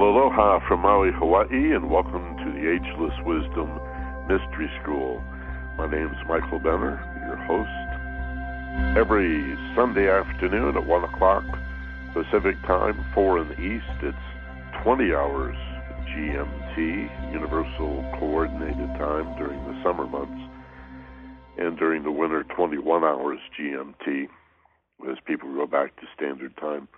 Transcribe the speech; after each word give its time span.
Aloha 0.00 0.66
from 0.66 0.80
Maui, 0.80 1.12
Hawaii, 1.12 1.74
and 1.76 1.90
welcome 1.90 2.34
to 2.38 2.52
the 2.56 2.72
Ageless 2.72 3.12
Wisdom 3.26 3.68
Mystery 4.26 4.70
School. 4.82 5.22
My 5.76 5.86
name 5.90 6.06
is 6.06 6.26
Michael 6.26 6.58
Benner, 6.58 6.96
your 7.28 7.36
host. 7.44 8.96
Every 8.96 9.54
Sunday 9.76 10.08
afternoon 10.08 10.78
at 10.78 10.86
1 10.86 11.04
o'clock 11.04 11.44
Pacific 12.14 12.56
Time, 12.66 13.04
4 13.14 13.40
in 13.40 13.48
the 13.48 13.60
East, 13.60 13.84
it's 14.00 14.82
20 14.84 15.12
hours 15.12 15.56
GMT, 16.08 17.32
Universal 17.32 18.16
Coordinated 18.18 18.88
Time 18.96 19.36
during 19.36 19.62
the 19.68 19.82
summer 19.84 20.06
months, 20.06 20.40
and 21.58 21.76
during 21.76 22.04
the 22.04 22.10
winter, 22.10 22.44
21 22.56 23.04
hours 23.04 23.38
GMT 23.52 24.28
as 25.10 25.18
people 25.26 25.52
go 25.54 25.66
back 25.66 25.94
to 25.96 26.06
standard 26.16 26.56
time. 26.56 26.88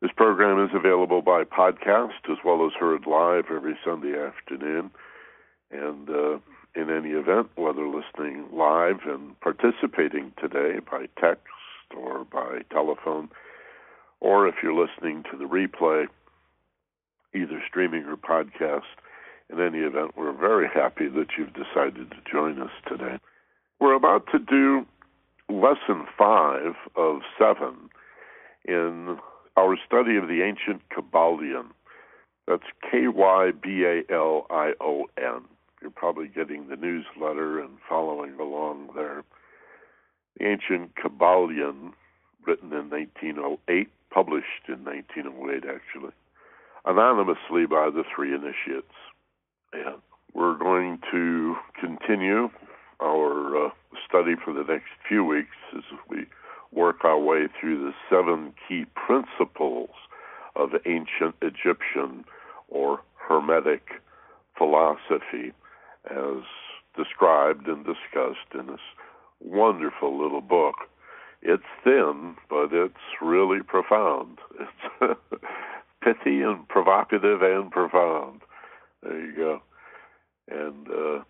This 0.00 0.10
program 0.16 0.62
is 0.62 0.70
available 0.74 1.22
by 1.22 1.44
podcast 1.44 2.30
as 2.30 2.38
well 2.44 2.66
as 2.66 2.72
heard 2.78 3.06
live 3.06 3.44
every 3.50 3.76
Sunday 3.84 4.14
afternoon. 4.18 4.90
And 5.70 6.10
uh, 6.10 6.38
in 6.76 6.90
any 6.90 7.10
event, 7.10 7.48
whether 7.56 7.86
listening 7.86 8.46
live 8.52 9.00
and 9.06 9.38
participating 9.40 10.32
today 10.40 10.78
by 10.90 11.06
text 11.20 11.46
or 11.96 12.24
by 12.24 12.60
telephone, 12.70 13.28
or 14.20 14.48
if 14.48 14.56
you're 14.62 14.74
listening 14.74 15.22
to 15.30 15.38
the 15.38 15.44
replay, 15.44 16.06
either 17.34 17.62
streaming 17.68 18.04
or 18.04 18.16
podcast, 18.16 18.82
in 19.50 19.60
any 19.60 19.78
event, 19.78 20.16
we're 20.16 20.32
very 20.32 20.68
happy 20.72 21.08
that 21.08 21.28
you've 21.38 21.52
decided 21.52 22.10
to 22.10 22.16
join 22.30 22.60
us 22.60 22.70
today. 22.88 23.18
We're 23.80 23.94
about 23.94 24.26
to 24.32 24.38
do 24.38 24.86
lesson 25.48 26.06
five 26.16 26.74
of 26.96 27.20
seven 27.38 27.90
in 28.64 29.18
our 29.56 29.76
study 29.86 30.16
of 30.16 30.28
the 30.28 30.42
ancient 30.42 30.82
Kybalion. 30.90 31.66
That's 32.46 32.64
K 32.90 33.08
Y 33.08 33.52
B 33.62 33.84
A 33.84 34.02
L 34.12 34.46
I 34.50 34.72
O 34.80 35.06
N. 35.16 35.42
You're 35.80 35.90
probably 35.90 36.28
getting 36.28 36.68
the 36.68 36.76
newsletter 36.76 37.60
and 37.60 37.78
following 37.88 38.38
along 38.40 38.90
there. 38.94 39.22
The 40.38 40.46
ancient 40.46 40.94
Kybalion, 40.96 41.92
written 42.46 42.72
in 42.72 42.90
1908, 42.90 43.88
published 44.10 44.68
in 44.68 44.84
1908 44.84 45.64
actually, 45.68 46.12
anonymously 46.84 47.66
by 47.66 47.90
the 47.90 48.04
three 48.14 48.34
initiates. 48.34 48.94
And 49.72 50.00
we're 50.34 50.58
going 50.58 50.98
to 51.10 51.56
continue 51.80 52.50
our 53.02 53.66
uh, 53.66 53.70
study 54.08 54.34
for 54.42 54.52
the 54.52 54.64
next 54.64 54.90
few 55.08 55.24
weeks 55.24 55.56
as 55.76 55.82
we 56.08 56.26
work 56.74 57.04
our 57.04 57.18
way 57.18 57.46
through 57.58 57.84
the 57.84 57.92
seven 58.10 58.52
key 58.68 58.84
principles 58.94 59.90
of 60.56 60.70
ancient 60.86 61.34
Egyptian 61.42 62.24
or 62.68 63.00
Hermetic 63.14 64.02
philosophy 64.56 65.52
as 66.10 66.42
described 66.96 67.66
and 67.66 67.84
discussed 67.84 68.54
in 68.54 68.66
this 68.66 68.80
wonderful 69.40 70.20
little 70.20 70.40
book. 70.40 70.74
It's 71.42 71.62
thin, 71.82 72.36
but 72.48 72.72
it's 72.72 72.94
really 73.20 73.62
profound. 73.62 74.38
It's 76.06 76.20
pithy 76.22 76.42
and 76.42 76.68
provocative 76.68 77.40
and 77.40 77.70
profound. 77.70 78.42
There 79.02 79.18
you 79.18 79.34
go. 79.34 79.62
And 80.50 80.86
uh, 80.88 81.24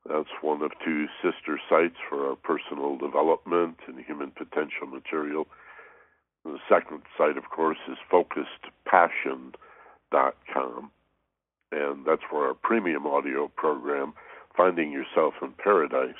That's 0.07 0.29
one 0.41 0.61
of 0.61 0.71
two 0.83 1.07
sister 1.21 1.59
sites 1.69 1.95
for 2.09 2.29
our 2.29 2.35
personal 2.35 2.97
development 2.97 3.77
and 3.87 4.03
human 4.03 4.31
potential 4.31 4.87
material. 4.87 5.47
The 6.45 6.57
second 6.69 7.01
site, 7.17 7.37
of 7.37 7.49
course, 7.49 7.77
is 7.91 7.97
focusedpassion.com, 8.11 10.91
and 11.71 12.05
that's 12.05 12.23
where 12.31 12.47
our 12.47 12.53
premium 12.53 13.05
audio 13.05 13.49
program, 13.55 14.13
Finding 14.55 14.91
Yourself 14.91 15.33
in 15.41 15.51
Paradise, 15.61 16.15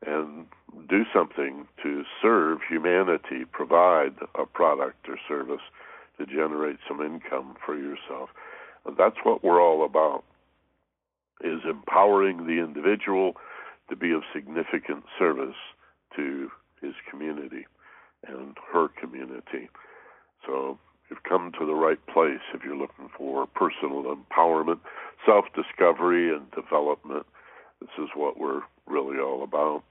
and 0.05 0.45
do 0.89 1.03
something 1.13 1.67
to 1.83 2.03
serve 2.21 2.59
humanity, 2.67 3.45
provide 3.51 4.15
a 4.35 4.45
product 4.45 5.07
or 5.07 5.17
service 5.27 5.61
to 6.17 6.25
generate 6.25 6.77
some 6.87 7.01
income 7.01 7.55
for 7.65 7.75
yourself. 7.77 8.29
And 8.85 8.97
that's 8.97 9.17
what 9.23 9.43
we're 9.43 9.61
all 9.61 9.85
about 9.85 10.23
is 11.43 11.61
empowering 11.67 12.45
the 12.45 12.63
individual 12.63 13.33
to 13.89 13.95
be 13.95 14.11
of 14.11 14.21
significant 14.33 15.03
service 15.17 15.55
to 16.15 16.49
his 16.81 16.93
community 17.09 17.65
and 18.27 18.55
her 18.71 18.87
community. 18.89 19.69
So 20.45 20.77
you've 21.09 21.23
come 21.23 21.51
to 21.59 21.65
the 21.65 21.73
right 21.73 22.03
place 22.07 22.41
if 22.53 22.63
you're 22.63 22.75
looking 22.77 23.09
for 23.17 23.47
personal 23.47 24.15
empowerment, 24.15 24.79
self 25.25 25.45
discovery, 25.55 26.33
and 26.33 26.49
development. 26.51 27.25
This 27.79 27.89
is 27.97 28.09
what 28.15 28.39
we're 28.39 28.61
really 28.87 29.19
all 29.19 29.43
about. 29.43 29.83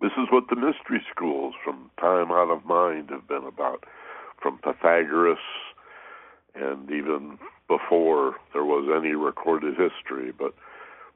This 0.00 0.12
is 0.18 0.28
what 0.30 0.44
the 0.50 0.56
mystery 0.56 1.02
schools 1.10 1.54
from 1.64 1.90
time 2.00 2.30
out 2.30 2.50
of 2.50 2.64
mind 2.66 3.10
have 3.10 3.28
been 3.28 3.44
about 3.44 3.84
from 4.42 4.58
Pythagoras 4.58 5.38
and 6.54 6.90
even 6.90 7.38
before 7.68 8.36
there 8.52 8.64
was 8.64 8.88
any 8.96 9.14
recorded 9.14 9.74
history, 9.76 10.32
but 10.36 10.54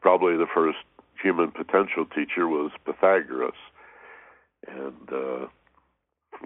probably 0.00 0.36
the 0.36 0.46
first 0.52 0.78
human 1.22 1.50
potential 1.50 2.06
teacher 2.06 2.48
was 2.48 2.72
Pythagoras. 2.84 3.54
And 4.66 5.08
uh, 5.12 5.46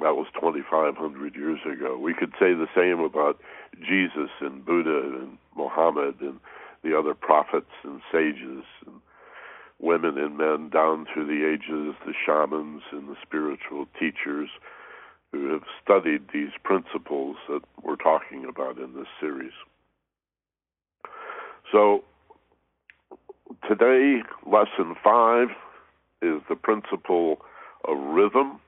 That 0.00 0.16
was 0.16 0.26
2,500 0.34 1.36
years 1.36 1.60
ago. 1.70 1.98
We 1.98 2.14
could 2.14 2.32
say 2.40 2.54
the 2.54 2.68
same 2.74 3.00
about 3.00 3.38
Jesus 3.78 4.30
and 4.40 4.64
Buddha 4.64 5.00
and 5.20 5.38
Muhammad 5.56 6.16
and 6.20 6.40
the 6.82 6.98
other 6.98 7.14
prophets 7.14 7.70
and 7.84 8.00
sages 8.12 8.64
and 8.86 8.96
women 9.84 10.16
and 10.18 10.38
men 10.38 10.70
down 10.70 11.06
through 11.12 11.26
the 11.26 11.46
ages, 11.46 11.94
the 12.06 12.14
shamans 12.26 12.82
and 12.90 13.08
the 13.08 13.16
spiritual 13.22 13.86
teachers 13.98 14.48
who 15.30 15.52
have 15.52 15.62
studied 15.82 16.22
these 16.32 16.52
principles 16.62 17.36
that 17.48 17.60
we're 17.82 17.96
talking 17.96 18.46
about 18.48 18.78
in 18.78 18.94
this 18.94 19.08
series. 19.20 19.52
So, 21.70 22.04
today, 23.68 24.22
lesson 24.46 24.94
five 25.02 25.48
is 26.22 26.40
the 26.48 26.56
principle 26.56 27.38
of 27.86 27.98
rhythm, 27.98 28.60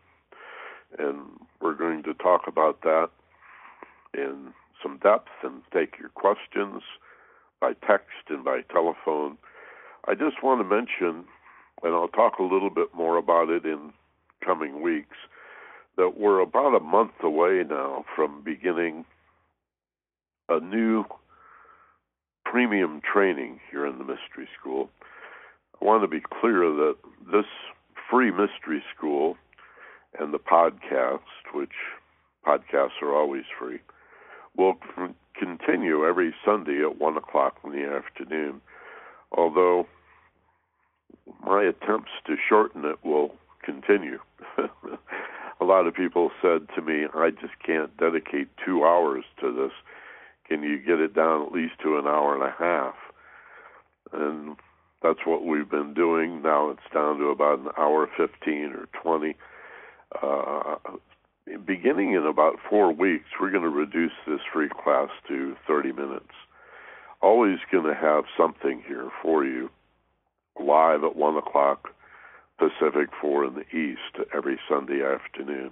and 0.99 1.21
we're 1.61 1.75
going 1.75 2.03
to 2.03 2.15
talk 2.15 2.43
about 2.47 2.83
that 2.83 3.09
in 4.13 4.53
some 4.83 4.99
depth 4.99 5.29
and 5.43 5.63
take 5.73 5.95
your 5.99 6.11
questions 6.11 6.83
by 7.61 7.73
text 7.87 8.29
and 8.29 8.45
by 8.45 8.61
telephone. 8.73 9.39
I 10.09 10.15
just 10.15 10.43
want 10.43 10.61
to 10.61 10.65
mention, 10.65 11.25
and 11.83 11.95
I'll 11.95 12.09
talk 12.09 12.39
a 12.39 12.45
little 12.45 12.71
bit 12.71 12.95
more 12.95 13.17
about 13.17 13.49
it 13.49 13.65
in 13.65 13.93
coming 14.45 14.81
weeks, 14.81 15.17
that 15.97 16.19
we're 16.19 16.41
about 16.41 16.77
a 16.77 16.81
month 16.81 17.13
away 17.23 17.65
now 17.69 18.05
from 18.15 18.43
beginning 18.45 19.05
a 20.49 20.61
new 20.61 21.05
premium 22.45 23.01
training 23.01 23.59
here 23.71 23.85
in 23.85 23.99
the 23.99 24.05
Mystery 24.05 24.49
School. 24.61 24.89
I 25.81 25.85
want 25.85 26.03
to 26.05 26.09
be 26.09 26.23
clear 26.41 26.71
that 26.71 26.97
this 27.33 27.47
free 28.09 28.31
Mystery 28.31 28.85
School 28.97 29.37
and 30.21 30.33
the 30.33 30.39
podcast, 30.39 31.21
which 31.53 31.73
podcasts 32.47 33.03
are 33.03 33.13
always 33.13 33.45
free, 33.59 33.81
will 34.57 34.75
continue 35.37 36.07
every 36.07 36.33
Sunday 36.45 36.81
at 36.83 37.01
1 37.01 37.17
o'clock 37.17 37.57
in 37.65 37.73
the 37.73 37.85
afternoon. 37.85 38.61
Although 39.33 39.87
my 41.45 41.63
attempts 41.63 42.11
to 42.27 42.37
shorten 42.49 42.85
it 42.85 42.99
will 43.05 43.35
continue. 43.63 44.19
a 45.61 45.65
lot 45.65 45.87
of 45.87 45.95
people 45.95 46.31
said 46.41 46.69
to 46.75 46.83
me, 46.83 47.07
I 47.15 47.31
just 47.31 47.55
can't 47.65 47.97
dedicate 47.97 48.49
two 48.65 48.85
hours 48.85 49.25
to 49.41 49.53
this. 49.53 49.73
Can 50.49 50.63
you 50.63 50.79
get 50.79 51.01
it 51.01 51.15
down 51.15 51.47
at 51.47 51.53
least 51.53 51.75
to 51.83 51.99
an 51.99 52.07
hour 52.07 52.35
and 52.35 52.45
a 52.45 52.55
half? 52.57 52.95
And 54.13 54.57
that's 55.03 55.27
what 55.27 55.45
we've 55.45 55.69
been 55.69 55.95
doing. 55.95 56.43
Now 56.43 56.71
it's 56.71 56.81
down 56.95 57.19
to 57.19 57.27
about 57.27 57.59
an 57.59 57.69
hour 57.77 58.09
15 58.17 58.75
or 58.75 58.87
20. 59.03 59.37
Uh, 60.23 60.77
beginning 61.67 62.13
in 62.13 62.25
about 62.25 62.57
four 62.71 62.93
weeks, 62.93 63.27
we're 63.41 63.51
going 63.51 63.63
to 63.63 63.69
reduce 63.69 64.13
this 64.27 64.41
free 64.53 64.69
class 64.69 65.09
to 65.29 65.57
30 65.67 65.93
minutes. 65.93 66.31
Always 67.23 67.59
going 67.73 67.85
to 67.85 67.95
have 67.95 68.25
something 68.37 68.83
here 68.87 69.11
for 69.23 69.45
you 69.45 69.71
live 70.61 71.05
at 71.05 71.17
1 71.17 71.37
o'clock 71.37 71.89
Pacific, 72.59 73.11
4 73.21 73.45
in 73.45 73.55
the 73.55 73.77
East 73.77 74.27
every 74.35 74.59
Sunday 74.69 75.03
afternoon. 75.05 75.71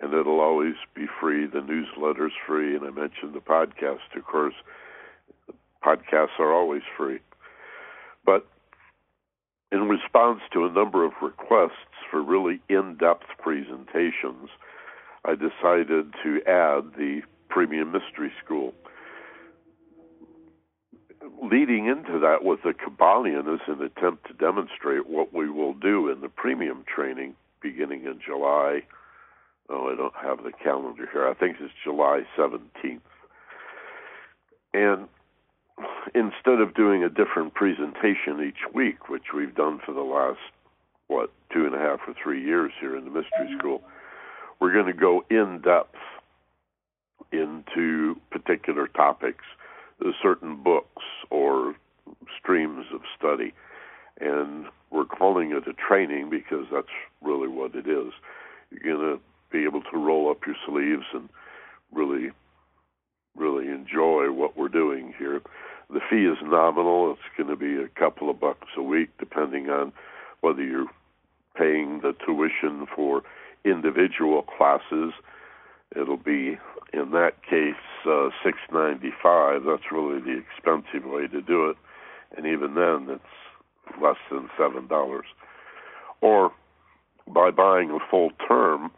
And 0.00 0.14
it'll 0.14 0.40
always 0.40 0.74
be 0.94 1.06
free. 1.20 1.46
The 1.46 1.60
newsletter's 1.60 2.32
free. 2.46 2.74
And 2.74 2.84
I 2.84 2.90
mentioned 2.90 3.34
the 3.34 3.40
podcast, 3.40 4.16
of 4.16 4.24
course. 4.24 4.54
Podcasts 5.84 6.38
are 6.38 6.52
always 6.52 6.82
free. 6.96 7.20
But 8.24 8.46
in 9.70 9.88
response 9.88 10.40
to 10.52 10.64
a 10.64 10.72
number 10.72 11.04
of 11.04 11.12
requests 11.22 11.72
for 12.10 12.22
really 12.22 12.60
in 12.68 12.96
depth 12.98 13.26
presentations, 13.38 14.48
I 15.24 15.34
decided 15.34 16.14
to 16.22 16.40
add 16.46 16.94
the 16.96 17.22
Premium 17.48 17.92
Mystery 17.92 18.32
School 18.44 18.74
leading 21.42 21.86
into 21.86 22.20
that 22.20 22.44
with 22.44 22.60
the 22.62 22.72
Kybalion 22.72 23.52
is 23.52 23.60
an 23.66 23.82
attempt 23.82 24.28
to 24.28 24.34
demonstrate 24.34 25.08
what 25.08 25.32
we 25.32 25.50
will 25.50 25.74
do 25.74 26.08
in 26.08 26.20
the 26.20 26.28
premium 26.28 26.84
training 26.86 27.34
beginning 27.60 28.04
in 28.04 28.20
July. 28.24 28.82
Oh, 29.68 29.90
I 29.92 29.96
don't 29.96 30.14
have 30.22 30.44
the 30.44 30.52
calendar 30.52 31.08
here. 31.12 31.26
I 31.26 31.34
think 31.34 31.56
it's 31.60 31.72
July 31.82 32.22
17th. 32.38 33.00
And 34.72 35.08
instead 36.14 36.60
of 36.60 36.74
doing 36.74 37.02
a 37.02 37.08
different 37.08 37.54
presentation 37.54 38.42
each 38.46 38.72
week, 38.72 39.08
which 39.08 39.32
we've 39.34 39.54
done 39.54 39.80
for 39.84 39.92
the 39.92 40.00
last, 40.00 40.38
what, 41.08 41.30
two 41.52 41.66
and 41.66 41.74
a 41.74 41.78
half 41.78 42.00
or 42.06 42.14
three 42.22 42.42
years 42.42 42.72
here 42.80 42.96
in 42.96 43.04
the 43.04 43.10
Mystery 43.10 43.46
mm-hmm. 43.46 43.58
School, 43.58 43.82
we're 44.60 44.72
going 44.72 44.86
to 44.86 44.92
go 44.92 45.24
in 45.28 45.60
depth 45.60 45.96
into 47.32 48.16
particular 48.30 48.86
topics 48.86 49.44
certain 50.22 50.62
books 50.62 51.02
or 51.30 51.74
streams 52.38 52.86
of 52.92 53.00
study. 53.16 53.52
And 54.20 54.66
we're 54.90 55.04
calling 55.04 55.52
it 55.52 55.68
a 55.68 55.72
training 55.72 56.30
because 56.30 56.66
that's 56.72 56.86
really 57.22 57.48
what 57.48 57.74
it 57.74 57.86
is. 57.86 58.12
You're 58.70 58.96
going 58.96 59.16
to 59.16 59.20
be 59.50 59.64
able 59.64 59.82
to 59.82 59.96
roll 59.98 60.30
up 60.30 60.46
your 60.46 60.56
sleeves 60.66 61.06
and 61.12 61.28
really, 61.92 62.30
really 63.36 63.68
enjoy 63.68 64.32
what 64.32 64.56
we're 64.56 64.68
doing 64.68 65.14
here. 65.18 65.40
The 65.90 66.00
fee 66.08 66.24
is 66.24 66.38
nominal. 66.42 67.12
It's 67.12 67.36
going 67.36 67.50
to 67.50 67.56
be 67.56 67.82
a 67.82 67.88
couple 67.88 68.30
of 68.30 68.40
bucks 68.40 68.68
a 68.76 68.82
week, 68.82 69.10
depending 69.18 69.68
on 69.68 69.92
whether 70.40 70.62
you're 70.62 70.86
paying 71.56 72.00
the 72.00 72.14
tuition 72.24 72.86
for 72.94 73.22
individual 73.64 74.42
classes. 74.42 75.12
It'll 75.94 76.16
be 76.16 76.56
in 76.92 77.10
that 77.12 77.42
case 77.48 77.74
uh, 78.06 78.28
695 78.44 79.62
that's 79.66 79.92
really 79.92 80.20
the 80.20 80.38
expensive 80.40 81.08
way 81.08 81.26
to 81.28 81.40
do 81.40 81.70
it. 81.70 81.76
And 82.36 82.46
even 82.46 82.74
then 82.74 83.14
it's 83.14 84.00
less 84.02 84.16
than 84.30 84.48
seven 84.58 84.86
dollars. 84.88 85.26
Or 86.20 86.52
by 87.26 87.50
buying 87.50 87.90
a 87.90 87.98
full 88.10 88.30
term 88.48 88.90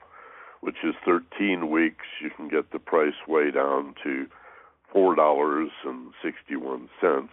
which 0.61 0.76
is 0.82 0.94
13 1.05 1.70
weeks 1.70 2.06
you 2.23 2.31
can 2.35 2.49
get 2.49 2.73
the 2.73 2.79
price 2.79 3.26
way 3.29 3.50
down 3.50 3.94
to 4.02 4.26
four 4.93 5.14
dollars 5.14 5.70
and 5.85 6.12
61 6.23 6.88
cents. 7.00 7.32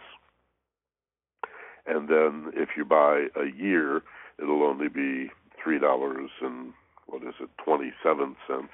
And 1.86 2.08
then 2.08 2.52
if 2.54 2.70
you 2.76 2.84
buy 2.84 3.26
a 3.36 3.46
year 3.56 4.02
it'll 4.38 4.64
only 4.64 4.88
be 4.88 5.30
three 5.62 5.78
dollars 5.78 6.30
and 6.40 6.72
what 7.06 7.22
is 7.22 7.34
it 7.40 7.50
27 7.64 8.36
cents 8.48 8.72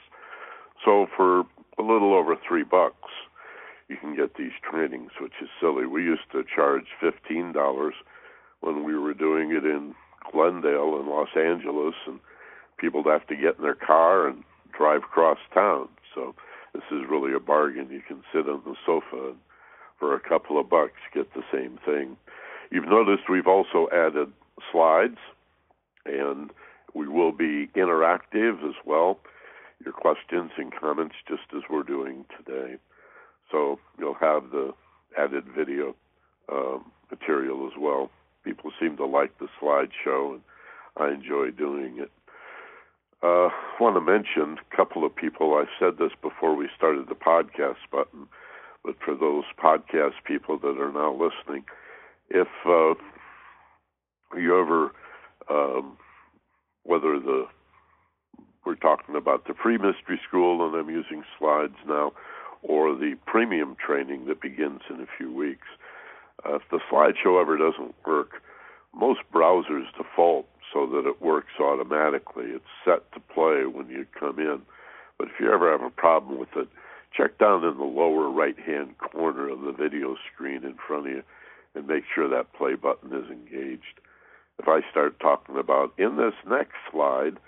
so 0.85 1.07
for 1.17 1.41
a 1.79 1.83
little 1.83 2.15
over 2.15 2.37
three 2.37 2.65
bucks, 2.65 3.11
you 3.89 3.97
can 3.97 4.15
get 4.15 4.37
these 4.37 4.53
trainings, 4.69 5.13
which 5.21 5.33
is 5.43 5.49
silly. 5.61 5.87
We 5.87 6.03
used 6.05 6.31
to 6.33 6.45
charge 6.45 6.87
fifteen 7.01 7.53
dollars 7.53 7.95
when 8.61 8.85
we 8.85 8.97
were 8.99 9.15
doing 9.15 9.51
it 9.53 9.65
in 9.65 9.95
Glendale 10.33 10.99
and 10.99 11.09
Los 11.09 11.29
Angeles, 11.37 11.95
and 12.07 12.19
people 12.79 13.03
would 13.03 13.13
have 13.13 13.27
to 13.29 13.37
get 13.37 13.57
in 13.57 13.63
their 13.63 13.75
car 13.75 14.27
and 14.27 14.43
drive 14.77 15.03
across 15.05 15.39
town. 15.55 15.89
So 16.15 16.35
this 16.75 16.83
is 16.91 17.09
really 17.09 17.33
a 17.35 17.41
bargain. 17.41 17.89
You 17.91 18.03
can 18.07 18.23
sit 18.33 18.49
on 18.49 18.63
the 18.65 18.75
sofa 18.85 19.31
and 19.31 19.37
for 19.99 20.15
a 20.15 20.21
couple 20.21 20.61
of 20.61 20.69
bucks 20.69 21.01
get 21.15 21.33
the 21.35 21.43
same 21.53 21.79
thing. 21.85 22.17
You've 22.71 22.89
noticed 22.89 23.29
we've 23.29 23.47
also 23.47 23.89
added 23.93 24.33
slides, 24.71 25.19
and 26.05 26.51
we 26.95 27.09
will 27.09 27.33
be 27.33 27.69
interactive 27.75 28.63
as 28.69 28.75
well 28.85 29.19
your 29.85 29.93
questions 29.93 30.51
and 30.57 30.73
comments 30.73 31.15
just 31.29 31.43
as 31.57 31.63
we're 31.71 31.83
doing 31.83 32.25
today. 32.37 32.77
So 33.51 33.79
you'll 33.99 34.15
have 34.15 34.51
the 34.51 34.73
added 35.17 35.45
video 35.57 35.95
um, 36.51 36.91
material 37.11 37.67
as 37.67 37.73
well. 37.79 38.11
People 38.45 38.71
seem 38.81 38.97
to 38.97 39.07
like 39.07 39.39
the 39.39 39.49
slideshow, 39.61 40.35
and 40.35 40.43
I 40.97 41.11
enjoy 41.11 41.51
doing 41.51 41.99
it. 41.99 42.11
Uh, 43.23 43.49
I 43.49 43.77
want 43.81 43.97
to 43.97 44.01
mention 44.01 44.59
a 44.59 44.77
couple 44.77 45.05
of 45.05 45.15
people. 45.15 45.55
I 45.55 45.65
said 45.79 45.99
this 45.99 46.13
before 46.23 46.55
we 46.55 46.69
started 46.77 47.09
the 47.09 47.15
podcast 47.15 47.79
button, 47.91 48.29
but 48.85 48.95
for 49.05 49.15
those 49.17 49.45
podcast 49.63 50.15
people 50.25 50.59
that 50.59 50.79
are 50.79 50.93
now 50.93 51.13
listening, 51.13 51.65
if 52.31 52.49
uh, 52.65 52.95
you 54.39 54.61
ever, 54.61 54.93
um, 55.51 55.97
whether 56.85 57.19
the 57.19 57.47
we're 58.65 58.75
talking 58.75 59.17
about 59.17 59.47
the 59.47 59.55
free 59.55 59.79
mystery 59.79 60.21
school, 60.27 60.67
and 60.67 60.75
I'm 60.75 60.91
using 60.91 61.23
slides 61.39 61.77
now, 61.87 62.13
or 62.63 62.95
the 62.95 63.17
premium 63.27 63.77
training 63.77 64.27
that 64.27 64.41
begins 64.41 64.81
in 64.91 65.01
a 65.01 65.07
few 65.17 65.33
weeks. 65.33 65.67
Uh, 66.45 66.57
if 66.57 66.63
the 66.71 66.81
slideshow 66.91 67.41
ever 67.41 67.57
doesn't 67.57 67.95
work, 68.07 68.43
most 68.95 69.21
browsers 69.33 69.87
default 69.97 70.47
so 70.73 70.87
that 70.87 71.09
it 71.09 71.23
works 71.23 71.53
automatically. 71.61 72.47
It's 72.47 72.65
set 72.85 73.11
to 73.13 73.21
play 73.21 73.65
when 73.67 73.89
you 73.89 74.07
come 74.19 74.39
in. 74.39 74.61
But 75.19 75.29
if 75.29 75.35
you 75.41 75.53
ever 75.53 75.71
have 75.71 75.83
a 75.83 75.91
problem 75.91 76.39
with 76.39 76.55
it, 76.57 76.69
check 77.17 77.39
down 77.39 77.65
in 77.65 77.79
the 77.79 77.85
lower 77.85 78.31
right 78.31 78.59
hand 78.59 78.99
corner 78.99 79.49
of 79.49 79.63
the 79.63 79.73
video 79.73 80.17
screen 80.33 80.65
in 80.65 80.75
front 80.87 81.07
of 81.07 81.13
you 81.13 81.23
and 81.75 81.87
make 81.87 82.05
sure 82.15 82.29
that 82.29 82.53
play 82.53 82.75
button 82.75 83.13
is 83.13 83.31
engaged. 83.31 84.01
If 84.59 84.69
I 84.69 84.81
start 84.91 85.21
talking 85.21 85.57
about 85.57 85.93
in 85.99 86.17
this 86.17 86.35
next 86.49 86.75
slide, 86.91 87.39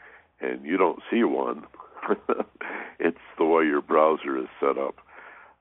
and 0.40 0.64
you 0.64 0.76
don't 0.76 1.00
see 1.10 1.24
one, 1.24 1.64
it's 2.98 3.18
the 3.38 3.44
way 3.44 3.64
your 3.64 3.82
browser 3.82 4.38
is 4.38 4.48
set 4.58 4.78
up. 4.78 4.96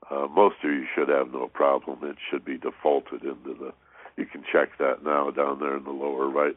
Uh, 0.09 0.27
most 0.27 0.55
of 0.63 0.71
you 0.71 0.85
should 0.95 1.09
have 1.09 1.31
no 1.31 1.47
problem. 1.47 1.99
It 2.03 2.17
should 2.29 2.43
be 2.43 2.57
defaulted 2.57 3.23
into 3.23 3.53
the. 3.53 3.73
You 4.17 4.25
can 4.25 4.43
check 4.51 4.77
that 4.79 5.03
now 5.03 5.31
down 5.31 5.59
there 5.59 5.77
in 5.77 5.83
the 5.83 5.91
lower 5.91 6.27
right. 6.27 6.55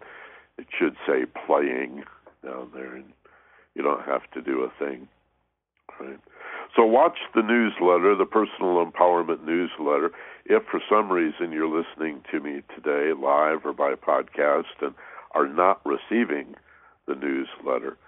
It 0.59 0.67
should 0.77 0.97
say 1.07 1.25
playing 1.47 2.05
down 2.45 2.71
there, 2.75 2.95
and 2.95 3.13
you 3.75 3.83
don't 3.83 4.05
have 4.05 4.31
to 4.33 4.41
do 4.41 4.63
a 4.63 4.85
thing. 4.85 5.09
Right. 6.01 6.19
So 6.75 6.85
watch 6.85 7.19
the 7.35 7.43
newsletter, 7.43 8.17
the 8.17 8.25
personal 8.25 8.85
empowerment 8.85 9.45
newsletter. 9.45 10.11
If 10.47 10.63
for 10.71 10.81
some 10.89 11.11
reason 11.13 11.53
you're 11.53 11.69
listening 11.69 12.23
to 12.31 12.41
me 12.41 12.63
today 12.75 13.13
live 13.13 13.65
or 13.65 13.75
by 13.75 13.95
podcast 13.95 14.81
and 14.81 14.95
are 15.33 15.49
not 15.49 15.81
receiving 15.85 16.55
the 17.07 17.15
newsletter, 17.15 17.99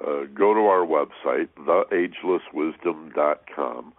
uh, 0.00 0.24
go 0.34 0.54
to 0.54 0.60
our 0.60 0.86
website, 0.86 1.48
theagelesswisdom.com, 1.58 3.92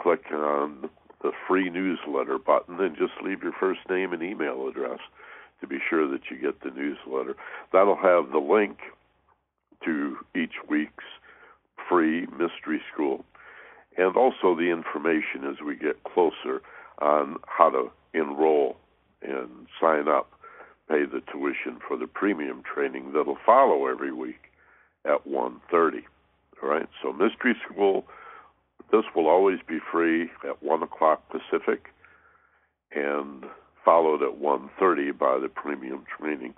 click 0.00 0.24
on 0.32 0.90
the 1.22 1.32
free 1.46 1.70
newsletter 1.70 2.38
button, 2.38 2.80
and 2.80 2.96
just 2.96 3.12
leave 3.24 3.42
your 3.42 3.52
first 3.58 3.80
name 3.88 4.12
and 4.12 4.22
email 4.22 4.68
address 4.68 5.00
to 5.60 5.66
be 5.66 5.78
sure 5.88 6.06
that 6.10 6.30
you 6.30 6.38
get 6.38 6.60
the 6.62 6.70
newsletter. 6.70 7.34
That'll 7.72 7.96
have 7.96 8.30
the 8.32 8.38
link 8.38 8.78
to 9.84 10.18
each 10.34 10.54
week's 10.68 11.04
free 11.88 12.26
mystery 12.26 12.82
school 12.92 13.24
and 13.96 14.16
also 14.16 14.54
the 14.54 14.70
information 14.70 15.44
as 15.44 15.60
we 15.64 15.76
get 15.76 16.02
closer 16.04 16.62
on 17.00 17.36
how 17.46 17.70
to 17.70 17.90
enroll 18.14 18.76
and 19.22 19.66
sign 19.80 20.08
up, 20.08 20.30
pay 20.88 21.04
the 21.04 21.22
tuition 21.32 21.78
for 21.86 21.96
the 21.96 22.06
premium 22.06 22.62
training 22.62 23.12
that'll 23.12 23.38
follow 23.44 23.86
every 23.86 24.12
week 24.12 24.49
at 25.04 25.26
1.30. 25.26 26.02
All 26.62 26.68
right, 26.68 26.88
so 27.02 27.12
Mystery 27.12 27.54
School, 27.66 28.04
this 28.92 29.04
will 29.14 29.28
always 29.28 29.58
be 29.66 29.78
free 29.90 30.30
at 30.48 30.62
1 30.62 30.82
o'clock 30.82 31.22
Pacific 31.30 31.86
and 32.92 33.44
followed 33.84 34.22
at 34.22 34.40
1.30 34.40 35.16
by 35.18 35.38
the 35.38 35.48
premium 35.48 36.04
training. 36.18 36.54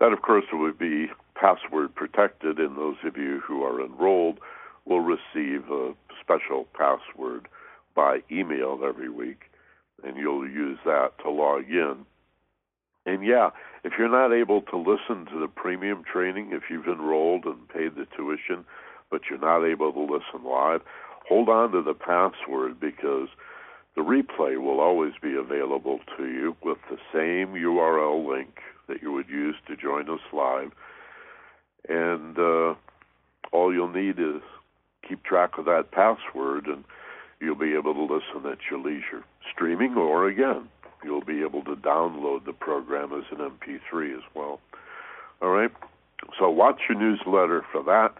That, 0.00 0.12
of 0.12 0.22
course, 0.22 0.44
would 0.52 0.78
be 0.78 1.08
password 1.34 1.94
protected, 1.94 2.58
and 2.58 2.76
those 2.76 2.96
of 3.04 3.16
you 3.16 3.40
who 3.46 3.62
are 3.62 3.84
enrolled 3.84 4.38
will 4.86 5.00
receive 5.00 5.70
a 5.70 5.94
special 6.20 6.66
password 6.76 7.48
by 7.94 8.20
email 8.30 8.80
every 8.86 9.08
week, 9.08 9.50
and 10.02 10.16
you'll 10.16 10.48
use 10.48 10.78
that 10.84 11.12
to 11.22 11.30
log 11.30 11.64
in. 11.68 12.06
And 13.06 13.24
yeah, 13.24 13.50
if 13.82 13.94
you're 13.98 14.08
not 14.08 14.32
able 14.32 14.62
to 14.62 14.76
listen 14.76 15.26
to 15.26 15.38
the 15.38 15.48
premium 15.48 16.04
training, 16.10 16.50
if 16.52 16.64
you've 16.70 16.86
enrolled 16.86 17.44
and 17.44 17.68
paid 17.68 17.96
the 17.96 18.06
tuition, 18.16 18.64
but 19.10 19.22
you're 19.28 19.38
not 19.38 19.64
able 19.64 19.92
to 19.92 20.00
listen 20.00 20.48
live, 20.48 20.80
hold 21.28 21.48
on 21.48 21.72
to 21.72 21.82
the 21.82 21.94
password 21.94 22.80
because 22.80 23.28
the 23.94 24.02
replay 24.02 24.58
will 24.60 24.80
always 24.80 25.12
be 25.22 25.34
available 25.36 26.00
to 26.16 26.24
you 26.24 26.56
with 26.64 26.78
the 26.90 26.98
same 27.12 27.54
URL 27.54 28.26
link 28.26 28.58
that 28.88 29.02
you 29.02 29.12
would 29.12 29.28
use 29.28 29.56
to 29.66 29.76
join 29.76 30.08
us 30.10 30.20
live. 30.32 30.72
And 31.88 32.38
uh, 32.38 32.74
all 33.52 33.72
you'll 33.72 33.92
need 33.92 34.18
is 34.18 34.42
keep 35.06 35.22
track 35.24 35.58
of 35.58 35.66
that 35.66 35.90
password, 35.92 36.66
and 36.66 36.84
you'll 37.40 37.54
be 37.54 37.74
able 37.74 37.94
to 37.94 38.02
listen 38.02 38.50
at 38.50 38.58
your 38.70 38.80
leisure, 38.80 39.24
streaming 39.52 39.94
or 39.94 40.26
again. 40.26 40.68
You'll 41.04 41.24
be 41.24 41.42
able 41.42 41.62
to 41.64 41.76
download 41.76 42.44
the 42.46 42.52
program 42.52 43.12
as 43.12 43.24
an 43.30 43.38
MP3 43.38 44.16
as 44.16 44.22
well. 44.34 44.60
All 45.42 45.50
right. 45.50 45.70
So 46.38 46.48
watch 46.48 46.80
your 46.88 46.98
newsletter 46.98 47.64
for 47.70 47.82
that, 47.84 48.14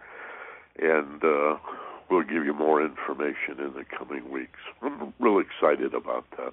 and 0.79 1.25
uh, 1.25 1.57
we'll 2.11 2.23
give 2.23 2.45
you 2.45 2.53
more 2.53 2.85
information 2.85 3.59
in 3.59 3.73
the 3.75 3.85
coming 3.97 4.31
weeks. 4.31 4.59
I'm 4.83 5.15
really 5.19 5.45
excited 5.45 5.95
about 5.95 6.27
that. 6.37 6.53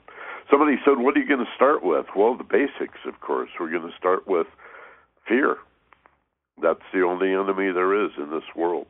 Somebody 0.50 0.78
said, 0.86 1.00
"What 1.00 1.18
are 1.18 1.20
you 1.20 1.28
going 1.28 1.46
to 1.46 1.52
start 1.56 1.84
with?" 1.84 2.06
Well, 2.16 2.38
the 2.38 2.44
basics, 2.44 3.00
of 3.06 3.20
course. 3.20 3.50
We're 3.60 3.72
going 3.72 3.90
to 3.90 3.98
start 3.98 4.28
with 4.28 4.48
fear. 5.28 5.58
That's 6.62 6.84
the 6.94 7.02
only 7.02 7.32
enemy 7.32 7.72
there 7.72 8.06
is 8.06 8.12
in 8.18 8.30
this 8.32 8.56
world. 8.56 8.88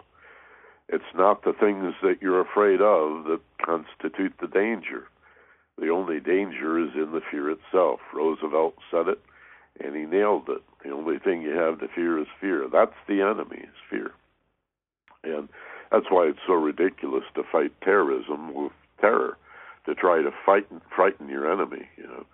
It's 0.89 1.03
not 1.15 1.43
the 1.43 1.53
things 1.53 1.93
that 2.03 2.21
you're 2.21 2.41
afraid 2.41 2.81
of 2.81 3.23
that 3.25 3.39
constitute 3.65 4.33
the 4.41 4.47
danger. 4.47 5.07
The 5.77 5.89
only 5.89 6.19
danger 6.19 6.79
is 6.79 6.91
in 6.95 7.11
the 7.11 7.21
fear 7.31 7.49
itself. 7.49 7.99
Roosevelt 8.13 8.75
said 8.91 9.07
it, 9.07 9.21
and 9.83 9.95
he 9.95 10.03
nailed 10.03 10.49
it. 10.49 10.61
The 10.83 10.91
only 10.91 11.19
thing 11.19 11.41
you 11.41 11.51
have 11.51 11.79
to 11.79 11.87
fear 11.87 12.19
is 12.19 12.27
fear. 12.39 12.67
That's 12.71 12.95
the 13.07 13.21
enemy, 13.21 13.63
is 13.63 13.89
fear. 13.89 14.11
And 15.23 15.49
that's 15.91 16.07
why 16.09 16.25
it's 16.25 16.39
so 16.47 16.53
ridiculous 16.53 17.23
to 17.35 17.43
fight 17.51 17.71
terrorism 17.83 18.53
with 18.53 18.71
terror, 18.99 19.37
to 19.85 19.95
try 19.95 20.21
to 20.21 20.31
fight 20.45 20.67
frighten 20.95 21.29
your 21.29 21.51
enemy, 21.51 21.89
you 21.97 22.03
know. 22.03 22.25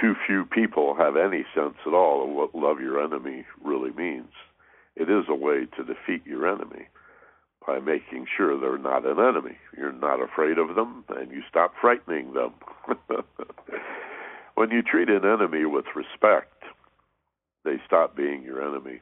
Too 0.00 0.14
few 0.26 0.44
people 0.46 0.94
have 0.94 1.16
any 1.16 1.44
sense 1.54 1.76
at 1.86 1.92
all 1.92 2.24
of 2.24 2.30
what 2.30 2.54
love 2.54 2.80
your 2.80 3.02
enemy 3.02 3.44
really 3.62 3.92
means. 3.92 4.32
It 4.96 5.10
is 5.10 5.24
a 5.28 5.34
way 5.34 5.66
to 5.76 5.84
defeat 5.84 6.26
your 6.26 6.48
enemy 6.48 6.88
by 7.66 7.78
making 7.78 8.26
sure 8.36 8.58
they're 8.58 8.78
not 8.78 9.06
an 9.06 9.18
enemy. 9.18 9.56
You're 9.76 9.92
not 9.92 10.20
afraid 10.20 10.58
of 10.58 10.74
them, 10.74 11.04
and 11.08 11.30
you 11.30 11.42
stop 11.48 11.72
frightening 11.80 12.32
them. 12.32 12.54
when 14.54 14.70
you 14.70 14.82
treat 14.82 15.08
an 15.08 15.24
enemy 15.24 15.64
with 15.64 15.84
respect, 15.94 16.64
they 17.64 17.76
stop 17.86 18.16
being 18.16 18.42
your 18.42 18.62
enemy. 18.62 19.00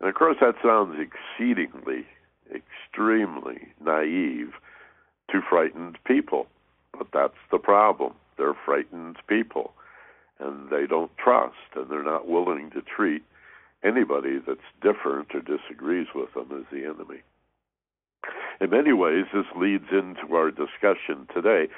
And 0.00 0.08
of 0.08 0.14
course, 0.14 0.36
that 0.40 0.54
sounds 0.62 0.98
exceedingly, 0.98 2.06
extremely 2.54 3.68
naive 3.84 4.52
to 5.30 5.40
frightened 5.48 5.98
people. 6.04 6.46
But 6.96 7.08
that's 7.12 7.38
the 7.50 7.58
problem. 7.58 8.14
They're 8.38 8.56
frightened 8.64 9.16
people, 9.28 9.72
and 10.38 10.70
they 10.70 10.86
don't 10.86 11.16
trust, 11.18 11.56
and 11.74 11.90
they're 11.90 12.02
not 12.02 12.28
willing 12.28 12.70
to 12.70 12.82
treat 12.82 13.22
anybody 13.84 14.38
that's 14.46 14.60
different 14.80 15.34
or 15.34 15.40
disagrees 15.40 16.08
with 16.14 16.32
them 16.34 16.48
as 16.58 16.64
the 16.72 16.84
enemy. 16.84 17.22
In 18.60 18.70
many 18.70 18.92
ways, 18.92 19.26
this 19.32 19.46
leads 19.56 19.86
into 19.90 20.34
our 20.34 20.50
discussion 20.50 21.26
today 21.34 21.68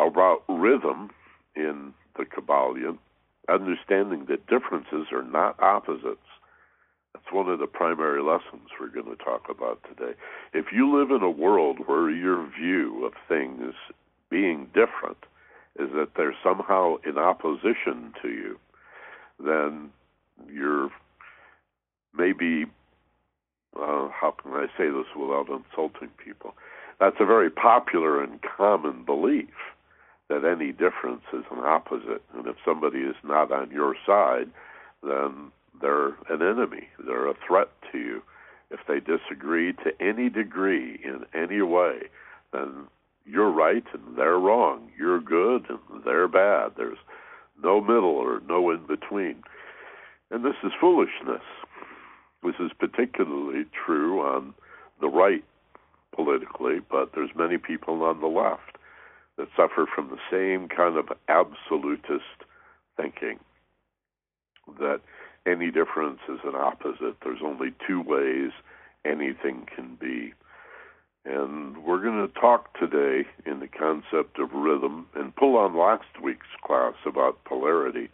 about 0.00 0.42
rhythm 0.48 1.10
in 1.56 1.92
the 2.16 2.24
Kybalion, 2.24 2.98
understanding 3.48 4.26
that 4.28 4.46
differences 4.46 5.08
are 5.12 5.22
not 5.24 5.60
opposites. 5.60 6.20
That's 7.14 7.32
one 7.32 7.48
of 7.48 7.58
the 7.58 7.66
primary 7.66 8.22
lessons 8.22 8.68
we're 8.78 8.88
going 8.88 9.16
to 9.16 9.24
talk 9.24 9.48
about 9.48 9.80
today. 9.84 10.12
If 10.52 10.66
you 10.72 10.96
live 10.96 11.10
in 11.10 11.22
a 11.22 11.30
world 11.30 11.78
where 11.86 12.10
your 12.10 12.48
view 12.58 13.04
of 13.04 13.12
things 13.28 13.74
being 14.30 14.66
different 14.66 15.18
is 15.78 15.90
that 15.94 16.10
they're 16.16 16.36
somehow 16.42 16.96
in 17.04 17.18
opposition 17.18 18.12
to 18.22 18.28
you, 18.28 18.58
then 19.44 19.90
you're 20.48 20.90
maybe 22.16 22.66
uh, 23.76 24.08
how 24.08 24.34
can 24.42 24.52
I 24.52 24.66
say 24.76 24.88
this 24.88 25.06
without 25.16 25.48
insulting 25.48 26.10
people? 26.22 26.54
That's 27.00 27.16
a 27.20 27.26
very 27.26 27.50
popular 27.50 28.22
and 28.22 28.40
common 28.42 29.04
belief 29.04 29.54
that 30.28 30.44
any 30.44 30.72
difference 30.72 31.22
is 31.32 31.44
an 31.50 31.64
opposite, 31.64 32.22
and 32.34 32.46
if 32.46 32.56
somebody 32.64 33.00
is 33.00 33.16
not 33.22 33.52
on 33.52 33.70
your 33.70 33.94
side, 34.06 34.48
then 35.02 35.50
they're 35.80 36.14
an 36.30 36.40
enemy. 36.40 36.88
They're 37.04 37.28
a 37.28 37.34
threat 37.46 37.68
to 37.92 37.98
you. 37.98 38.22
If 38.70 38.80
they 38.88 39.00
disagree 39.00 39.72
to 39.72 39.92
any 40.00 40.30
degree 40.30 40.98
in 41.04 41.26
any 41.34 41.62
way, 41.62 42.04
then 42.52 42.86
you're 43.26 43.50
right 43.50 43.84
and 43.92 44.16
they're 44.16 44.38
wrong. 44.38 44.90
You're 44.98 45.20
good 45.20 45.66
and 45.68 46.04
they're 46.04 46.28
bad. 46.28 46.72
There's 46.76 46.98
no 47.62 47.80
middle 47.80 48.16
or 48.16 48.40
no 48.48 48.70
in 48.70 48.86
between. 48.86 49.42
And 50.30 50.44
this 50.44 50.56
is 50.64 50.72
foolishness. 50.80 51.42
This 52.44 52.54
is 52.60 52.72
particularly 52.78 53.64
true 53.86 54.20
on 54.20 54.54
the 55.00 55.08
right 55.08 55.44
politically, 56.14 56.80
but 56.90 57.10
there's 57.14 57.30
many 57.34 57.58
people 57.58 58.02
on 58.02 58.20
the 58.20 58.26
left 58.26 58.76
that 59.36 59.48
suffer 59.56 59.86
from 59.92 60.10
the 60.10 60.18
same 60.30 60.68
kind 60.68 60.96
of 60.96 61.08
absolutist 61.28 62.44
thinking 62.96 63.40
that 64.78 65.00
any 65.46 65.70
difference 65.70 66.20
is 66.28 66.38
an 66.44 66.54
opposite. 66.54 67.16
There's 67.22 67.42
only 67.44 67.72
two 67.86 68.00
ways 68.00 68.52
anything 69.04 69.66
can 69.74 69.96
be. 70.00 70.34
And 71.24 71.78
we're 71.84 72.02
going 72.02 72.26
to 72.26 72.40
talk 72.40 72.78
today 72.78 73.26
in 73.46 73.60
the 73.60 73.68
concept 73.68 74.38
of 74.38 74.52
rhythm 74.52 75.06
and 75.14 75.34
pull 75.34 75.56
on 75.56 75.76
last 75.76 76.20
week's 76.22 76.46
class 76.64 76.94
about 77.06 77.42
polarity 77.44 78.10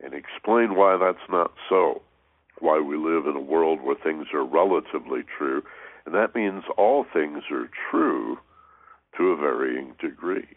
and 0.00 0.14
explain 0.14 0.74
why 0.74 0.96
that's 0.98 1.30
not 1.30 1.52
so 1.68 2.02
why 2.62 2.80
we 2.80 2.96
live 2.96 3.26
in 3.26 3.36
a 3.36 3.40
world 3.40 3.82
where 3.82 3.96
things 3.96 4.28
are 4.32 4.44
relatively 4.44 5.22
true, 5.36 5.62
and 6.06 6.14
that 6.14 6.34
means 6.34 6.64
all 6.78 7.04
things 7.12 7.42
are 7.50 7.68
true 7.90 8.38
to 9.16 9.30
a 9.30 9.36
varying 9.36 9.94
degree. 10.00 10.48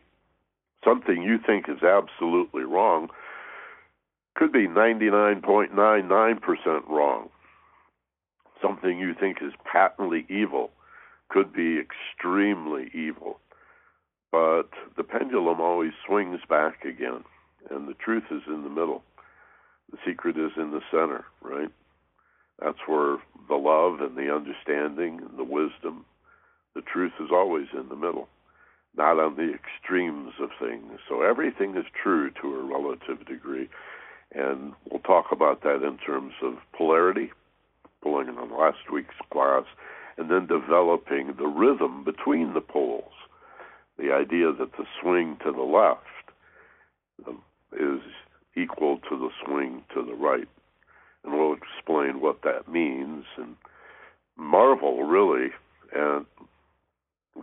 Something 0.84 1.24
you 1.24 1.40
think 1.46 1.68
is 1.68 1.84
absolutely 1.84 2.64
wrong 2.64 3.10
could 4.36 4.52
be 4.52 4.68
99.99% 4.68 6.88
wrong. 6.88 7.30
Something 8.62 9.00
you 9.00 9.16
think 9.20 9.38
is 9.42 9.54
patently 9.72 10.26
evil 10.30 10.70
could 11.30 11.52
be 11.54 11.80
extremely 11.80 12.92
evil. 12.94 13.40
But 14.32 14.70
the 14.96 15.04
pendulum 15.04 15.60
always 15.60 15.94
swings 16.06 16.40
back 16.48 16.86
again, 16.86 17.24
and 17.70 17.88
the 17.88 17.96
truth 17.96 18.26
is 18.30 18.44
in 18.48 18.64
the 18.64 18.70
middle. 18.70 19.02
The 19.92 19.98
secret 20.06 20.38
is 20.38 20.52
in 20.58 20.70
the 20.72 20.82
center, 20.92 21.26
right? 21.42 21.72
That's 22.62 22.80
where 22.88 23.18
the 23.48 23.56
love 23.56 24.02
and 24.02 24.16
the 24.16 24.34
understanding 24.34 25.20
and 25.22 25.38
the 25.38 25.44
wisdom, 25.44 26.06
the 26.74 26.82
truth 26.82 27.14
is 27.20 27.30
always 27.32 27.68
in 27.74 27.90
the 27.90 27.96
middle, 27.96 28.28
not 28.98 29.20
on 29.20 29.36
the 29.36 29.54
extremes 29.54 30.34
of 30.40 30.50
things. 30.60 31.00
So 31.08 31.22
everything 31.22 31.76
is 31.76 31.86
true 32.02 32.32
to 32.42 32.56
a 32.56 32.64
relative 32.64 33.26
degree. 33.26 33.70
And 34.34 34.74
we'll 34.90 35.02
talk 35.02 35.32
about 35.32 35.62
that 35.64 35.84
in 35.84 35.98
terms 35.98 36.34
of 36.42 36.56
polarity, 36.74 37.32
pulling 38.02 38.30
on 38.30 38.58
last 38.58 38.92
week's 38.92 39.16
class, 39.32 39.66
and 40.18 40.32
then 40.32 40.48
developing 40.48 41.34
the 41.38 41.48
rhythm 41.48 42.04
between 42.04 42.54
the 42.54 42.62
poles. 42.62 43.12
The 43.98 44.12
idea 44.14 44.52
that 44.54 44.72
the 44.78 44.86
swing 45.02 45.38
to 45.44 45.52
the 45.52 45.62
left 45.62 46.02
is 47.74 48.02
equal 48.56 49.00
to 49.10 49.18
the 49.18 49.30
swing 49.46 49.84
to 49.94 50.04
the 50.04 50.14
right. 50.14 50.48
And 51.26 51.34
we'll 51.34 51.56
explain 51.56 52.22
what 52.22 52.44
that 52.44 52.68
means 52.72 53.26
and 53.38 53.56
marvel, 54.38 55.04
really, 55.04 55.50
at 55.92 56.26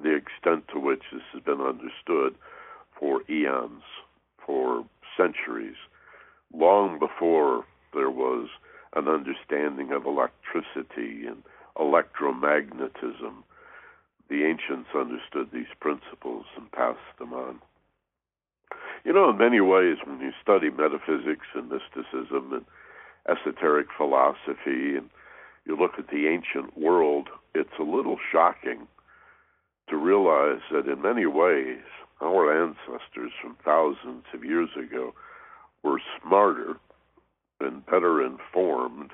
the 0.03 0.15
extent 0.15 0.69
to 0.73 0.79
which 0.79 1.03
this 1.12 1.23
has 1.33 1.43
been 1.43 1.61
understood 1.61 2.35
for 2.99 3.23
eons, 3.29 3.83
for 4.47 4.85
centuries, 5.17 5.77
long 6.55 6.99
before 6.99 7.65
there 7.93 8.11
was 8.11 8.49
an 8.95 9.09
understanding 9.09 9.91
of 9.93 10.07
electricity 10.07 11.27
and 11.27 11.43
electromagnetism. 11.77 13.43
The 14.29 14.45
ancients 14.45 14.91
understood 14.95 15.51
these 15.53 15.73
principles 15.81 16.47
and 16.57 16.71
passed 16.73 17.19
them 17.19 17.33
on. 17.33 17.61
You 19.05 19.12
know, 19.12 19.31
in 19.31 19.39
many 19.39 19.61
ways, 19.61 19.97
when 20.05 20.21
you 20.21 20.31
study 20.41 20.71
metaphysics 20.71 21.47
and 21.55 21.69
mysticism 21.69 22.53
and 22.53 22.65
esoteric 23.29 23.87
philosophy 23.97 24.97
and 24.97 25.09
you 25.64 25.76
look 25.76 25.93
at 25.99 26.09
the 26.09 26.26
ancient 26.26 26.76
world, 26.76 27.29
it's 27.55 27.79
a 27.79 27.85
little 27.85 28.19
shocking 28.33 28.88
to 29.88 29.97
realize 29.97 30.61
that 30.73 30.88
in 30.88 31.02
many 31.02 31.26
ways, 31.26 31.83
our 32.21 32.64
ancestors 32.64 33.33
from 33.41 33.57
thousands 33.64 34.25
of 34.35 34.45
years 34.45 34.71
ago 34.76 35.12
were 35.83 36.00
smarter 36.21 36.76
and 37.61 37.85
better 37.87 38.25
informed 38.25 39.11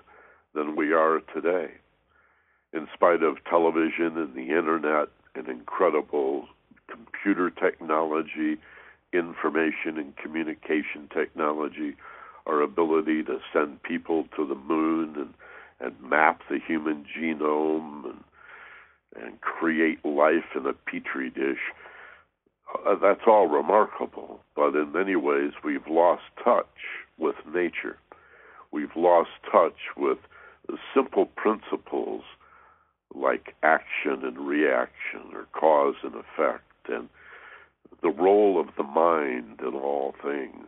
than 0.55 0.77
we 0.77 0.93
are 0.93 1.21
today. 1.35 1.73
In 2.73 2.87
spite 2.95 3.23
of 3.23 3.37
television 3.49 4.17
and 4.17 4.35
the 4.35 4.57
internet 4.57 5.09
and 5.35 5.49
incredible 5.49 6.47
computer 6.91 7.51
technology 7.51 8.59
information 9.13 9.97
and 9.97 10.17
communication 10.17 11.09
technology, 11.13 11.97
our 12.49 12.63
ability 12.63 13.23
to 13.25 13.39
send 13.53 13.83
people 13.83 14.25
to 14.37 14.47
the 14.47 14.55
moon 14.55 15.15
and, 15.17 15.35
and 15.81 16.11
map 16.11 16.41
the 16.51 16.59
human 16.67 17.05
genome 17.05 18.05
and, 18.05 18.25
and 19.23 19.41
create 19.41 20.05
life 20.05 20.57
in 20.57 20.67
a 20.67 20.73
petri 20.73 21.31
dish. 21.31 21.61
Uh, 22.87 22.95
that's 23.01 23.23
all 23.27 23.47
remarkable, 23.47 24.41
but 24.55 24.75
in 24.75 24.93
many 24.93 25.17
ways 25.17 25.53
we've 25.65 25.87
lost 25.89 26.23
touch 26.43 26.67
with 27.19 27.37
nature. 27.53 27.97
We've 28.73 28.95
lost 28.97 29.31
touch 29.51 29.79
with 29.97 30.19
simple 30.95 31.27
principles 31.27 32.23
like 33.15 33.55
action 33.63 34.23
and 34.23 34.39
reaction 34.39 35.33
or 35.33 35.47
cause 35.59 35.95
and 36.03 36.15
effect 36.15 36.65
and 36.89 37.09
the 38.03 38.11
role 38.11 38.61
of 38.61 38.69
the 38.77 38.83
mind 38.83 39.61
in 39.61 39.75
all 39.75 40.15
things, 40.23 40.67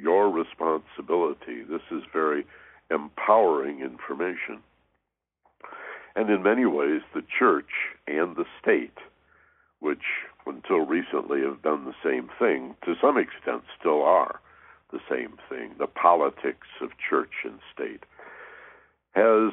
your 0.00 0.30
responsibility. 0.30 1.62
This 1.68 1.82
is 1.90 2.02
very 2.12 2.46
empowering 2.90 3.80
information. 3.80 4.62
And 6.16 6.30
in 6.30 6.42
many 6.42 6.66
ways, 6.66 7.02
the 7.14 7.22
church 7.38 7.70
and 8.06 8.36
the 8.36 8.44
state, 8.60 8.98
which 9.80 10.02
until 10.46 10.86
recently 10.86 11.42
have 11.42 11.62
done 11.62 11.84
the 11.84 11.94
same 12.02 12.28
thing, 12.38 12.74
to 12.84 12.94
some 13.00 13.18
extent 13.18 13.62
still 13.78 14.02
are 14.02 14.40
the 14.90 15.00
same 15.10 15.36
thing, 15.48 15.74
the 15.78 15.86
politics 15.86 16.66
of 16.80 16.90
church 17.08 17.44
and 17.44 17.58
state, 17.72 18.04
has 19.12 19.52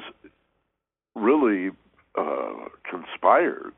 really 1.14 1.70
uh, 2.16 2.68
conspired 2.88 3.74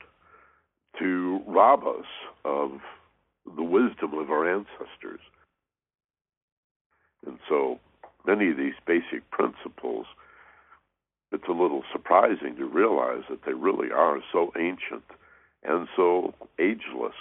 to 0.98 1.40
rob 1.46 1.84
us 1.84 2.06
of 2.44 2.80
the 3.56 3.62
wisdom 3.62 4.14
of 4.14 4.30
our 4.30 4.48
ancestors. 4.48 5.20
And 7.26 7.38
so 7.48 7.78
many 8.26 8.50
of 8.50 8.56
these 8.56 8.74
basic 8.86 9.28
principles, 9.30 10.06
it's 11.32 11.48
a 11.48 11.52
little 11.52 11.82
surprising 11.92 12.56
to 12.56 12.66
realize 12.66 13.24
that 13.30 13.44
they 13.44 13.52
really 13.52 13.90
are 13.90 14.18
so 14.32 14.52
ancient 14.58 15.04
and 15.64 15.88
so 15.96 16.34
ageless, 16.58 17.14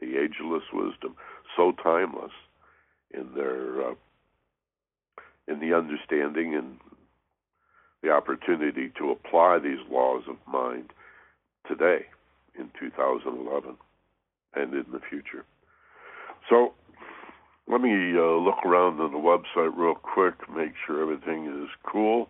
the 0.00 0.16
ageless 0.18 0.64
wisdom, 0.72 1.14
so 1.56 1.72
timeless 1.82 2.32
in 3.12 3.30
their 3.34 3.90
uh, 3.90 3.94
in 5.46 5.60
the 5.60 5.76
understanding 5.76 6.54
and 6.54 6.78
the 8.02 8.10
opportunity 8.10 8.90
to 8.98 9.10
apply 9.10 9.58
these 9.58 9.78
laws 9.90 10.22
of 10.28 10.36
mind 10.50 10.90
today 11.68 12.06
in 12.58 12.70
2011 12.78 13.76
and 14.54 14.74
in 14.74 14.84
the 14.92 15.00
future. 15.10 15.44
So 16.48 16.74
let 17.68 17.80
me 17.80 18.12
uh, 18.16 18.36
look 18.38 18.64
around 18.64 19.00
on 19.00 19.12
the 19.12 19.18
website 19.18 19.76
real 19.76 19.94
quick, 19.94 20.34
make 20.54 20.72
sure 20.86 21.02
everything 21.02 21.46
is 21.46 21.68
cool, 21.90 22.28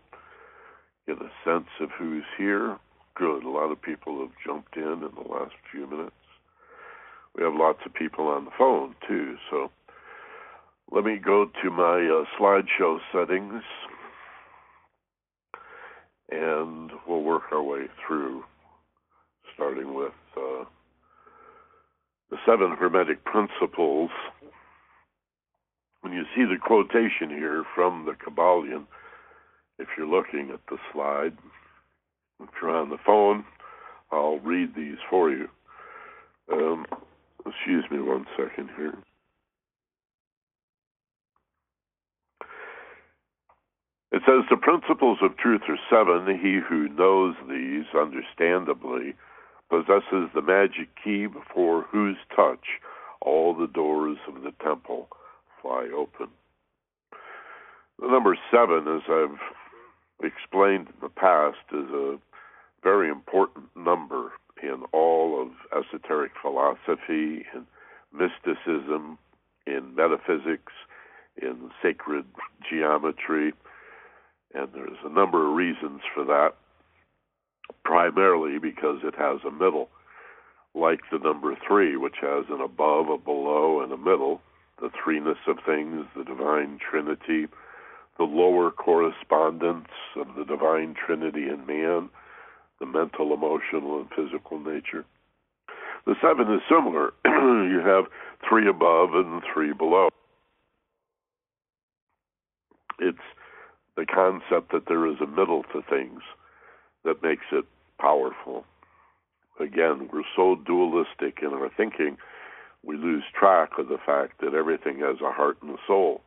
get 1.07 1.17
a 1.17 1.31
sense 1.45 1.69
of 1.81 1.91
who's 1.99 2.25
here. 2.39 2.79
Good. 3.17 3.45
A 3.45 3.49
lot 3.49 3.71
of 3.71 3.81
people 3.81 4.21
have 4.21 4.33
jumped 4.45 4.77
in 4.77 4.83
in 4.83 5.01
the 5.01 5.29
last 5.29 5.55
few 5.71 5.87
minutes. 5.87 6.17
We 7.37 7.45
have 7.45 7.55
lots 7.55 7.79
of 7.87 7.95
people 7.95 8.27
on 8.27 8.45
the 8.45 8.51
phone, 8.57 8.95
too. 9.07 9.37
So 9.51 9.71
let 10.91 11.05
me 11.05 11.19
go 11.25 11.47
to 11.63 11.71
my 11.71 11.99
uh, 12.07 12.25
slideshow 12.39 12.99
settings 13.13 13.63
and 16.31 16.91
we'll 17.07 17.23
work 17.23 17.43
our 17.53 17.63
way 17.63 17.87
through, 18.07 18.45
starting 19.55 19.95
with. 19.95 20.13
Uh, 20.37 20.65
the 22.31 22.37
seven 22.47 22.75
Hermetic 22.77 23.25
principles, 23.25 24.11
when 26.05 26.13
you 26.13 26.25
see 26.37 26.45
the 26.45 26.59
quotation 26.61 27.31
here 27.31 27.65
from 27.75 28.05
the 28.05 28.13
Kybalion, 28.13 28.85
if 29.79 29.89
you're 29.97 30.07
looking 30.07 30.51
at 30.53 30.61
the 30.69 30.77
slide, 30.93 31.33
if 32.43 32.51
you're 32.61 32.77
on 32.77 32.91
the 32.91 32.99
phone, 33.07 33.43
I'll 34.13 34.39
read 34.41 34.75
these 34.77 34.99
for 35.09 35.31
you. 35.31 35.49
Um, 36.53 36.85
excuse 37.47 37.87
me 37.91 38.01
one 38.01 38.27
second 38.37 38.69
here. 38.77 38.93
It 44.13 44.21
says 44.27 44.45
the 44.51 44.59
principles 44.59 45.19
of 45.23 45.39
truth 45.39 45.63
are 45.71 45.79
seven. 45.89 46.39
He 46.39 46.61
who 46.69 46.89
knows 46.91 47.35
these, 47.49 47.87
understandably, 47.99 49.15
possesses 49.71 50.29
the 50.35 50.43
magic 50.43 50.89
key 51.03 51.27
before 51.27 51.87
whose 51.91 52.19
touch 52.37 52.67
all 53.23 53.55
the 53.55 53.67
doors 53.67 54.19
of 54.29 54.43
the 54.43 54.53
temple 54.63 55.09
fly 55.65 55.89
open. 55.97 56.29
The 57.99 58.09
number 58.09 58.37
seven, 58.51 58.87
as 58.87 59.03
I've 59.09 60.27
explained 60.27 60.89
in 60.89 61.01
the 61.01 61.09
past, 61.09 61.57
is 61.73 61.89
a 61.91 62.19
very 62.83 63.09
important 63.09 63.67
number 63.75 64.33
in 64.63 64.85
all 64.93 65.41
of 65.41 65.85
esoteric 65.85 66.33
philosophy, 66.41 67.47
in 67.55 67.67
mysticism, 68.13 69.19
in 69.67 69.95
metaphysics, 69.95 70.73
in 71.41 71.71
sacred 71.83 72.27
geometry, 72.71 73.53
and 74.55 74.69
there's 74.73 74.99
a 75.05 75.09
number 75.09 75.49
of 75.49 75.55
reasons 75.55 76.01
for 76.15 76.25
that 76.25 76.55
primarily 77.85 78.59
because 78.59 78.99
it 79.03 79.15
has 79.17 79.41
a 79.47 79.51
middle, 79.51 79.89
like 80.75 81.01
the 81.11 81.19
number 81.19 81.57
three, 81.67 81.97
which 81.97 82.17
has 82.21 82.45
an 82.51 82.61
above, 82.61 83.09
a 83.09 83.19
below, 83.19 83.81
and 83.83 83.93
a 83.93 83.97
middle, 83.97 84.41
the 84.85 84.91
threeness 84.91 85.39
of 85.49 85.57
things, 85.65 86.05
the 86.15 86.25
divine 86.25 86.79
trinity, 86.79 87.47
the 88.19 88.25
lower 88.25 88.71
correspondence 88.71 89.89
of 90.15 90.27
the 90.37 90.45
divine 90.45 90.95
trinity 90.95 91.49
in 91.49 91.65
man, 91.67 92.11
the 92.81 92.87
mental, 92.87 93.33
emotional, 93.33 93.99
and 93.99 94.11
physical 94.15 94.59
nature. 94.59 95.07
The 96.05 96.15
seven 96.21 96.53
is 96.53 96.61
similar. 96.69 97.15
you 97.25 97.81
have 97.83 98.05
three 98.47 98.69
above 98.69 99.15
and 99.15 99.43
three 99.55 99.73
below. 99.73 100.11
It's 102.99 103.17
the 103.97 104.05
concept 104.05 104.71
that 104.73 104.87
there 104.87 105.07
is 105.07 105.17
a 105.23 105.27
middle 105.27 105.63
to 105.73 105.81
things 105.89 106.21
that 107.07 107.23
makes 107.23 107.47
it 107.53 107.65
powerful. 107.99 108.67
Again, 109.59 110.11
we're 110.13 110.25
so 110.37 110.57
dualistic 110.67 111.39
in 111.41 111.55
our 111.55 111.71
thinking, 111.75 112.19
we 112.87 112.97
lose 112.97 113.25
track 113.39 113.71
of 113.79 113.89
the 113.89 113.99
fact 114.05 114.41
that 114.41 114.55
everything 114.55 114.99
has 115.01 115.17
a 115.21 115.33
heart 115.33 115.59
and 115.63 115.71
a 115.71 115.83
soul. 115.87 116.23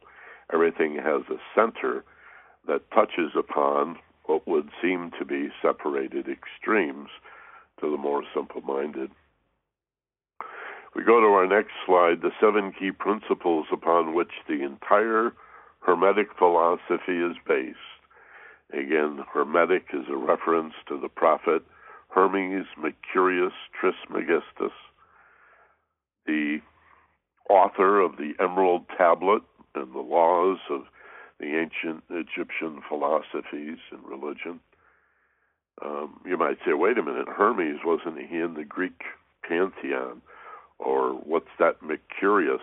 Everything 0.54 0.96
has 0.96 1.22
a 1.30 1.40
center 1.56 2.04
that 2.68 2.90
touches 2.92 3.32
upon 3.38 3.98
what 4.26 4.48
would 4.48 4.70
seem 4.82 5.12
to 5.18 5.26
be 5.26 5.50
separated 5.62 6.28
extremes 6.28 7.10
to 7.80 7.90
the 7.90 7.98
more 7.98 8.24
simple 8.36 8.62
minded. 8.62 9.12
We 10.96 11.04
go 11.04 11.20
to 11.20 11.28
our 11.28 11.48
next 11.48 11.74
slide 11.86 12.22
the 12.22 12.32
seven 12.42 12.74
key 12.78 12.92
principles 12.92 13.68
upon 13.72 14.16
which 14.16 14.32
the 14.48 14.64
entire 14.64 15.34
Hermetic 15.80 16.28
philosophy 16.38 17.18
is 17.20 17.38
based. 17.48 17.78
Again, 18.74 19.24
Hermetic 19.32 19.86
is 19.94 20.06
a 20.10 20.18
reference 20.18 20.74
to 20.88 21.00
the 21.00 21.08
prophet 21.08 21.64
Hermes 22.10 22.66
Mercurius 22.78 23.54
Trismegistus, 23.80 24.74
the 26.28 26.60
author 27.50 28.00
of 28.00 28.18
the 28.18 28.34
Emerald 28.40 28.84
Tablet 28.96 29.42
and 29.74 29.94
the 29.94 30.00
laws 30.00 30.60
of 30.70 30.82
the 31.40 31.46
ancient 31.46 32.04
Egyptian 32.10 32.82
philosophies 32.88 33.78
and 33.92 34.02
religion. 34.06 34.60
Um, 35.84 36.20
you 36.26 36.38
might 36.38 36.58
say, 36.66 36.74
wait 36.74 36.98
a 36.98 37.04
minute, 37.04 37.28
Hermes, 37.28 37.80
wasn't 37.86 38.18
he 38.28 38.38
in 38.38 38.56
the 38.56 38.66
Greek 38.66 39.04
pantheon? 39.48 40.22
Or 40.80 41.12
what's 41.12 41.50
that 41.60 41.82
Mercurius? 41.82 42.62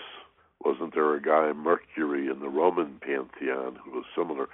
Wasn't 0.65 0.95
there 0.95 1.15
a 1.15 1.23
guy, 1.23 1.53
Mercury, 1.53 2.29
in 2.29 2.41
the 2.41 2.49
Roman 2.49 3.01
pantheon 3.01 3.79
who 3.85 3.93
was 3.93 4.05
similar? 4.17 4.49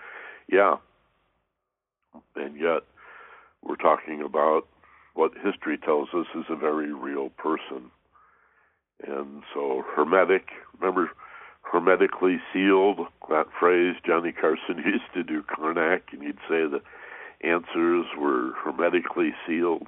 Yeah. 0.50 0.76
And 2.36 2.60
yet, 2.60 2.82
we're 3.62 3.76
talking 3.76 4.22
about 4.22 4.62
what 5.14 5.32
history 5.42 5.78
tells 5.78 6.08
us 6.14 6.26
is 6.34 6.44
a 6.50 6.56
very 6.56 6.92
real 6.92 7.30
person. 7.30 7.90
And 9.06 9.42
so, 9.54 9.82
hermetic, 9.94 10.48
remember, 10.78 11.10
hermetically 11.62 12.38
sealed, 12.52 13.00
that 13.28 13.46
phrase 13.58 13.96
Johnny 14.06 14.32
Carson 14.32 14.78
used 14.84 15.12
to 15.14 15.22
do 15.22 15.42
Carnac, 15.42 16.02
and 16.12 16.22
he'd 16.22 16.38
say 16.48 16.66
the 16.66 16.82
answers 17.42 18.06
were 18.18 18.52
hermetically 18.62 19.32
sealed. 19.46 19.86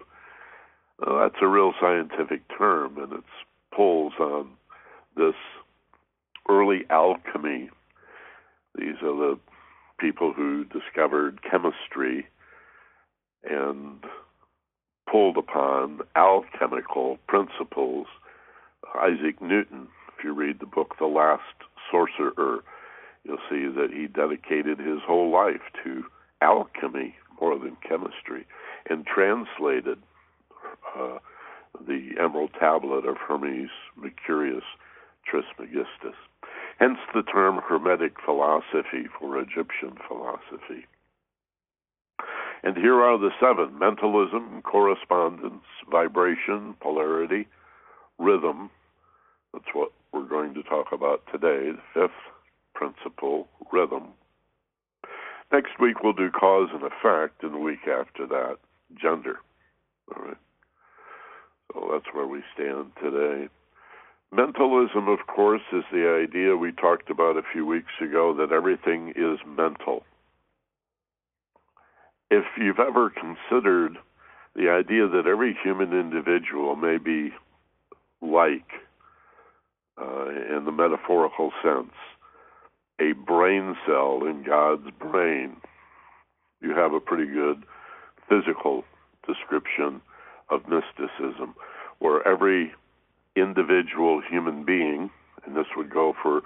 Uh, 1.04 1.22
that's 1.22 1.42
a 1.42 1.48
real 1.48 1.72
scientific 1.80 2.42
term, 2.56 2.96
and 2.98 3.12
it 3.12 3.24
pulls 3.74 4.12
on 4.20 4.50
this 5.16 5.34
early 6.48 6.84
alchemy. 6.90 7.70
These 8.76 8.96
are 9.02 9.16
the 9.16 9.38
people 9.98 10.32
who 10.32 10.64
discovered 10.64 11.40
chemistry 11.48 12.26
and 13.44 14.04
pulled 15.10 15.36
upon 15.36 16.00
alchemical 16.16 17.18
principles. 17.26 18.06
Isaac 19.00 19.40
Newton, 19.40 19.88
if 20.16 20.24
you 20.24 20.32
read 20.32 20.60
the 20.60 20.66
book 20.66 20.96
The 20.98 21.06
Last 21.06 21.42
Sorcerer, 21.90 22.62
you'll 23.24 23.38
see 23.48 23.66
that 23.66 23.90
he 23.92 24.06
dedicated 24.06 24.78
his 24.78 25.00
whole 25.06 25.30
life 25.30 25.62
to 25.84 26.04
alchemy 26.40 27.14
more 27.40 27.58
than 27.58 27.76
chemistry 27.86 28.46
and 28.88 29.06
translated 29.06 29.98
uh, 30.98 31.18
the 31.86 32.10
Emerald 32.20 32.50
Tablet 32.58 33.06
of 33.06 33.16
Hermes 33.16 33.70
Mercurius 33.96 34.64
Trismegistus. 35.24 36.16
Hence 36.78 36.98
the 37.14 37.22
term 37.22 37.60
Hermetic 37.66 38.14
philosophy 38.24 39.06
for 39.18 39.38
Egyptian 39.38 39.96
philosophy. 40.08 40.86
And 42.64 42.76
here 42.76 43.00
are 43.00 43.18
the 43.18 43.30
seven 43.40 43.78
mentalism, 43.78 44.62
correspondence, 44.62 45.64
vibration, 45.90 46.74
polarity, 46.80 47.48
rhythm. 48.18 48.70
That's 49.52 49.74
what 49.74 49.92
we're 50.12 50.28
going 50.28 50.54
to 50.54 50.62
talk 50.62 50.92
about 50.92 51.22
today. 51.30 51.72
The 51.72 51.82
fifth 51.94 52.10
principle, 52.74 53.48
rhythm. 53.72 54.08
Next 55.52 55.78
week 55.78 56.02
we'll 56.02 56.14
do 56.14 56.30
cause 56.30 56.70
and 56.72 56.82
effect, 56.82 57.42
and 57.42 57.54
the 57.54 57.58
week 57.58 57.86
after 57.86 58.26
that, 58.26 58.56
gender. 59.00 59.36
All 60.14 60.24
right. 60.24 60.36
So 61.72 61.88
that's 61.92 62.14
where 62.14 62.26
we 62.26 62.42
stand 62.54 62.92
today. 63.02 63.48
Mentalism, 64.34 65.08
of 65.08 65.26
course, 65.26 65.60
is 65.72 65.84
the 65.92 66.08
idea 66.08 66.56
we 66.56 66.72
talked 66.72 67.10
about 67.10 67.36
a 67.36 67.42
few 67.52 67.66
weeks 67.66 67.92
ago 68.00 68.34
that 68.38 68.50
everything 68.50 69.10
is 69.10 69.38
mental. 69.46 70.04
If 72.30 72.44
you've 72.56 72.78
ever 72.78 73.10
considered 73.10 73.98
the 74.56 74.70
idea 74.70 75.06
that 75.06 75.26
every 75.26 75.56
human 75.62 75.92
individual 75.92 76.76
may 76.76 76.96
be 76.96 77.32
like, 78.22 78.70
uh, 80.02 80.56
in 80.56 80.64
the 80.64 80.72
metaphorical 80.72 81.52
sense, 81.62 81.92
a 83.00 83.12
brain 83.12 83.76
cell 83.86 84.22
in 84.24 84.44
God's 84.46 84.90
brain, 84.98 85.56
you 86.60 86.74
have 86.74 86.92
a 86.92 87.00
pretty 87.00 87.30
good 87.32 87.62
physical 88.28 88.84
description 89.26 90.00
of 90.50 90.62
mysticism, 90.68 91.54
where 92.00 92.26
every 92.26 92.72
individual 93.36 94.20
human 94.28 94.64
being, 94.64 95.10
and 95.44 95.56
this 95.56 95.66
would 95.76 95.90
go 95.90 96.14
for 96.22 96.42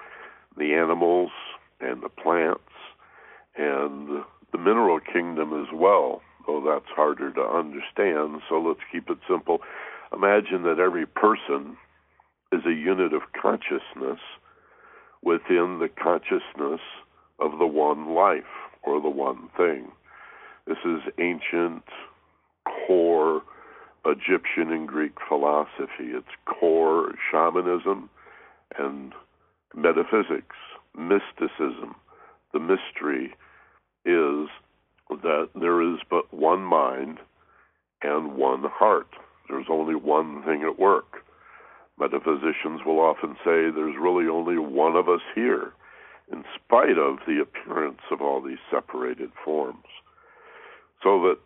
the 0.57 0.75
animals 0.75 1.31
and 1.81 2.03
the 2.03 2.09
plants 2.09 2.61
and 3.57 4.23
the 4.53 4.59
mineral 4.59 5.01
kingdom 5.01 5.53
as 5.61 5.69
well, 5.75 6.21
though 6.47 6.63
that's 6.65 6.91
harder 6.95 7.33
to 7.33 7.41
understand. 7.41 8.41
So 8.49 8.61
let's 8.61 8.81
keep 8.93 9.11
it 9.11 9.19
simple. 9.29 9.61
Imagine 10.13 10.63
that 10.63 10.79
every 10.79 11.07
person 11.07 11.77
is 12.53 12.65
a 12.67 12.73
unit 12.73 13.13
of 13.13 13.23
consciousness 13.41 14.21
within 15.23 15.79
the 15.81 15.89
consciousness 15.89 16.81
of 17.39 17.59
the 17.59 17.67
one 17.67 18.15
life 18.15 18.45
or 18.83 19.01
the 19.01 19.11
one 19.11 19.49
thing. 19.57 19.89
This 20.67 20.79
is 20.85 21.01
ancient, 21.19 21.85
core 22.87 23.43
Egyptian 24.05 24.73
and 24.73 24.87
Greek 24.87 25.17
philosophy, 25.29 26.13
its 26.15 26.29
core 26.47 27.13
shamanism 27.31 28.09
and 28.79 29.13
metaphysics, 29.75 30.57
mysticism. 30.97 31.97
The 32.53 32.61
mystery 32.61 33.35
is 34.05 34.49
that 35.11 35.49
there 35.55 35.83
is 35.83 35.99
but 36.09 36.33
one 36.33 36.63
mind 36.63 37.19
and 38.03 38.37
one 38.37 38.65
heart. 38.65 39.09
There's 39.49 39.67
only 39.69 39.95
one 39.95 40.43
thing 40.45 40.63
at 40.63 40.79
work. 40.79 41.26
Metaphysicians 41.99 42.83
will 42.85 43.01
often 43.01 43.37
say 43.45 43.71
there's 43.71 43.97
really 43.99 44.29
only 44.29 44.59
one 44.59 44.97
of 44.97 45.09
us 45.09 45.23
here, 45.35 45.73
in 46.31 46.45
spite 46.55 46.99
of 46.99 47.19
the 47.27 47.41
appearance 47.41 48.01
of 48.11 48.21
all 48.21 48.43
these 48.43 48.59
separated 48.71 49.31
forms. 49.45 49.85
So 51.03 51.23
that 51.23 51.39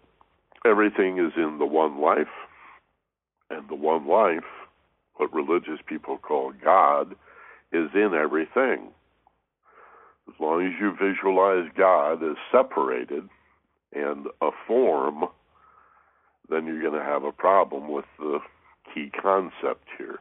everything 0.69 1.19
is 1.19 1.33
in 1.37 1.59
the 1.59 1.67
one 1.67 2.01
life, 2.01 2.33
and 3.51 3.69
the 3.69 3.75
one 3.75 4.07
life, 4.07 4.45
what 5.17 5.33
religious 5.35 5.81
people 5.87 6.19
call 6.19 6.53
God, 6.65 7.15
is 7.73 7.91
in 7.95 8.13
everything. 8.15 8.89
As 10.29 10.35
long 10.41 10.67
as 10.67 10.73
you 10.81 10.93
visualize 10.93 11.71
God 11.77 12.23
as 12.23 12.37
separated 12.51 13.29
and 13.93 14.27
a 14.41 14.51
form, 14.67 15.25
then 16.49 16.67
you're 16.67 16.81
going 16.81 16.99
to 16.99 17.05
have 17.05 17.25
a 17.25 17.33
problem 17.33 17.91
with 17.91 18.05
the 18.19 18.39
key 18.93 19.11
concept 19.21 19.87
here. 19.99 20.21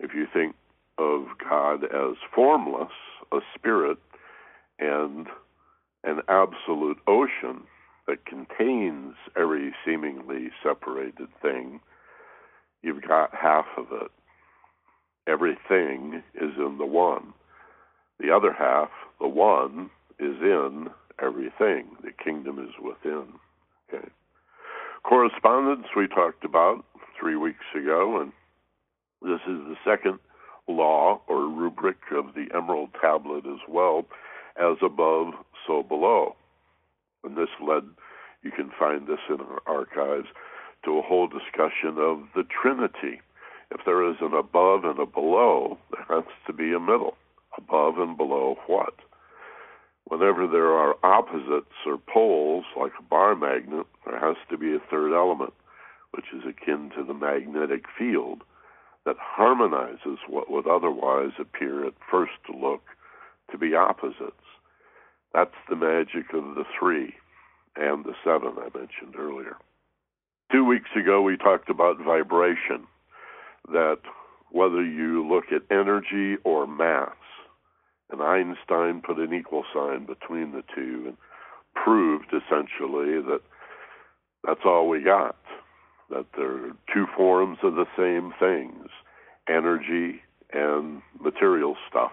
If 0.00 0.14
you 0.14 0.26
think 0.32 0.54
of 0.98 1.26
God 1.48 1.84
as 1.84 2.16
formless, 2.34 2.92
a 3.32 3.38
spirit, 3.54 3.98
and 4.78 5.26
an 6.04 6.20
absolute 6.28 6.98
ocean 7.06 7.62
that 8.06 8.24
contains 8.24 9.14
every 9.36 9.72
seemingly 9.84 10.48
separated 10.62 11.28
thing, 11.42 11.80
you've 12.82 13.02
got 13.02 13.34
half 13.34 13.66
of 13.76 13.86
it. 13.92 14.10
Everything 15.28 16.22
is 16.34 16.52
in 16.56 16.78
the 16.78 16.86
one. 16.86 17.34
The 18.18 18.30
other 18.34 18.52
half, 18.52 18.88
the 19.20 19.28
one, 19.28 19.90
is 20.18 20.36
in 20.40 20.88
everything. 21.22 21.96
The 22.02 22.12
kingdom 22.24 22.58
is 22.58 22.74
within. 22.82 23.26
Okay. 23.92 24.08
Correspondence 25.02 25.86
we 25.96 26.08
talked 26.08 26.44
about 26.44 26.84
three 27.18 27.36
weeks 27.36 27.64
ago, 27.74 28.20
and 28.20 28.32
this 29.22 29.40
is 29.46 29.58
the 29.66 29.76
second 29.84 30.18
law 30.68 31.20
or 31.28 31.48
rubric 31.48 31.98
of 32.12 32.34
the 32.34 32.46
Emerald 32.54 32.90
Tablet 33.00 33.44
as 33.46 33.60
well, 33.68 34.06
as 34.56 34.76
above, 34.82 35.34
so 35.66 35.82
below. 35.82 36.36
And 37.24 37.36
this 37.36 37.48
led, 37.66 37.84
you 38.42 38.50
can 38.50 38.70
find 38.78 39.06
this 39.06 39.20
in 39.28 39.40
our 39.40 39.60
archives, 39.66 40.28
to 40.84 40.98
a 40.98 41.02
whole 41.02 41.26
discussion 41.26 41.98
of 41.98 42.22
the 42.34 42.44
Trinity. 42.44 43.20
If 43.70 43.84
there 43.84 44.08
is 44.08 44.16
an 44.20 44.32
above 44.32 44.84
and 44.84 44.98
a 44.98 45.06
below, 45.06 45.78
there 45.90 46.16
has 46.16 46.24
to 46.46 46.52
be 46.52 46.72
a 46.72 46.80
middle. 46.80 47.16
Above 47.58 47.98
and 47.98 48.16
below 48.16 48.56
what? 48.66 48.94
whenever 50.10 50.46
there 50.46 50.72
are 50.72 50.96
opposites 51.04 51.72
or 51.86 51.96
poles, 52.12 52.64
like 52.78 52.92
a 52.98 53.02
bar 53.02 53.34
magnet, 53.36 53.86
there 54.04 54.18
has 54.18 54.36
to 54.50 54.58
be 54.58 54.74
a 54.74 54.90
third 54.90 55.14
element, 55.14 55.54
which 56.10 56.26
is 56.34 56.42
akin 56.42 56.90
to 56.96 57.04
the 57.04 57.14
magnetic 57.14 57.84
field 57.96 58.42
that 59.06 59.16
harmonizes 59.18 60.18
what 60.28 60.50
would 60.50 60.66
otherwise 60.66 61.32
appear 61.38 61.86
at 61.86 61.94
first 62.10 62.32
look 62.48 62.82
to 63.50 63.58
be 63.58 63.74
opposites. 63.74 64.32
That's 65.32 65.54
the 65.68 65.76
magic 65.76 66.32
of 66.34 66.54
the 66.54 66.64
three 66.78 67.14
and 67.76 68.04
the 68.04 68.14
seven 68.24 68.52
I 68.58 68.76
mentioned 68.76 69.16
earlier. 69.18 69.56
Two 70.52 70.64
weeks 70.64 70.90
ago, 70.96 71.22
we 71.22 71.36
talked 71.36 71.70
about 71.70 71.98
vibration, 72.04 72.86
that 73.72 74.00
whether 74.50 74.84
you 74.84 75.26
look 75.26 75.44
at 75.52 75.62
energy 75.70 76.36
or 76.44 76.66
mass, 76.66 77.14
and 78.10 78.20
Einstein 78.20 79.00
put 79.00 79.18
an 79.18 79.32
equal 79.32 79.64
sign 79.72 80.04
between 80.06 80.50
the 80.50 80.64
two 80.74 81.04
and 81.06 81.16
proved 81.74 82.26
essentially 82.28 83.22
that 83.22 83.42
that's 84.44 84.64
all 84.64 84.88
we 84.88 85.02
got, 85.02 85.36
that 86.10 86.26
there 86.36 86.52
are 86.52 86.72
two 86.92 87.06
forms 87.16 87.58
of 87.62 87.74
the 87.74 87.86
same 87.96 88.32
things, 88.38 88.88
energy 89.48 90.22
and 90.52 91.02
material 91.20 91.76
stuff, 91.88 92.12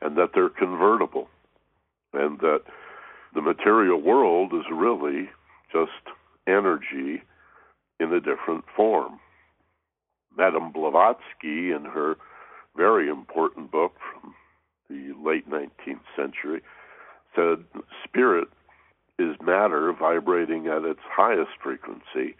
and 0.00 0.16
that 0.16 0.30
they're 0.34 0.48
convertible, 0.48 1.28
and 2.12 2.40
that 2.40 2.62
the 3.34 3.40
material 3.40 4.00
world 4.00 4.52
is 4.52 4.64
really 4.72 5.30
just 5.72 6.14
energy 6.46 7.22
in 8.00 8.12
a 8.12 8.20
different 8.20 8.64
form. 8.76 9.20
Madame 10.36 10.72
Blavatsky, 10.72 11.72
in 11.72 11.84
her 11.84 12.16
very 12.76 13.08
important 13.08 13.70
book 13.70 13.92
from 14.12 14.34
the 14.88 15.12
late 15.24 15.48
19th 15.48 16.00
century, 16.16 16.62
said 17.34 17.64
spirit 18.04 18.48
is 19.18 19.36
matter 19.42 19.92
vibrating 19.92 20.66
at 20.66 20.84
its 20.84 21.00
highest 21.04 21.50
frequency, 21.62 22.34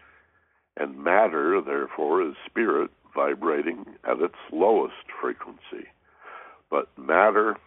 and 0.77 1.03
matter, 1.03 1.61
therefore, 1.61 2.21
is 2.21 2.35
spirit 2.45 2.89
vibrating 3.15 3.85
at 4.03 4.19
its 4.19 4.35
lowest 4.51 5.05
frequency. 5.21 5.87
But 6.69 6.87
matter, 6.97 7.57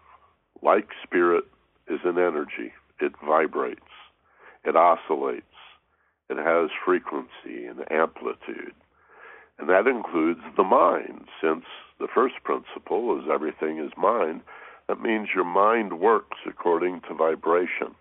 like 0.63 0.89
spirit, 1.05 1.45
is 1.89 2.01
an 2.05 2.19
energy. 2.19 2.73
It 3.01 3.13
vibrates, 3.25 3.81
it 4.65 4.75
oscillates, 4.75 5.45
it 6.29 6.39
has 6.39 6.71
frequency 6.85 7.67
and 7.67 7.85
amplitude. 7.91 8.75
And 9.59 9.69
that 9.69 9.87
includes 9.87 10.41
the 10.57 10.65
mind, 10.65 11.29
since 11.41 11.65
the 11.99 12.09
first 12.13 12.35
principle 12.43 13.19
is 13.19 13.29
everything 13.33 13.79
is 13.79 13.93
mind. 13.97 14.43
That 14.89 15.01
means 15.01 15.29
your 15.35 15.45
mind 15.45 16.01
works 16.01 16.39
according 16.47 17.03
to 17.09 17.15
vibration. 17.15 17.95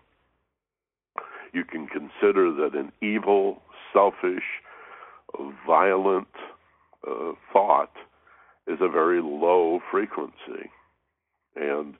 You 1.52 1.64
can 1.64 1.86
consider 1.86 2.52
that 2.52 2.74
an 2.74 2.92
evil, 3.00 3.62
selfish, 3.92 4.44
violent 5.66 6.28
uh, 7.08 7.32
thought 7.52 7.92
is 8.66 8.78
a 8.80 8.88
very 8.88 9.20
low 9.22 9.80
frequency. 9.90 10.70
And 11.54 11.94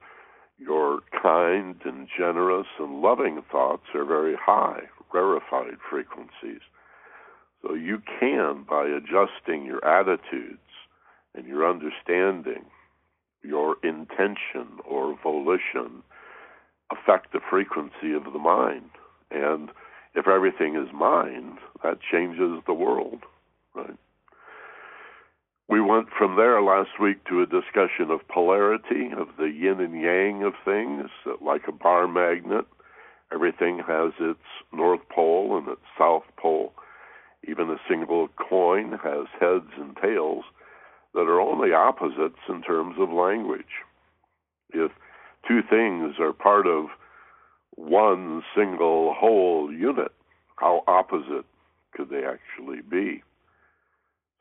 your 0.58 1.00
kind 1.22 1.76
and 1.84 2.08
generous 2.16 2.66
and 2.78 3.00
loving 3.00 3.42
thoughts 3.50 3.84
are 3.94 4.04
very 4.04 4.36
high, 4.40 4.82
rarefied 5.12 5.78
frequencies. 5.88 6.62
So 7.62 7.74
you 7.74 8.02
can, 8.20 8.64
by 8.68 8.86
adjusting 8.86 9.64
your 9.64 9.84
attitudes 9.84 10.58
and 11.34 11.46
your 11.46 11.68
understanding, 11.68 12.64
your 13.42 13.76
intention 13.82 14.78
or 14.88 15.18
volition, 15.22 16.02
affect 16.90 17.32
the 17.32 17.40
frequency 17.50 18.12
of 18.14 18.32
the 18.32 18.38
mind. 18.38 18.90
And 19.30 19.70
if 20.16 20.26
everything 20.26 20.76
is 20.76 20.92
mind, 20.92 21.58
that 21.84 21.98
changes 22.10 22.62
the 22.66 22.74
world, 22.74 23.20
right? 23.74 23.96
We 25.68 25.80
went 25.80 26.08
from 26.16 26.36
there 26.36 26.62
last 26.62 27.00
week 27.00 27.24
to 27.28 27.42
a 27.42 27.46
discussion 27.46 28.10
of 28.10 28.26
polarity, 28.28 29.10
of 29.16 29.28
the 29.36 29.50
yin 29.50 29.80
and 29.80 30.00
yang 30.00 30.42
of 30.42 30.54
things, 30.64 31.10
like 31.44 31.68
a 31.68 31.72
bar 31.72 32.08
magnet. 32.08 32.66
Everything 33.32 33.80
has 33.86 34.12
its 34.20 34.38
north 34.72 35.00
pole 35.10 35.58
and 35.58 35.68
its 35.68 35.82
south 35.98 36.22
pole. 36.38 36.72
Even 37.46 37.68
a 37.68 37.80
single 37.88 38.28
coin 38.28 38.98
has 39.02 39.26
heads 39.38 39.70
and 39.76 39.96
tails 39.96 40.44
that 41.14 41.28
are 41.28 41.40
only 41.40 41.72
opposites 41.72 42.40
in 42.48 42.62
terms 42.62 42.96
of 42.98 43.10
language. 43.10 43.82
If 44.72 44.92
two 45.46 45.60
things 45.68 46.14
are 46.20 46.32
part 46.32 46.66
of 46.66 46.86
one 47.76 48.42
single 48.54 49.14
whole 49.14 49.72
unit, 49.72 50.12
how 50.56 50.82
opposite 50.86 51.44
could 51.94 52.10
they 52.10 52.24
actually 52.24 52.80
be? 52.82 53.22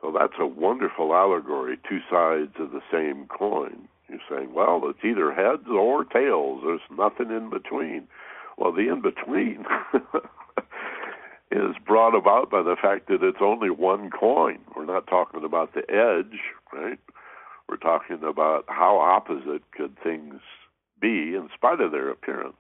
So 0.02 0.14
that's 0.18 0.34
a 0.40 0.46
wonderful 0.46 1.14
allegory, 1.14 1.78
two 1.88 2.00
sides 2.10 2.54
of 2.60 2.72
the 2.72 2.82
same 2.92 3.28
coin. 3.28 3.88
You're 4.10 4.20
saying, 4.30 4.54
well, 4.54 4.82
it's 4.86 5.04
either 5.04 5.34
heads 5.34 5.68
or 5.70 6.04
tails. 6.06 6.62
There's 6.64 6.82
nothing 6.92 7.36
in 7.36 7.50
between. 7.50 8.08
Well, 8.58 8.72
the 8.72 8.88
in 8.88 9.02
between 9.02 9.66
is 11.52 11.76
brought 11.86 12.16
about 12.16 12.52
by 12.52 12.62
the 12.62 12.76
fact 12.80 13.08
that 13.08 13.24
it's 13.24 13.42
only 13.42 13.70
one 13.70 14.10
coin. 14.12 14.60
We're 14.76 14.86
not 14.86 15.08
talking 15.08 15.44
about 15.44 15.74
the 15.74 15.82
edge, 15.90 16.40
right? 16.72 17.00
We're 17.68 17.78
talking 17.78 18.20
about 18.24 18.66
how 18.68 18.98
opposite 19.00 19.64
could 19.72 19.98
things 20.04 20.36
be 21.02 21.34
in 21.36 21.50
spite 21.56 21.82
of 21.82 21.92
their 21.92 22.10
appearance 22.10 22.56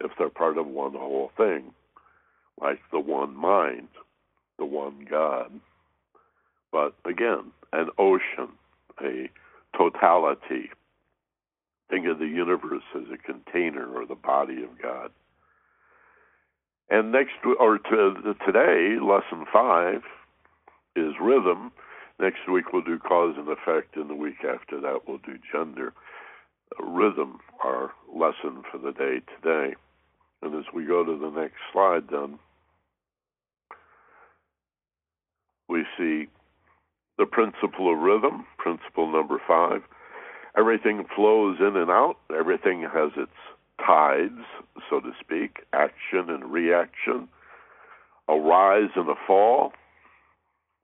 if 0.00 0.12
they're 0.18 0.28
part 0.28 0.58
of 0.58 0.66
one 0.66 0.92
whole 0.92 1.30
thing, 1.36 1.72
like 2.60 2.80
the 2.92 3.00
one 3.00 3.34
mind, 3.36 3.88
the 4.58 4.64
one 4.64 5.06
God 5.08 5.50
but 6.76 6.94
again, 7.10 7.52
an 7.72 7.88
ocean, 7.98 8.52
a 9.02 9.30
totality. 9.76 10.70
Think 11.88 12.06
of 12.06 12.18
the 12.18 12.26
universe 12.26 12.82
as 12.94 13.04
a 13.10 13.16
container 13.16 13.88
or 13.94 14.04
the 14.04 14.14
body 14.14 14.62
of 14.62 14.80
God. 14.82 15.10
And 16.90 17.12
next, 17.12 17.32
or 17.58 17.78
to, 17.78 18.34
today, 18.44 18.98
lesson 19.00 19.46
five 19.50 20.02
is 20.94 21.14
rhythm. 21.20 21.72
Next 22.20 22.46
week 22.50 22.72
we'll 22.74 22.82
do 22.82 22.98
cause 22.98 23.34
and 23.38 23.48
effect, 23.48 23.96
and 23.96 24.10
the 24.10 24.14
week 24.14 24.44
after 24.44 24.80
that 24.80 25.00
we'll 25.08 25.18
do 25.18 25.38
gender. 25.52 25.94
Rhythm, 26.78 27.38
our 27.64 27.92
lesson 28.12 28.64
for 28.70 28.78
the 28.78 28.92
day 28.92 29.20
today. 29.40 29.76
And 30.42 30.54
as 30.54 30.64
we 30.74 30.84
go 30.84 31.04
to 31.04 31.18
the 31.18 31.30
next 31.30 31.56
slide, 31.72 32.04
then, 32.10 32.38
we 35.68 35.84
see 35.98 36.28
the 37.18 37.26
principle 37.26 37.92
of 37.92 37.98
rhythm, 37.98 38.46
principle 38.58 39.10
number 39.10 39.40
five. 39.46 39.82
Everything 40.56 41.04
flows 41.14 41.58
in 41.60 41.76
and 41.76 41.90
out, 41.90 42.16
everything 42.36 42.82
has 42.82 43.10
its 43.16 43.30
tides, 43.84 44.40
so 44.88 45.00
to 45.00 45.12
speak, 45.20 45.64
action 45.72 46.30
and 46.30 46.50
reaction, 46.50 47.28
a 48.28 48.34
rise 48.36 48.90
and 48.96 49.08
a 49.08 49.14
fall, 49.26 49.72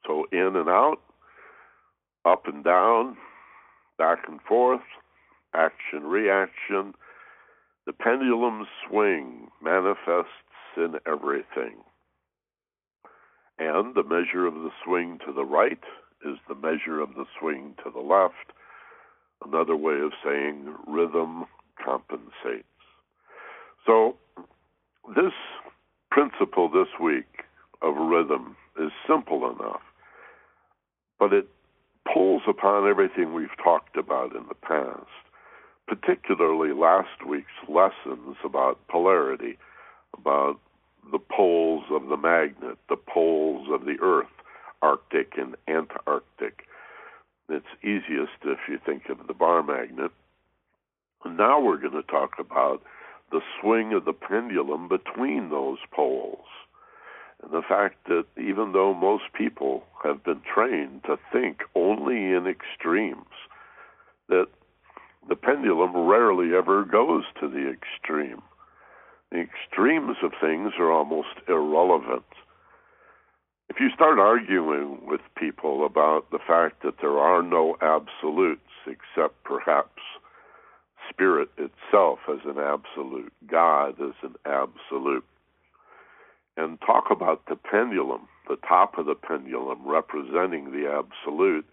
so 0.06 0.26
in 0.32 0.56
and 0.56 0.68
out, 0.68 0.98
up 2.24 2.46
and 2.46 2.64
down, 2.64 3.16
back 3.98 4.18
and 4.28 4.40
forth, 4.42 4.82
action, 5.54 6.04
reaction. 6.04 6.94
The 7.86 7.92
pendulum 7.92 8.66
swing 8.88 9.48
manifests 9.62 10.30
in 10.76 10.94
everything. 11.06 11.82
And 13.58 13.94
the 13.94 14.04
measure 14.04 14.46
of 14.46 14.54
the 14.54 14.70
swing 14.84 15.18
to 15.26 15.32
the 15.32 15.44
right 15.44 15.82
is 16.24 16.38
the 16.48 16.54
measure 16.54 17.00
of 17.00 17.14
the 17.14 17.26
swing 17.38 17.74
to 17.84 17.90
the 17.90 18.00
left. 18.00 18.52
Another 19.44 19.76
way 19.76 19.98
of 20.00 20.12
saying 20.24 20.74
rhythm 20.86 21.46
compensates. 21.84 22.64
So, 23.84 24.16
this 25.16 25.32
principle 26.10 26.68
this 26.68 26.88
week 27.02 27.42
of 27.82 27.96
rhythm 27.96 28.56
is 28.80 28.92
simple 29.08 29.50
enough, 29.50 29.82
but 31.18 31.32
it 31.32 31.48
pulls 32.12 32.42
upon 32.48 32.88
everything 32.88 33.34
we've 33.34 33.56
talked 33.62 33.96
about 33.96 34.34
in 34.36 34.44
the 34.48 34.54
past, 34.54 35.06
particularly 35.86 36.72
last 36.72 37.26
week's 37.26 37.46
lessons 37.68 38.36
about 38.44 38.86
polarity, 38.88 39.58
about 40.16 40.58
the 41.10 41.18
poles 41.18 41.84
of 41.90 42.08
the 42.08 42.16
magnet, 42.16 42.78
the 42.88 42.96
poles 42.96 43.68
of 43.70 43.84
the 43.84 43.96
earth, 44.00 44.26
Arctic 44.80 45.34
and 45.36 45.56
Antarctic. 45.68 46.66
It's 47.48 47.66
easiest 47.82 48.32
if 48.44 48.58
you 48.68 48.78
think 48.84 49.08
of 49.08 49.26
the 49.26 49.34
bar 49.34 49.62
magnet. 49.62 50.12
Now 51.24 51.60
we're 51.60 51.76
going 51.76 51.92
to 51.92 52.02
talk 52.02 52.38
about 52.38 52.82
the 53.30 53.40
swing 53.60 53.92
of 53.92 54.04
the 54.04 54.12
pendulum 54.12 54.88
between 54.88 55.50
those 55.50 55.78
poles. 55.90 56.46
And 57.42 57.52
the 57.52 57.62
fact 57.62 58.06
that 58.06 58.26
even 58.38 58.72
though 58.72 58.94
most 58.94 59.24
people 59.34 59.84
have 60.04 60.22
been 60.22 60.42
trained 60.42 61.02
to 61.04 61.18
think 61.32 61.62
only 61.74 62.32
in 62.32 62.46
extremes, 62.46 63.26
that 64.28 64.46
the 65.28 65.36
pendulum 65.36 65.96
rarely 65.96 66.54
ever 66.54 66.84
goes 66.84 67.24
to 67.40 67.48
the 67.48 67.70
extreme. 67.70 68.42
The 69.30 69.40
extremes 69.40 70.16
of 70.22 70.32
things 70.40 70.72
are 70.78 70.92
almost 70.92 71.40
irrelevant. 71.48 72.24
If 73.68 73.80
you 73.80 73.88
start 73.94 74.18
arguing 74.18 75.06
with 75.06 75.22
people 75.36 75.86
about 75.86 76.30
the 76.30 76.38
fact 76.38 76.82
that 76.82 77.00
there 77.00 77.18
are 77.18 77.42
no 77.42 77.76
absolutes 77.80 78.60
except 78.86 79.42
perhaps 79.44 80.02
spirit 81.08 81.48
itself 81.56 82.18
as 82.28 82.40
an 82.44 82.58
absolute, 82.58 83.32
God 83.46 84.00
as 84.00 84.14
an 84.22 84.34
absolute, 84.44 85.24
and 86.56 86.78
talk 86.80 87.04
about 87.10 87.46
the 87.48 87.56
pendulum, 87.56 88.28
the 88.48 88.58
top 88.68 88.98
of 88.98 89.06
the 89.06 89.14
pendulum 89.14 89.86
representing 89.86 90.72
the 90.72 90.86
absolute, 90.86 91.66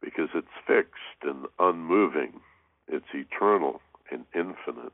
because 0.00 0.28
it's 0.34 0.46
fixed 0.66 1.22
and 1.22 1.46
unmoving, 1.58 2.40
it's 2.88 3.06
eternal 3.14 3.80
and 4.10 4.24
infinite. 4.34 4.92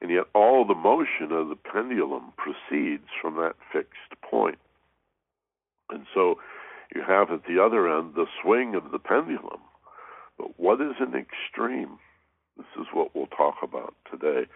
And 0.00 0.10
yet, 0.10 0.24
all 0.34 0.66
the 0.66 0.74
motion 0.74 1.32
of 1.32 1.48
the 1.48 1.56
pendulum 1.56 2.32
proceeds 2.36 3.08
from 3.20 3.36
that 3.36 3.54
fixed 3.72 4.20
point. 4.28 4.58
And 5.90 6.06
so, 6.12 6.38
you 6.94 7.02
have 7.06 7.30
at 7.30 7.46
the 7.46 7.62
other 7.62 7.88
end 7.88 8.14
the 8.14 8.26
swing 8.42 8.74
of 8.74 8.90
the 8.90 8.98
pendulum. 8.98 9.60
But 10.38 10.58
what 10.58 10.80
is 10.80 10.96
an 11.00 11.14
extreme? 11.14 11.98
This 12.56 12.66
is 12.78 12.86
what 12.92 13.14
we'll 13.14 13.26
talk 13.26 13.56
about 13.62 13.94
today. 14.10 14.48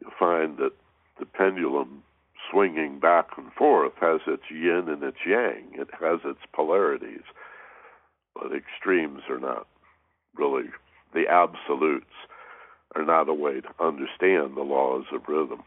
You'll 0.00 0.12
find 0.18 0.58
that 0.58 0.72
the 1.18 1.26
pendulum 1.26 2.02
swinging 2.50 3.00
back 3.00 3.28
and 3.36 3.52
forth 3.52 3.92
has 4.00 4.20
its 4.26 4.44
yin 4.50 4.84
and 4.88 5.02
its 5.02 5.18
yang, 5.26 5.72
it 5.74 5.88
has 6.00 6.20
its 6.24 6.40
polarities, 6.54 7.22
but 8.34 8.52
extremes 8.54 9.22
are 9.28 9.38
not 9.38 9.66
really 10.36 10.68
the 11.14 11.26
absolutes 11.28 12.06
are 12.94 13.04
not 13.04 13.28
a 13.28 13.34
way 13.34 13.60
to 13.60 13.68
understand 13.80 14.56
the 14.56 14.62
laws 14.62 15.04
of 15.12 15.22
rhythm. 15.28 15.62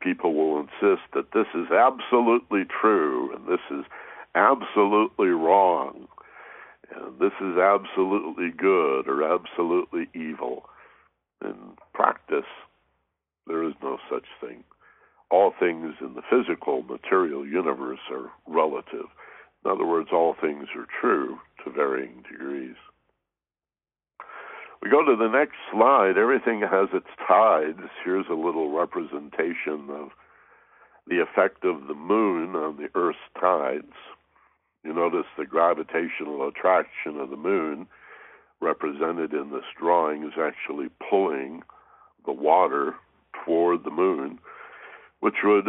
People 0.00 0.34
will 0.34 0.60
insist 0.60 1.02
that 1.14 1.32
this 1.32 1.46
is 1.54 1.70
absolutely 1.70 2.64
true 2.64 3.34
and 3.34 3.46
this 3.46 3.64
is 3.70 3.84
absolutely 4.34 5.28
wrong 5.28 6.06
and 6.94 7.18
this 7.18 7.32
is 7.40 7.56
absolutely 7.58 8.50
good 8.50 9.08
or 9.08 9.22
absolutely 9.22 10.08
evil. 10.14 10.64
In 11.42 11.54
practice, 11.92 12.48
there 13.46 13.62
is 13.62 13.74
no 13.82 13.98
such 14.10 14.24
thing. 14.40 14.64
All 15.30 15.52
things 15.58 15.94
in 16.00 16.14
the 16.14 16.22
physical, 16.30 16.82
material 16.82 17.46
universe 17.46 18.00
are 18.10 18.30
relative. 18.46 19.06
In 19.64 19.70
other 19.70 19.86
words, 19.86 20.10
all 20.12 20.34
things 20.40 20.68
are 20.76 20.86
true 21.00 21.38
to 21.64 21.70
varying 21.70 22.22
degrees. 22.30 22.76
We 24.84 24.90
go 24.90 25.02
to 25.02 25.16
the 25.16 25.28
next 25.28 25.56
slide. 25.72 26.18
Everything 26.18 26.60
has 26.60 26.90
its 26.92 27.08
tides. 27.26 27.88
Here's 28.04 28.26
a 28.30 28.34
little 28.34 28.70
representation 28.76 29.88
of 29.88 30.10
the 31.06 31.22
effect 31.22 31.64
of 31.64 31.86
the 31.88 31.94
moon 31.94 32.54
on 32.54 32.76
the 32.76 32.90
Earth's 32.94 33.18
tides. 33.40 33.94
You 34.84 34.92
notice 34.92 35.24
the 35.38 35.46
gravitational 35.46 36.46
attraction 36.46 37.18
of 37.18 37.30
the 37.30 37.36
moon, 37.36 37.86
represented 38.60 39.32
in 39.32 39.52
this 39.52 39.64
drawing, 39.80 40.22
is 40.22 40.38
actually 40.38 40.88
pulling 41.08 41.62
the 42.26 42.32
water 42.32 42.94
toward 43.42 43.84
the 43.84 43.90
moon, 43.90 44.38
which 45.20 45.36
would 45.44 45.68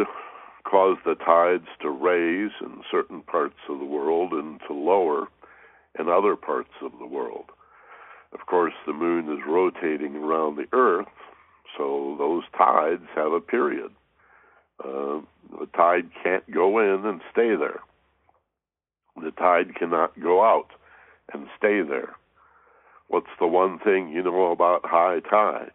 cause 0.70 0.98
the 1.06 1.14
tides 1.14 1.68
to 1.80 1.88
raise 1.88 2.52
in 2.60 2.82
certain 2.90 3.22
parts 3.22 3.56
of 3.70 3.78
the 3.78 3.86
world 3.86 4.32
and 4.32 4.60
to 4.68 4.74
lower 4.74 5.28
in 5.98 6.10
other 6.10 6.36
parts 6.36 6.74
of 6.82 6.92
the 6.98 7.06
world. 7.06 7.46
Of 8.38 8.44
course, 8.44 8.74
the 8.86 8.92
moon 8.92 9.32
is 9.32 9.46
rotating 9.46 10.16
around 10.16 10.56
the 10.56 10.66
Earth, 10.72 11.06
so 11.76 12.16
those 12.18 12.42
tides 12.56 13.06
have 13.14 13.32
a 13.32 13.40
period. 13.40 13.90
Uh, 14.78 15.20
the 15.58 15.66
tide 15.74 16.10
can't 16.22 16.48
go 16.50 16.78
in 16.78 17.06
and 17.06 17.22
stay 17.32 17.56
there. 17.56 17.80
The 19.16 19.30
tide 19.30 19.74
cannot 19.74 20.20
go 20.20 20.44
out 20.44 20.68
and 21.32 21.46
stay 21.56 21.80
there. 21.80 22.14
What's 23.08 23.34
the 23.40 23.46
one 23.46 23.78
thing 23.78 24.10
you 24.10 24.22
know 24.22 24.52
about 24.52 24.84
high 24.84 25.20
tides? 25.20 25.70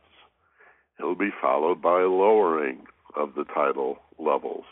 It'll 0.99 1.15
be 1.15 1.31
followed 1.41 1.81
by 1.81 2.01
lowering 2.03 2.85
of 3.15 3.33
the 3.33 3.45
tidal 3.45 3.97
levels, 4.19 4.65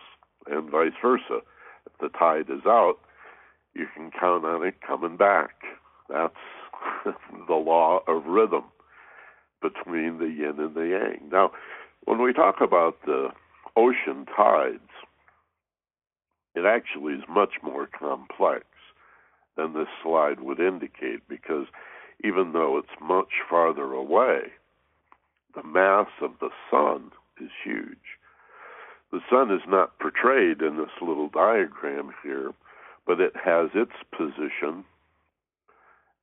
and 0.45 0.69
vice 0.69 0.93
versa. 1.01 1.39
If 1.87 1.97
the 1.99 2.09
tide 2.09 2.51
is 2.51 2.67
out, 2.67 2.99
you 3.73 3.87
can 3.95 4.11
count 4.11 4.45
on 4.45 4.63
it 4.63 4.75
coming 4.85 5.17
back. 5.17 5.55
That's 6.07 6.35
the 7.47 7.53
law 7.53 8.01
of 8.07 8.25
rhythm 8.25 8.63
between 9.61 10.17
the 10.19 10.27
yin 10.27 10.55
and 10.59 10.75
the 10.75 10.87
yang. 10.87 11.29
Now, 11.31 11.51
when 12.05 12.21
we 12.21 12.33
talk 12.33 12.61
about 12.61 12.97
the 13.05 13.29
ocean 13.75 14.25
tides, 14.35 14.79
it 16.55 16.65
actually 16.65 17.13
is 17.13 17.23
much 17.29 17.55
more 17.61 17.87
complex 17.87 18.65
than 19.55 19.73
this 19.73 19.87
slide 20.01 20.39
would 20.41 20.59
indicate 20.59 21.27
because 21.27 21.67
even 22.23 22.53
though 22.53 22.77
it's 22.77 23.01
much 23.01 23.43
farther 23.49 23.93
away, 23.93 24.41
the 25.55 25.63
mass 25.63 26.07
of 26.21 26.31
the 26.39 26.49
sun 26.69 27.11
is 27.41 27.49
huge. 27.63 28.17
The 29.11 29.21
sun 29.29 29.51
is 29.51 29.61
not 29.67 29.97
portrayed 29.99 30.61
in 30.61 30.77
this 30.77 31.01
little 31.01 31.29
diagram 31.29 32.11
here, 32.23 32.53
but 33.07 33.19
it 33.19 33.33
has 33.43 33.69
its 33.73 33.93
position 34.15 34.85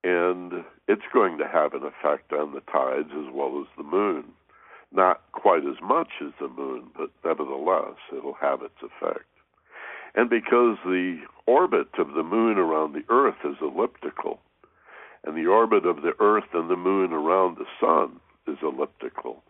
and 0.05 0.65
it's 0.89 1.03
going 1.13 1.39
to 1.39 1.47
have 1.47 1.75
an 1.75 1.83
effect 1.83 2.33
on 2.33 2.53
the 2.53 2.61
tides 2.73 3.11
as 3.13 3.33
well 3.33 3.61
as 3.61 3.67
the 3.77 3.83
moon. 3.83 4.25
Not 4.93 5.21
quite 5.33 5.65
as 5.67 5.81
much 5.83 6.09
as 6.23 6.33
the 6.41 6.49
moon, 6.49 6.85
but 6.97 7.11
nevertheless, 7.25 7.97
it'll 8.17 8.37
have 8.41 8.63
its 8.63 8.81
effect. 8.83 9.27
And 10.15 10.31
because 10.31 10.79
the 10.85 11.19
orbit 11.47 11.89
of 11.99 12.15
the 12.15 12.23
moon 12.23 12.57
around 12.57 12.93
the 12.93 13.05
Earth 13.13 13.45
is 13.45 13.57
elliptical, 13.61 14.41
and 15.25 15.37
the 15.37 15.47
orbit 15.47 15.85
of 15.85 16.03
the 16.03 16.15
Earth 16.21 16.55
and 16.55 16.71
the 16.71 16.77
moon 16.77 17.13
around 17.13 17.59
the 17.59 17.67
sun 17.81 18.21
is 18.47 18.59
elliptical, 18.63 19.43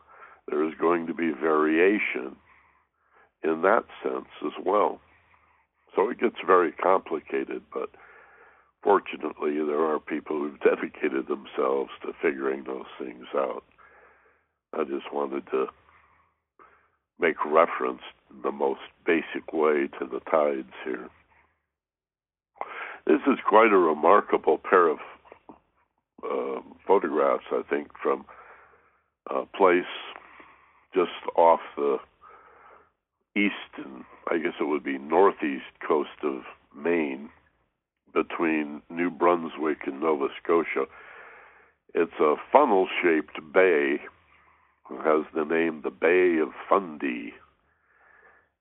there 0.48 0.66
is 0.66 0.74
going 0.80 1.06
to 1.06 1.14
be 1.14 1.30
variation 1.32 2.34
in 3.44 3.62
that 3.62 3.84
sense 4.02 4.28
as 4.44 4.52
well. 4.64 5.00
So 5.94 6.10
it 6.10 6.18
gets 6.18 6.36
very 6.46 6.72
complicated, 6.72 7.62
but 7.72 7.90
fortunately, 8.86 9.56
there 9.66 9.84
are 9.84 9.98
people 9.98 10.38
who've 10.38 10.60
dedicated 10.64 11.26
themselves 11.26 11.90
to 12.02 12.12
figuring 12.22 12.62
those 12.64 12.86
things 13.00 13.26
out. 13.34 13.64
I 14.72 14.84
just 14.84 15.12
wanted 15.12 15.44
to 15.50 15.66
make 17.18 17.44
reference 17.44 18.02
in 18.30 18.42
the 18.42 18.52
most 18.52 18.80
basic 19.04 19.52
way 19.52 19.88
to 19.98 20.06
the 20.06 20.20
tides 20.30 20.72
here. 20.84 21.08
This 23.06 23.20
is 23.26 23.38
quite 23.48 23.72
a 23.72 23.78
remarkable 23.78 24.58
pair 24.58 24.88
of 24.88 24.98
uh, 26.22 26.60
photographs, 26.86 27.44
I 27.50 27.62
think, 27.68 27.88
from 28.00 28.24
a 29.30 29.46
place 29.56 29.84
just 30.94 31.10
off 31.36 31.60
the 31.76 31.96
east 33.36 33.52
and 33.76 34.04
I 34.30 34.38
guess 34.38 34.54
it 34.60 34.64
would 34.64 34.84
be 34.84 34.98
northeast 34.98 35.64
coast 35.86 36.18
of 36.22 36.42
Maine, 36.76 37.28
between 38.16 38.80
New 38.88 39.10
Brunswick 39.10 39.86
and 39.86 40.00
Nova 40.00 40.28
Scotia. 40.42 40.86
It's 41.94 42.18
a 42.18 42.36
funnel 42.50 42.88
shaped 43.02 43.38
bay 43.52 44.00
has 44.90 45.24
the 45.34 45.44
name 45.44 45.82
the 45.82 45.90
Bay 45.90 46.38
of 46.40 46.50
Fundy. 46.68 47.34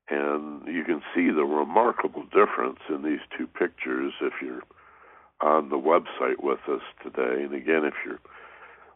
And 0.10 0.68
you 0.68 0.84
can 0.84 1.02
see 1.14 1.30
the 1.32 1.46
remarkable 1.46 2.24
difference 2.24 2.80
in 2.90 3.04
these 3.04 3.22
two 3.38 3.48
pictures 3.48 4.14
if 4.22 4.34
you're 4.42 4.62
on 5.42 5.70
the 5.70 5.78
website 5.78 6.42
with 6.42 6.60
us 6.70 6.82
today. 7.04 7.44
And 7.44 7.54
again, 7.54 7.86
if 7.86 7.94
you're 8.06 8.20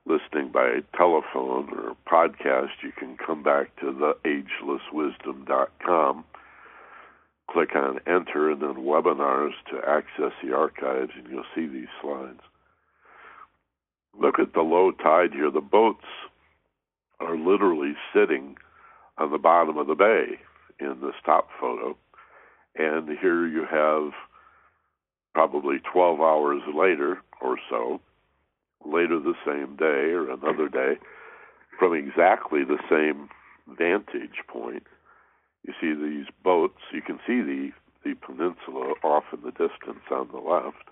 listening 0.06 0.52
by 0.52 0.80
telephone 0.96 1.70
or 1.72 1.96
podcast, 2.08 2.84
you 2.84 2.92
can 2.98 3.18
come 3.18 3.44
back 3.44 3.76
to 3.78 3.92
the 3.92 4.14
agelesswisdom.com, 4.26 6.24
click 7.52 7.76
on 7.76 8.00
enter, 8.08 8.52
and 8.52 8.62
then 8.62 8.76
webinars 8.76 9.54
to 9.72 9.78
access 9.88 10.32
the 10.44 10.54
archives, 10.56 11.12
and 11.18 11.28
you'll 11.30 11.44
see 11.56 11.68
these 11.68 11.88
slides. 12.02 12.42
Look 14.20 14.40
at 14.40 14.54
the 14.54 14.62
low 14.62 14.92
tide 14.92 15.34
here. 15.34 15.52
The 15.52 15.62
boats 15.62 16.06
are 17.20 17.38
literally 17.38 17.94
sitting 18.14 18.56
on 19.18 19.32
the 19.32 19.38
bottom 19.38 19.78
of 19.78 19.88
the 19.88 19.96
bay 19.96 20.40
in 20.80 21.00
this 21.02 21.16
top 21.26 21.50
photo. 21.60 21.98
And 22.76 23.10
here 23.20 23.48
you 23.48 23.66
have 23.70 24.14
probably 25.34 25.78
12 25.92 26.20
hours 26.22 26.62
later 26.76 27.20
or 27.42 27.58
so, 27.70 28.00
later 28.86 29.20
the 29.20 29.36
same 29.46 29.76
day 29.76 30.12
or 30.12 30.32
another 30.32 30.70
day, 30.70 31.00
from 31.78 31.94
exactly 31.94 32.62
the 32.64 32.80
same 32.90 33.30
vantage 33.78 34.44
point. 34.48 34.84
You 35.66 35.74
see 35.80 35.94
these 35.94 36.28
boats, 36.44 36.80
you 36.94 37.02
can 37.02 37.20
see 37.28 37.42
the, 37.42 37.72
the 38.04 38.16
peninsula 38.16 38.94
off 39.04 39.26
in 39.34 39.42
the 39.42 39.52
distance 39.52 40.06
on 40.12 40.30
the 40.32 40.40
left. 40.40 40.88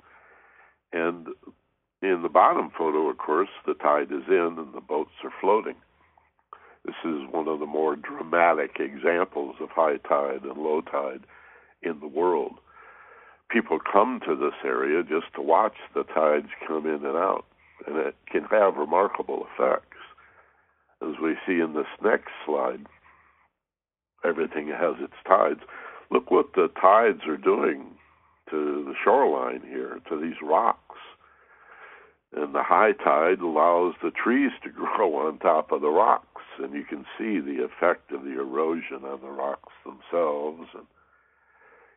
And 0.94 1.28
in 2.02 2.22
the 2.22 2.30
bottom 2.30 2.72
photo, 2.78 3.10
of 3.10 3.18
course, 3.18 3.50
the 3.66 3.74
tide 3.74 4.12
is 4.12 4.28
in 4.28 4.56
and 4.58 4.74
the 4.74 4.82
boats 4.82 5.12
are 5.24 5.34
floating. 5.42 5.76
This 6.86 6.96
is 7.04 7.28
one 7.32 7.48
of 7.48 7.60
the 7.60 7.66
more 7.66 7.96
dramatic 7.96 8.80
examples 8.80 9.56
of 9.60 9.70
high 9.70 9.98
tide 9.98 10.44
and 10.44 10.58
low 10.58 10.82
tide 10.82 11.26
in 11.82 12.00
the 12.00 12.08
world. 12.08 12.54
People 13.50 13.80
come 13.80 14.20
to 14.26 14.36
this 14.36 14.56
area 14.64 15.04
just 15.04 15.34
to 15.36 15.42
watch 15.42 15.76
the 15.94 16.04
tides 16.04 16.48
come 16.68 16.86
in 16.86 17.06
and 17.06 17.18
out, 17.18 17.46
and 17.86 17.98
it 17.98 18.16
can 18.32 18.44
have 18.46 18.76
remarkable 18.76 19.48
effects. 19.54 19.98
As 21.02 21.16
we 21.22 21.36
see 21.46 21.60
in 21.60 21.74
this 21.74 21.88
next 22.04 22.32
slide, 22.46 22.86
everything 24.28 24.68
has 24.68 24.96
its 25.00 25.14
tides. 25.28 25.62
Look 26.12 26.32
what 26.32 26.54
the 26.54 26.70
tides 26.80 27.22
are 27.28 27.38
doing 27.38 27.98
to 28.50 28.84
the 28.86 28.94
shoreline 29.04 29.62
here, 29.68 30.00
to 30.10 30.20
these 30.20 30.42
rocks. 30.42 30.84
And 32.36 32.54
the 32.54 32.64
high 32.64 32.92
tide 32.92 33.40
allows 33.40 33.96
the 34.02 34.12
trees 34.12 34.52
to 34.64 34.70
grow 34.72 35.16
on 35.28 35.40
top 35.40 35.72
of 35.72 35.82
the 35.82 35.90
rocks, 35.90 36.44
and 36.60 36.74
you 36.74 36.84
can 36.84 37.06
see 37.18 37.40
the 37.40 37.64
effect 37.64 38.12
of 38.12 38.24
the 38.24 38.40
erosion 38.40 39.04
on 39.06 39.22
the 39.22 39.30
rocks 39.30 39.74
themselves. 39.86 40.68
And 40.74 40.86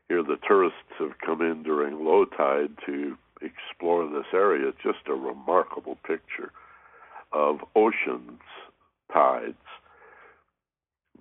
here 0.08 0.22
the 0.22 0.38
tourists 0.46 0.98
have 0.98 1.18
come 1.24 1.40
in 1.42 1.62
during 1.62 2.04
low 2.04 2.24
tide 2.24 2.76
to 2.86 3.16
explore 3.42 4.06
this 4.06 4.26
area. 4.32 4.68
It's 4.68 4.82
just 4.82 5.08
a 5.08 5.14
remarkable 5.14 5.96
picture 6.06 6.52
of 7.32 7.60
oceans 7.74 8.40
tides. 9.12 9.56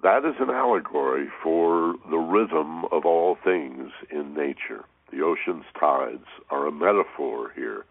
That 0.02 0.24
is 0.24 0.36
an 0.39 0.50
allegory 0.50 1.28
for 1.43 1.95
the 2.10 2.18
rhythm 2.18 2.86
of 2.86 3.06
all 3.06 3.38
things 3.43 3.91
in 4.10 4.34
nature. 4.34 4.86
The 5.12 5.22
ocean's 5.22 5.66
tides 5.78 6.28
are 6.50 6.68
a 6.68 6.72
metaphor 6.72 7.52
here 7.54 7.86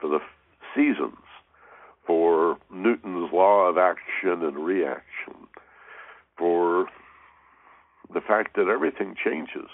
for 0.00 0.08
the 0.08 0.20
seasons, 0.74 1.18
for 2.06 2.56
Newton's 2.72 3.30
law 3.32 3.68
of 3.68 3.76
action 3.76 4.42
and 4.42 4.64
reaction, 4.64 5.34
for 6.38 6.86
the 8.12 8.20
fact 8.20 8.56
that 8.56 8.68
everything 8.68 9.14
changes. 9.22 9.68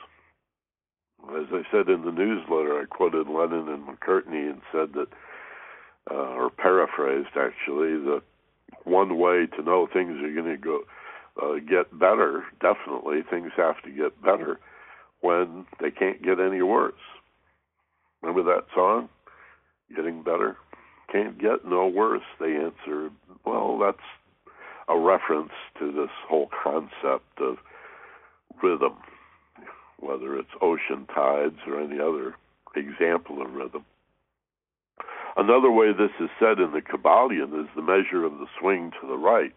As 1.37 1.47
I 1.53 1.63
said 1.71 1.89
in 1.89 2.05
the 2.05 2.13
newsletter, 2.13 2.81
I 2.81 2.87
quoted 2.87 3.29
Lennon 3.29 3.69
and 3.69 3.87
McCartney 3.87 4.51
and 4.51 4.63
said 4.73 4.95
that, 4.95 5.09
uh, 6.11 6.15
or 6.15 6.51
paraphrased 6.51 7.37
actually, 7.37 7.93
that 8.07 8.23
one 8.85 9.19
way 9.19 9.47
to 9.47 9.63
know 9.63 9.87
things 9.87 10.21
are 10.23 10.33
going 10.33 10.51
to 10.51 10.57
go 10.57 10.81
uh, 11.43 11.55
get 11.55 11.99
better, 11.99 12.45
definitely 12.61 13.21
things 13.29 13.53
have 13.57 13.83
to 13.83 13.91
get 13.91 14.21
better 14.23 14.59
when 15.21 15.67
they 15.81 15.91
can't 15.91 16.23
get 16.23 16.41
any 16.41 16.63
worse. 16.63 16.95
Remember 18.23 18.43
that 18.55 18.67
song? 18.75 19.09
Getting 19.95 20.23
better? 20.23 20.57
Can't 21.11 21.39
get 21.41 21.65
no 21.65 21.87
worse. 21.87 22.23
They 22.39 22.57
answered, 22.57 23.13
well, 23.45 23.79
that's 23.79 23.99
a 24.89 24.99
reference 24.99 25.53
to 25.79 25.93
this 25.93 26.11
whole 26.29 26.49
concept 26.63 27.41
of 27.41 27.57
rhythm, 28.63 28.97
whether 29.99 30.39
it's 30.39 30.51
ocean 30.61 31.07
tides 31.15 31.59
or 31.67 31.81
any 31.81 32.01
other 32.01 32.35
example 32.77 33.43
of 33.43 33.53
rhythm. 33.53 33.85
Another 35.37 35.71
way 35.71 35.93
this 35.93 36.11
is 36.21 36.29
said 36.39 36.59
in 36.59 36.73
the 36.73 36.83
Kybalion 36.83 37.63
is 37.63 37.69
the 37.75 37.83
measure 37.83 38.25
of 38.25 38.33
the 38.33 38.47
swing 38.61 38.91
to 39.01 39.07
the 39.07 39.17
right 39.17 39.55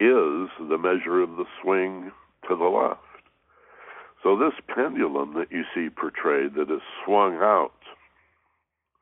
is 0.00 0.48
the 0.58 0.78
measure 0.78 1.22
of 1.22 1.36
the 1.36 1.46
swing 1.62 2.12
to 2.48 2.56
the 2.56 2.64
left. 2.64 3.00
So 4.22 4.36
this 4.36 4.54
pendulum 4.74 5.34
that 5.34 5.50
you 5.50 5.62
see 5.74 5.88
portrayed 5.88 6.54
that 6.54 6.70
is 6.72 6.82
swung 7.04 7.36
out 7.36 7.72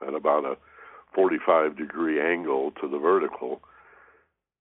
at 0.07 0.15
about 0.15 0.45
a 0.45 0.57
45 1.15 1.77
degree 1.77 2.21
angle 2.21 2.73
to 2.81 2.89
the 2.89 2.99
vertical, 2.99 3.61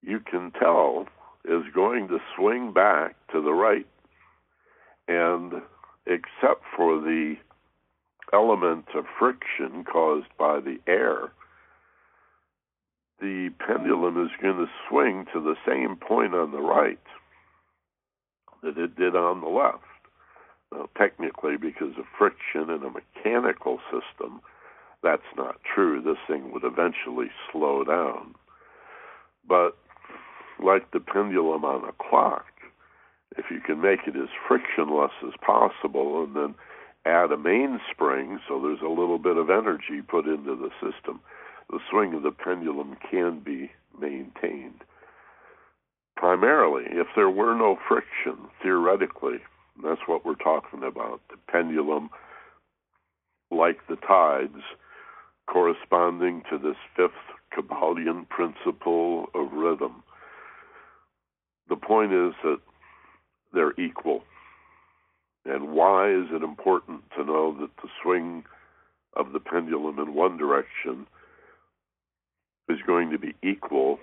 you 0.01 0.19
can 0.19 0.51
tell 0.51 1.07
is 1.45 1.63
going 1.73 2.07
to 2.07 2.19
swing 2.35 2.71
back 2.71 3.15
to 3.31 3.41
the 3.41 3.51
right. 3.51 3.87
And 5.07 5.53
except 6.05 6.63
for 6.75 6.99
the 6.99 7.35
element 8.31 8.85
of 8.95 9.05
friction 9.19 9.83
caused 9.83 10.27
by 10.37 10.59
the 10.59 10.77
air, 10.87 11.31
the 13.23 13.51
pendulum 13.65 14.21
is 14.21 14.31
going 14.41 14.57
to 14.57 14.67
swing 14.89 15.25
to 15.33 15.39
the 15.39 15.55
same 15.65 15.95
point 15.95 16.35
on 16.35 16.51
the 16.51 16.59
right 16.59 16.99
that 18.61 18.77
it 18.77 18.97
did 18.97 19.15
on 19.15 19.39
the 19.39 19.47
left. 19.47 19.79
Now, 20.73 20.89
technically, 20.97 21.55
because 21.55 21.93
of 21.97 22.03
friction 22.17 22.69
in 22.69 22.83
a 22.83 22.91
mechanical 22.91 23.79
system, 23.85 24.41
that's 25.01 25.21
not 25.37 25.55
true. 25.73 26.01
This 26.01 26.17
thing 26.27 26.51
would 26.51 26.65
eventually 26.65 27.27
slow 27.51 27.85
down. 27.85 28.35
But 29.47 29.77
like 30.61 30.91
the 30.91 30.99
pendulum 30.99 31.63
on 31.63 31.87
a 31.87 31.93
clock, 32.09 32.45
if 33.37 33.45
you 33.49 33.61
can 33.61 33.81
make 33.81 33.99
it 34.05 34.17
as 34.17 34.29
frictionless 34.47 35.11
as 35.25 35.33
possible 35.45 36.23
and 36.25 36.35
then 36.35 36.55
add 37.05 37.31
a 37.31 37.37
mainspring 37.37 38.39
so 38.47 38.61
there's 38.61 38.81
a 38.81 38.87
little 38.87 39.19
bit 39.19 39.37
of 39.37 39.49
energy 39.49 40.01
put 40.05 40.25
into 40.25 40.55
the 40.55 40.69
system, 40.81 41.21
the 41.69 41.79
swing 41.89 42.13
of 42.13 42.23
the 42.23 42.31
pendulum 42.31 42.97
can 43.09 43.39
be 43.39 43.71
maintained. 43.99 44.81
Primarily, 46.15 46.85
if 46.87 47.07
there 47.15 47.29
were 47.29 47.55
no 47.55 47.77
friction, 47.87 48.47
theoretically, 48.61 49.37
that's 49.83 50.01
what 50.05 50.25
we're 50.25 50.35
talking 50.35 50.83
about, 50.83 51.21
the 51.29 51.37
pendulum, 51.51 52.09
like 53.51 53.79
the 53.87 53.95
tides, 53.95 54.61
corresponding 55.47 56.43
to 56.49 56.57
this 56.57 56.77
fifth 56.95 57.11
Kybalion 57.55 58.27
principle 58.29 59.27
of 59.35 59.51
rhythm. 59.51 60.03
The 61.69 61.75
point 61.75 62.13
is 62.13 62.33
that 62.43 62.59
they're 63.53 63.79
equal. 63.79 64.23
And 65.45 65.73
why 65.73 66.09
is 66.09 66.27
it 66.31 66.43
important 66.43 67.01
to 67.17 67.25
know 67.25 67.55
that 67.59 67.69
the 67.81 67.89
swing 68.01 68.43
of 69.15 69.33
the 69.33 69.39
pendulum 69.39 69.99
in 69.99 70.13
one 70.13 70.37
direction 70.37 71.05
is 72.69 72.79
going 72.85 73.11
to 73.11 73.19
be 73.19 73.35
equal 73.43 73.99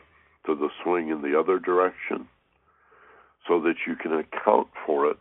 to 0.47 0.55
the 0.55 0.69
swing 0.83 1.09
in 1.09 1.23
the 1.23 1.39
other 1.39 1.59
direction 1.59 2.29
so 3.47 3.61
that 3.61 3.77
you 3.87 3.97
can 3.97 4.13
account 4.13 4.69
for 4.87 5.11
it 5.11 5.21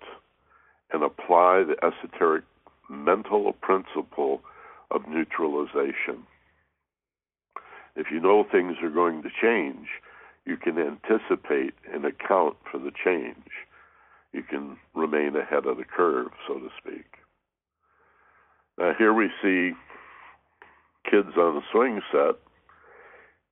and 0.92 1.04
apply 1.04 1.64
the 1.64 1.76
esoteric 1.84 2.44
mental 2.90 3.52
principle 3.54 4.42
of 4.92 5.08
neutralization. 5.08 6.26
If 7.96 8.08
you 8.12 8.20
know 8.20 8.46
things 8.50 8.78
are 8.82 8.90
going 8.90 9.24
to 9.24 9.30
change, 9.42 9.88
you 10.46 10.58
can 10.58 10.78
anticipate 10.78 11.74
and 11.94 12.06
account 12.06 12.58
for 12.72 12.80
the 12.80 12.92
change. 13.04 13.50
You 14.34 14.44
can 14.44 14.78
remain 14.96 15.36
ahead 15.36 15.66
of 15.66 15.78
the 15.78 15.84
curve, 15.84 16.32
so 16.48 16.56
to 16.56 16.70
speak. 16.78 17.06
Now, 18.78 18.94
here 18.98 19.14
we 19.14 19.30
see 19.42 19.74
kids 21.10 21.36
on 21.38 21.58
a 21.58 21.62
swing 21.72 22.02
set 22.12 22.36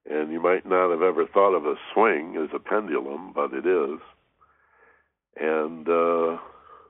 and 0.10 0.32
you 0.32 0.42
might 0.42 0.66
not 0.66 0.92
have 0.92 1.02
ever 1.02 1.26
thought 1.26 1.56
of 1.56 1.66
a 1.66 1.76
swing 1.94 2.38
as 2.42 2.50
a 2.54 2.60
pendulum, 2.60 3.32
but 3.34 3.54
it 3.54 3.66
is. 3.66 4.00
And 5.40 5.88
uh, 5.88 6.38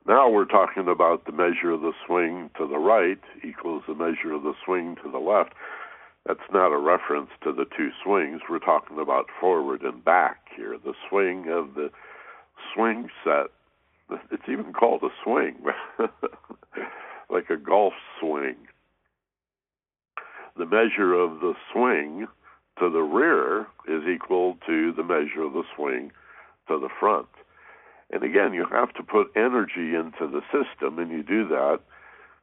now 0.08 0.30
we're 0.30 0.46
talking 0.46 0.88
about 0.88 1.26
the 1.26 1.32
measure 1.32 1.72
of 1.72 1.82
the 1.82 1.94
swing 2.06 2.50
to 2.58 2.68
the 2.68 2.78
right 2.78 3.20
equals 3.44 3.84
the 3.88 3.96
measure 3.96 4.34
of 4.34 4.44
the 4.44 4.54
swing 4.64 4.96
to 5.04 5.12
the 5.12 5.18
left. 5.18 5.54
That's 6.26 6.40
not 6.52 6.74
a 6.74 6.78
reference 6.78 7.30
to 7.44 7.52
the 7.54 7.66
two 7.66 7.90
swings. 8.04 8.42
We're 8.50 8.60
talking 8.60 9.00
about 9.00 9.28
forward 9.40 9.82
and 9.82 10.04
back 10.04 10.40
here. 10.56 10.78
The 10.78 10.94
swing 11.10 11.48
of 11.50 11.74
the 11.76 11.90
swing 12.74 13.10
set. 13.24 13.48
It's 14.32 14.48
even 14.50 14.72
called 14.72 15.04
a 15.04 15.10
swing, 15.22 15.56
like 17.30 17.50
a 17.50 17.58
golf 17.58 17.94
swing. 18.22 18.56
The 20.56 20.66
measure 20.66 21.14
of 21.14 21.42
the 21.42 21.56
swing 21.74 22.28
to 22.80 22.90
the 22.90 23.02
rear 23.02 23.68
is 23.88 24.04
equal 24.08 24.58
to 24.66 24.92
the 24.94 25.04
measure 25.04 25.44
of 25.44 25.54
the 25.54 25.64
swing 25.76 26.12
to 26.68 26.80
the 26.80 26.90
front. 27.00 27.28
And 28.12 28.24
again, 28.24 28.54
you 28.54 28.66
have 28.72 28.94
to 28.94 29.04
put 29.04 29.32
energy 29.36 29.96
into 29.96 30.28
the 30.28 30.42
system, 30.52 31.00
and 31.00 31.12
you 31.12 31.24
do 31.24 31.48
that 31.50 31.80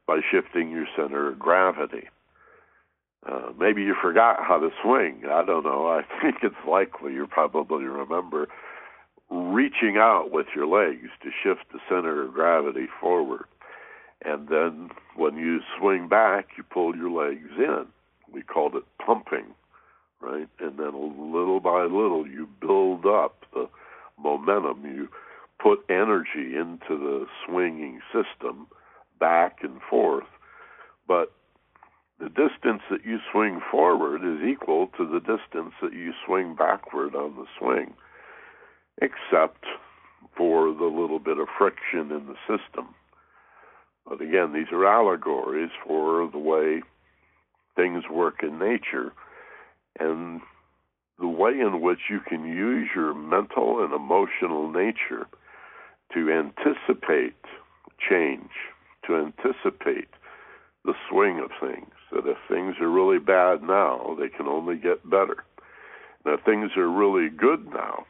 by 0.05 0.19
shifting 0.31 0.69
your 0.69 0.85
center 0.95 1.29
of 1.29 1.39
gravity. 1.39 2.07
Uh, 3.25 3.51
maybe 3.57 3.81
you 3.81 3.95
forgot 3.99 4.37
how 4.39 4.59
to 4.59 4.69
swing. 4.83 5.23
I 5.31 5.43
don't 5.43 5.63
know. 5.63 5.87
I 5.87 6.01
think 6.21 6.37
it's 6.43 6.55
likely 6.67 7.13
you 7.13 7.25
probably 7.27 7.85
remember 7.85 8.47
reaching 9.31 9.97
out 9.97 10.29
with 10.31 10.45
your 10.55 10.67
legs 10.67 11.09
to 11.23 11.29
shift 11.43 11.71
the 11.71 11.79
center 11.89 12.23
of 12.23 12.33
gravity 12.33 12.85
forward. 13.01 13.45
And 14.23 14.47
then 14.47 14.91
when 15.15 15.35
you 15.37 15.59
swing 15.79 16.07
back, 16.07 16.49
you 16.57 16.63
pull 16.63 16.95
your 16.95 17.09
legs 17.09 17.49
in. 17.57 17.85
We 18.31 18.43
called 18.43 18.75
it 18.75 18.83
pumping 19.03 19.55
right? 20.21 20.49
And 20.59 20.77
then 20.79 20.93
little 21.33 21.59
by 21.59 21.83
little, 21.83 22.27
you 22.27 22.47
build 22.61 23.05
up 23.05 23.45
the 23.53 23.69
momentum. 24.17 24.83
You 24.85 25.09
put 25.61 25.79
energy 25.89 26.55
into 26.55 26.89
the 26.89 27.27
swinging 27.45 28.01
system 28.13 28.67
back 29.19 29.59
and 29.63 29.79
forth. 29.89 30.25
But 31.07 31.31
the 32.19 32.29
distance 32.29 32.83
that 32.91 33.05
you 33.05 33.19
swing 33.31 33.61
forward 33.71 34.21
is 34.23 34.47
equal 34.47 34.87
to 34.97 35.05
the 35.05 35.19
distance 35.19 35.73
that 35.81 35.93
you 35.93 36.13
swing 36.25 36.55
backward 36.55 37.15
on 37.15 37.35
the 37.35 37.45
swing. 37.59 37.93
except 39.01 39.65
for 40.37 40.73
the 40.73 40.85
little 40.85 41.19
bit 41.19 41.37
of 41.37 41.47
friction 41.57 42.11
in 42.11 42.27
the 42.27 42.35
system. 42.47 42.93
But 44.07 44.21
again, 44.21 44.53
these 44.53 44.71
are 44.71 44.85
allegories 44.85 45.71
for 45.85 46.29
the 46.31 46.37
way 46.37 46.81
things 47.75 48.03
work 48.11 48.43
in 48.43 48.59
nature 48.59 49.13
and 49.99 50.41
the 51.19 51.27
way 51.27 51.51
in 51.51 51.81
which 51.81 52.09
you 52.09 52.19
can 52.19 52.45
use 52.45 52.89
your 52.95 53.13
mental 53.13 53.83
and 53.83 53.93
emotional 53.93 54.69
nature 54.71 55.27
to 56.13 56.31
anticipate 56.31 57.35
change, 58.09 58.49
to 59.07 59.15
anticipate 59.15 60.09
the 60.83 60.93
swing 61.09 61.39
of 61.39 61.51
things. 61.59 61.91
That 62.11 62.27
if 62.27 62.37
things 62.47 62.75
are 62.79 62.89
really 62.89 63.19
bad 63.19 63.63
now, 63.63 64.15
they 64.19 64.29
can 64.29 64.47
only 64.47 64.75
get 64.77 65.09
better. 65.09 65.43
Now, 66.25 66.33
if 66.33 66.41
things 66.41 66.71
are 66.75 66.89
really 66.89 67.29
good 67.29 67.67
now, 67.67 68.05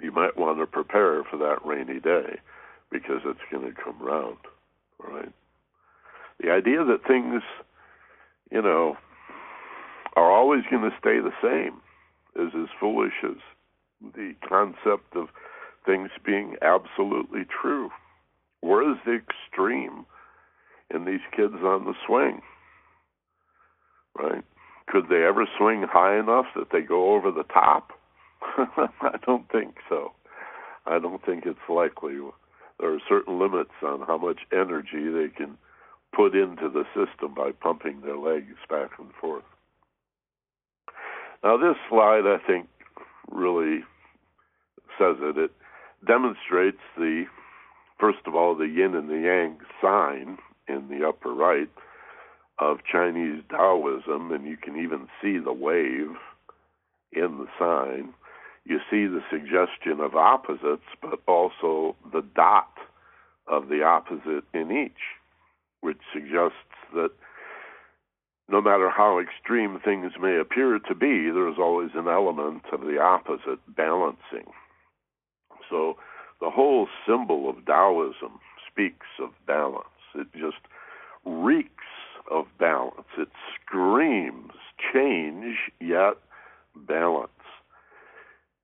you 0.00 0.12
might 0.12 0.36
want 0.36 0.58
to 0.58 0.66
prepare 0.66 1.22
for 1.24 1.36
that 1.38 1.64
rainy 1.64 2.00
day 2.00 2.40
because 2.90 3.20
it's 3.24 3.40
going 3.50 3.64
to 3.64 3.82
come 3.82 4.02
around, 4.02 4.38
right? 4.98 5.32
The 6.40 6.50
idea 6.50 6.84
that 6.84 7.06
things, 7.06 7.42
you 8.50 8.60
know, 8.60 8.96
are 10.16 10.30
always 10.30 10.62
going 10.70 10.82
to 10.82 10.96
stay 10.98 11.18
the 11.20 11.32
same 11.42 11.80
is 12.36 12.52
as 12.54 12.68
foolish 12.80 13.12
as 13.24 13.36
the 14.14 14.34
concept 14.46 15.14
of 15.14 15.28
things 15.84 16.10
being 16.24 16.56
absolutely 16.62 17.44
true. 17.44 17.90
Where 18.60 18.88
is 18.90 18.98
the 19.04 19.20
extreme 19.20 20.06
in 20.94 21.04
these 21.04 21.20
kids 21.34 21.54
on 21.62 21.84
the 21.84 21.94
swing? 22.06 22.42
Right? 24.16 24.44
Could 24.88 25.08
they 25.08 25.24
ever 25.24 25.46
swing 25.58 25.84
high 25.88 26.18
enough 26.18 26.46
that 26.56 26.70
they 26.72 26.82
go 26.82 27.14
over 27.14 27.30
the 27.30 27.44
top? 27.44 27.92
I 28.42 29.18
don't 29.24 29.50
think 29.50 29.76
so. 29.88 30.12
I 30.86 30.98
don't 30.98 31.24
think 31.24 31.44
it's 31.46 31.58
likely. 31.68 32.18
There 32.80 32.92
are 32.92 33.00
certain 33.08 33.38
limits 33.38 33.70
on 33.82 34.00
how 34.06 34.18
much 34.18 34.40
energy 34.52 35.08
they 35.08 35.28
can 35.34 35.56
put 36.14 36.34
into 36.34 36.68
the 36.68 36.84
system 36.94 37.34
by 37.34 37.52
pumping 37.52 38.00
their 38.00 38.18
legs 38.18 38.56
back 38.68 38.90
and 38.98 39.10
forth. 39.20 39.44
Now, 41.42 41.56
this 41.56 41.76
slide, 41.88 42.22
I 42.24 42.38
think, 42.46 42.68
really 43.30 43.80
says 44.98 45.16
it. 45.20 45.36
It 45.36 45.50
demonstrates 46.06 46.82
the, 46.96 47.24
first 47.98 48.20
of 48.26 48.34
all, 48.34 48.54
the 48.54 48.68
yin 48.68 48.94
and 48.94 49.08
the 49.08 49.18
yang 49.18 49.58
sign 49.80 50.38
in 50.68 50.88
the 50.88 51.06
upper 51.06 51.32
right 51.34 51.70
of 52.58 52.78
Chinese 52.90 53.42
Taoism, 53.50 54.30
and 54.30 54.46
you 54.46 54.56
can 54.56 54.76
even 54.76 55.08
see 55.20 55.38
the 55.38 55.52
wave 55.52 56.14
in 57.12 57.38
the 57.38 57.46
sign. 57.58 58.14
You 58.64 58.78
see 58.88 59.06
the 59.06 59.22
suggestion 59.28 60.00
of 60.00 60.14
opposites, 60.14 60.86
but 61.00 61.20
also 61.26 61.96
the 62.12 62.22
dot 62.36 62.70
of 63.48 63.68
the 63.68 63.82
opposite 63.82 64.44
in 64.54 64.70
each, 64.70 65.02
which 65.80 65.98
suggests 66.12 66.54
that 66.94 67.10
no 68.52 68.60
matter 68.60 68.90
how 68.90 69.18
extreme 69.18 69.80
things 69.82 70.12
may 70.20 70.38
appear 70.38 70.78
to 70.78 70.94
be, 70.94 71.30
there's 71.30 71.56
always 71.58 71.90
an 71.94 72.06
element 72.06 72.62
of 72.70 72.82
the 72.82 73.00
opposite 73.00 73.58
balancing. 73.74 74.52
So 75.70 75.96
the 76.38 76.50
whole 76.50 76.86
symbol 77.08 77.48
of 77.48 77.64
Taoism 77.64 78.38
speaks 78.70 79.06
of 79.18 79.30
balance. 79.46 79.86
It 80.14 80.26
just 80.34 80.60
reeks 81.24 81.70
of 82.30 82.44
balance. 82.58 83.08
It 83.16 83.28
screams 83.54 84.52
change, 84.92 85.56
yet 85.80 86.18
balance. 86.76 87.30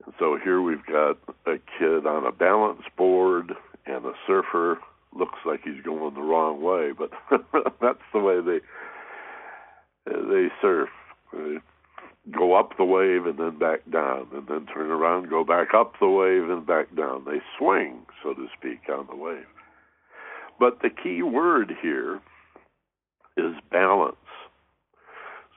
And 0.05 0.13
so 0.19 0.37
here 0.41 0.61
we've 0.61 0.85
got 0.85 1.17
a 1.47 1.57
kid 1.79 2.05
on 2.05 2.27
a 2.27 2.31
balance 2.31 2.83
board 2.95 3.53
and 3.87 4.05
a 4.05 4.13
surfer 4.27 4.77
looks 5.17 5.39
like 5.47 5.61
he's 5.63 5.83
going 5.83 6.13
the 6.13 6.21
wrong 6.21 6.61
way, 6.61 6.91
but 6.95 7.09
that's 7.81 8.03
the 8.13 8.19
way 8.19 8.39
they 8.39 8.59
they 10.13 10.47
surf. 10.61 10.89
They 11.33 11.57
go 12.31 12.53
up 12.55 12.77
the 12.77 12.85
wave 12.85 13.25
and 13.25 13.37
then 13.37 13.57
back 13.57 13.79
down, 13.91 14.27
and 14.33 14.47
then 14.47 14.67
turn 14.73 14.91
around, 14.91 15.29
go 15.29 15.43
back 15.43 15.73
up 15.73 15.93
the 15.99 16.07
wave 16.09 16.49
and 16.49 16.65
back 16.65 16.95
down. 16.95 17.25
They 17.25 17.39
swing, 17.57 18.05
so 18.23 18.33
to 18.33 18.47
speak, 18.57 18.81
on 18.89 19.07
the 19.09 19.15
wave. 19.15 19.45
But 20.59 20.79
the 20.81 20.89
key 20.89 21.23
word 21.23 21.73
here 21.81 22.19
is 23.37 23.53
balance. 23.71 24.15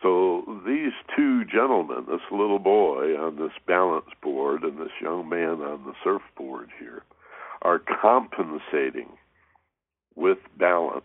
So 0.02 0.42
these 0.66 0.92
two 1.16 1.44
gentlemen, 1.44 2.06
this 2.08 2.20
little 2.30 2.58
boy 2.58 3.16
on 3.16 3.36
this 3.36 3.52
balance 3.66 4.06
board 4.22 4.64
and 4.64 4.78
this 4.78 4.92
young 5.00 5.28
man 5.28 5.60
on 5.60 5.84
the 5.84 5.94
surfboard 6.02 6.70
here, 6.78 7.02
are 7.62 7.80
compensating 8.00 9.08
with 10.16 10.38
balance 10.58 11.04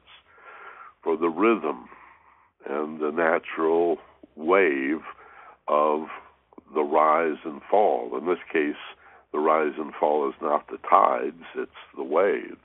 for 1.04 1.16
the 1.16 1.30
rhythm 1.30 1.88
and 2.70 3.00
the 3.00 3.12
natural 3.12 3.98
wave 4.36 5.02
of 5.68 6.08
the 6.74 6.84
rise 6.84 7.38
and 7.46 7.62
fall. 7.70 8.18
In 8.18 8.26
this 8.26 8.40
case, 8.52 8.76
the 9.32 9.40
rise 9.40 9.74
and 9.78 9.94
fall 9.94 10.28
is 10.30 10.36
not 10.42 10.68
the 10.68 10.78
tides, 10.90 11.44
it's 11.56 11.72
the 11.96 12.04
waves. 12.04 12.58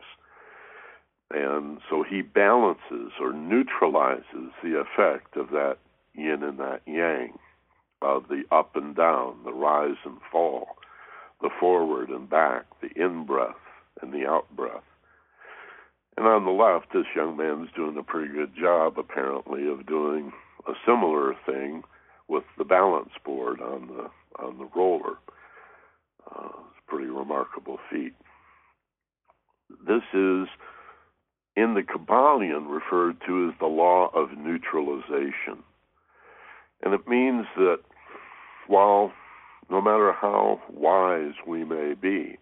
And 1.30 1.78
so 1.88 2.02
he 2.02 2.22
balances 2.22 3.12
or 3.20 3.32
neutralizes 3.32 4.52
the 4.62 4.80
effect 4.80 5.36
of 5.36 5.50
that 5.50 5.78
yin 6.14 6.42
and 6.42 6.58
that 6.58 6.82
yang, 6.86 7.38
of 8.02 8.24
the 8.28 8.42
up 8.50 8.76
and 8.76 8.94
down, 8.94 9.36
the 9.44 9.52
rise 9.52 9.96
and 10.04 10.18
fall, 10.30 10.76
the 11.40 11.50
forward 11.58 12.10
and 12.10 12.28
back, 12.28 12.66
the 12.80 12.90
in 13.02 13.24
breath 13.24 13.56
and 14.00 14.12
the 14.12 14.26
out 14.26 14.46
breath. 14.54 14.84
And 16.16 16.26
on 16.26 16.44
the 16.44 16.50
left, 16.50 16.92
this 16.92 17.06
young 17.16 17.36
man's 17.36 17.70
doing 17.74 17.96
a 17.96 18.02
pretty 18.02 18.32
good 18.32 18.52
job, 18.54 18.98
apparently, 18.98 19.66
of 19.66 19.86
doing 19.86 20.32
a 20.68 20.72
similar 20.86 21.34
thing 21.46 21.82
with 22.28 22.44
the 22.58 22.64
balance 22.64 23.12
board 23.24 23.60
on 23.60 23.88
the 23.88 24.10
on 24.42 24.58
the 24.58 24.68
roller. 24.74 25.16
Uh, 26.30 26.48
it's 26.48 26.80
a 26.86 26.90
pretty 26.90 27.10
remarkable 27.10 27.78
feat. 27.90 28.14
This 29.86 30.02
is 30.14 30.48
in 31.56 31.74
the 31.74 31.82
Kybalion 31.82 32.68
referred 32.68 33.16
to 33.26 33.48
as 33.48 33.58
the 33.58 33.66
law 33.66 34.08
of 34.14 34.38
neutralization. 34.38 35.62
And 36.82 36.94
it 36.94 37.06
means 37.06 37.46
that 37.56 37.80
while 38.66 39.12
no 39.70 39.80
matter 39.80 40.12
how 40.12 40.60
wise 40.70 41.34
we 41.46 41.64
may 41.64 41.94
be 41.94 42.38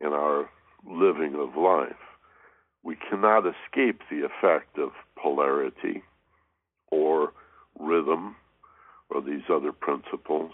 in 0.00 0.08
our 0.08 0.48
living 0.86 1.34
of 1.34 1.56
life, 1.56 1.96
we 2.82 2.96
cannot 2.96 3.44
escape 3.46 4.00
the 4.10 4.24
effect 4.24 4.78
of 4.78 4.90
polarity 5.16 6.02
or 6.90 7.32
rhythm 7.78 8.36
or 9.10 9.22
these 9.22 9.42
other 9.50 9.72
principles, 9.72 10.52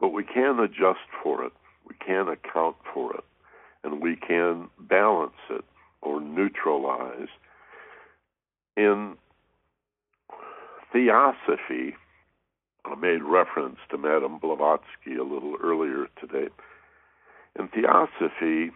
but 0.00 0.08
we 0.08 0.24
can 0.24 0.60
adjust 0.60 1.08
for 1.22 1.44
it. 1.44 1.52
We 1.88 1.94
can 2.04 2.28
account 2.28 2.76
for 2.92 3.14
it. 3.14 3.24
And 3.82 4.02
we 4.02 4.16
can 4.16 4.68
balance 4.80 5.38
it 5.50 5.64
or 6.02 6.20
neutralize. 6.20 7.28
In 8.76 9.16
theosophy, 10.92 11.94
I 12.84 12.94
made 12.94 13.22
reference 13.22 13.78
to 13.90 13.98
Madame 13.98 14.38
Blavatsky 14.38 15.16
a 15.18 15.24
little 15.24 15.56
earlier 15.62 16.06
today. 16.20 16.48
In 17.58 17.68
theosophy, 17.68 18.72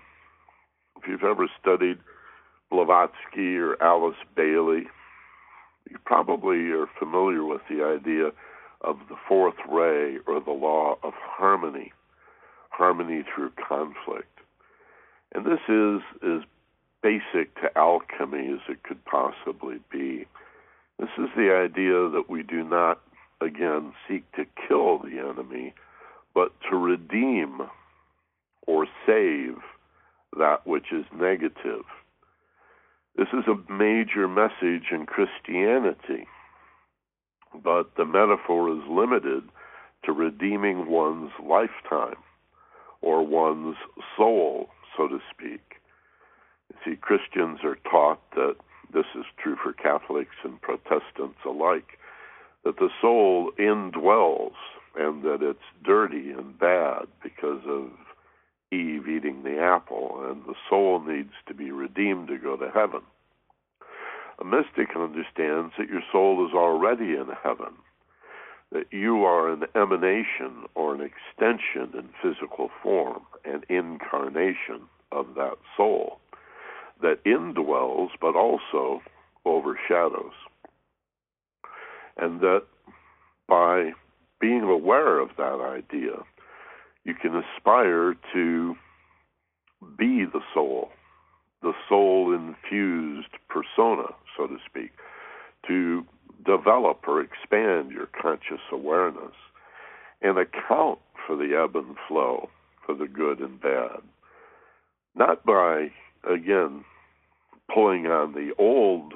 if 0.97 1.09
you've 1.09 1.25
ever 1.25 1.49
studied 1.61 1.99
Blavatsky 2.71 3.57
or 3.57 3.81
Alice 3.83 4.17
Bailey, 4.37 4.85
you 5.89 5.99
probably 6.05 6.71
are 6.71 6.87
familiar 6.99 7.45
with 7.45 7.63
the 7.69 7.85
idea 7.85 8.31
of 8.83 8.99
the 9.09 9.17
fourth 9.29 9.57
ray 9.69 10.19
or 10.27 10.41
the 10.41 10.53
law 10.53 10.97
of 11.03 11.13
harmony, 11.17 11.93
harmony 12.71 13.25
through 13.35 13.51
conflict. 13.69 14.39
And 15.35 15.45
this 15.45 15.61
is 15.69 16.01
as 16.23 16.43
basic 17.03 17.55
to 17.57 17.77
alchemy 17.77 18.53
as 18.53 18.61
it 18.69 18.83
could 18.83 19.05
possibly 19.05 19.79
be. 19.91 20.27
This 20.99 21.11
is 21.19 21.29
the 21.37 21.53
idea 21.55 22.09
that 22.11 22.27
we 22.29 22.43
do 22.43 22.63
not, 22.63 23.01
again, 23.41 23.93
seek 24.09 24.31
to 24.33 24.45
kill 24.69 24.99
the 24.99 25.19
enemy, 25.19 25.75
but 26.35 26.53
to 26.71 26.77
redeem 26.77 27.63
or 28.67 28.87
save 29.07 29.57
that 30.39 30.67
which 30.67 30.93
is 30.93 31.05
negative. 31.15 31.85
This 33.21 33.29
is 33.35 33.45
a 33.49 33.71
major 33.71 34.27
message 34.27 34.87
in 34.91 35.05
Christianity, 35.05 36.27
but 37.53 37.95
the 37.99 38.07
metaphor 38.07 38.71
is 38.73 38.83
limited 38.89 39.43
to 40.07 40.13
redeeming 40.13 40.91
one's 40.91 41.31
lifetime 41.39 42.17
or 43.03 43.23
one's 43.23 43.77
soul, 44.17 44.71
so 44.97 45.07
to 45.07 45.19
speak. 45.31 45.61
You 46.73 46.79
see, 46.83 46.97
Christians 46.97 47.59
are 47.63 47.77
taught 47.91 48.23
that 48.37 48.57
this 48.91 49.05
is 49.15 49.27
true 49.37 49.57
for 49.63 49.75
Catholics 49.75 50.37
and 50.43 50.59
Protestants 50.63 51.41
alike, 51.45 51.99
that 52.65 52.79
the 52.79 52.89
soul 53.03 53.53
indwells 53.59 54.57
and 54.97 55.23
that 55.25 55.43
it's 55.43 55.59
dirty 55.85 56.31
and 56.31 56.59
bad 56.59 57.03
because 57.23 57.61
of 57.69 57.91
Eve 58.73 59.09
eating 59.09 59.43
the 59.43 59.59
apple, 59.59 60.27
and 60.31 60.45
the 60.45 60.55
soul 60.69 61.01
needs 61.01 61.33
to 61.47 61.55
be 61.55 61.71
redeemed 61.71 62.29
to 62.29 62.39
go 62.39 62.57
to 62.57 62.71
heaven. 62.71 63.03
A 64.41 64.45
mystic 64.45 64.97
understands 64.97 65.75
that 65.79 65.89
your 65.89 66.03
soul 66.13 66.47
is 66.47 66.55
already 66.55 67.15
in 67.17 67.29
heaven, 67.43 67.75
that 68.73 68.87
you 68.91 69.25
are 69.25 69.51
an 69.51 69.65
emanation 69.75 70.65
or 70.75 70.95
an 70.95 71.01
extension 71.01 71.91
in 71.95 72.09
physical 72.23 72.71
form, 72.83 73.23
an 73.45 73.65
incarnation 73.69 74.83
of 75.13 75.35
that 75.35 75.59
soul 75.77 76.21
that 77.03 77.25
indwells 77.25 78.11
but 78.21 78.37
also 78.37 79.03
overshadows. 79.45 80.33
And 82.17 82.41
that 82.41 82.65
by 83.49 83.93
being 84.41 84.63
aware 84.63 85.19
of 85.19 85.31
that 85.37 85.61
idea, 85.61 86.23
you 87.05 87.15
can 87.15 87.35
aspire 87.37 88.15
to 88.33 88.75
be 89.99 90.25
the 90.25 90.41
soul, 90.53 90.91
the 91.63 91.73
soul 91.89 92.35
infused 92.35 93.35
persona, 93.49 94.09
so 94.37 94.47
to 94.47 94.57
speak, 94.69 94.91
to 95.67 96.05
develop 96.45 97.01
or 97.07 97.21
expand 97.21 97.91
your 97.91 98.07
conscious 98.07 98.61
awareness 98.73 99.35
and 100.23 100.39
account 100.39 100.99
for 101.27 101.37
the 101.37 101.57
ebb 101.57 101.77
and 101.77 101.97
flow, 102.09 102.49
for 102.85 102.95
the 102.95 103.07
good 103.07 103.41
and 103.41 103.61
bad. 103.61 104.01
Not 105.15 105.45
by, 105.45 105.91
again, 106.31 106.85
pulling 107.73 108.07
on 108.07 108.33
the 108.33 108.53
old 108.59 109.15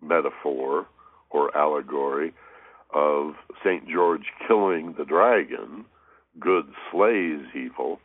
metaphor 0.00 0.86
or 1.30 1.56
allegory 1.56 2.32
of 2.94 3.34
St. 3.64 3.88
George 3.88 4.26
killing 4.46 4.94
the 4.98 5.04
dragon, 5.04 5.84
good 6.40 6.66
slays 6.90 7.40
evil. 7.54 8.00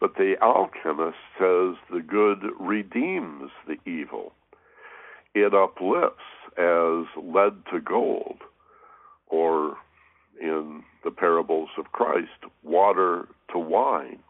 But 0.00 0.14
the 0.14 0.36
alchemist 0.40 1.18
says 1.38 1.76
the 1.90 2.02
good 2.06 2.50
redeems 2.58 3.50
the 3.66 3.76
evil. 3.90 4.32
It 5.34 5.54
uplifts 5.54 6.18
as 6.56 7.04
lead 7.16 7.62
to 7.72 7.80
gold, 7.80 8.38
or 9.28 9.76
in 10.40 10.82
the 11.04 11.10
parables 11.10 11.68
of 11.78 11.92
Christ, 11.92 12.46
water 12.62 13.28
to 13.52 13.58
wine. 13.58 14.20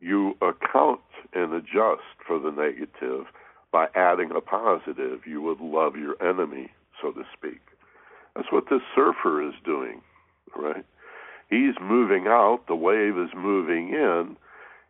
You 0.00 0.34
account 0.42 1.00
and 1.32 1.52
adjust 1.54 2.02
for 2.26 2.38
the 2.38 2.50
negative 2.50 3.26
by 3.72 3.88
adding 3.94 4.30
a 4.36 4.40
positive. 4.40 5.20
You 5.26 5.42
would 5.42 5.60
love 5.60 5.96
your 5.96 6.22
enemy, 6.22 6.70
so 7.02 7.10
to 7.12 7.22
speak. 7.36 7.60
That's 8.36 8.52
what 8.52 8.64
this 8.70 8.82
surfer 8.94 9.46
is 9.46 9.54
doing, 9.64 10.02
right? 10.56 10.84
He's 11.48 11.74
moving 11.80 12.26
out, 12.26 12.60
the 12.68 12.76
wave 12.76 13.16
is 13.16 13.30
moving 13.34 13.90
in, 13.90 14.36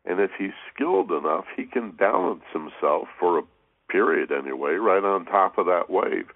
and 0.05 0.21
if 0.21 0.31
he's 0.39 0.53
skilled 0.75 1.13
enough, 1.13 1.45
he 1.57 1.65
can 1.65 1.93
balance 1.93 2.43
himself 2.53 3.09
for 3.19 3.39
a 3.39 3.43
period 3.89 4.33
anyway, 4.33 4.73
right 4.73 5.05
on 5.05 5.25
top 5.25 5.59
of 5.59 5.67
that 5.67 5.89
wave, 5.89 6.27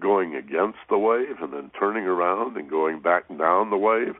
going 0.00 0.34
against 0.34 0.78
the 0.88 0.98
wave 0.98 1.40
and 1.40 1.52
then 1.52 1.70
turning 1.78 2.04
around 2.04 2.56
and 2.56 2.70
going 2.70 3.00
back 3.00 3.26
down 3.38 3.70
the 3.70 3.76
wave, 3.76 4.14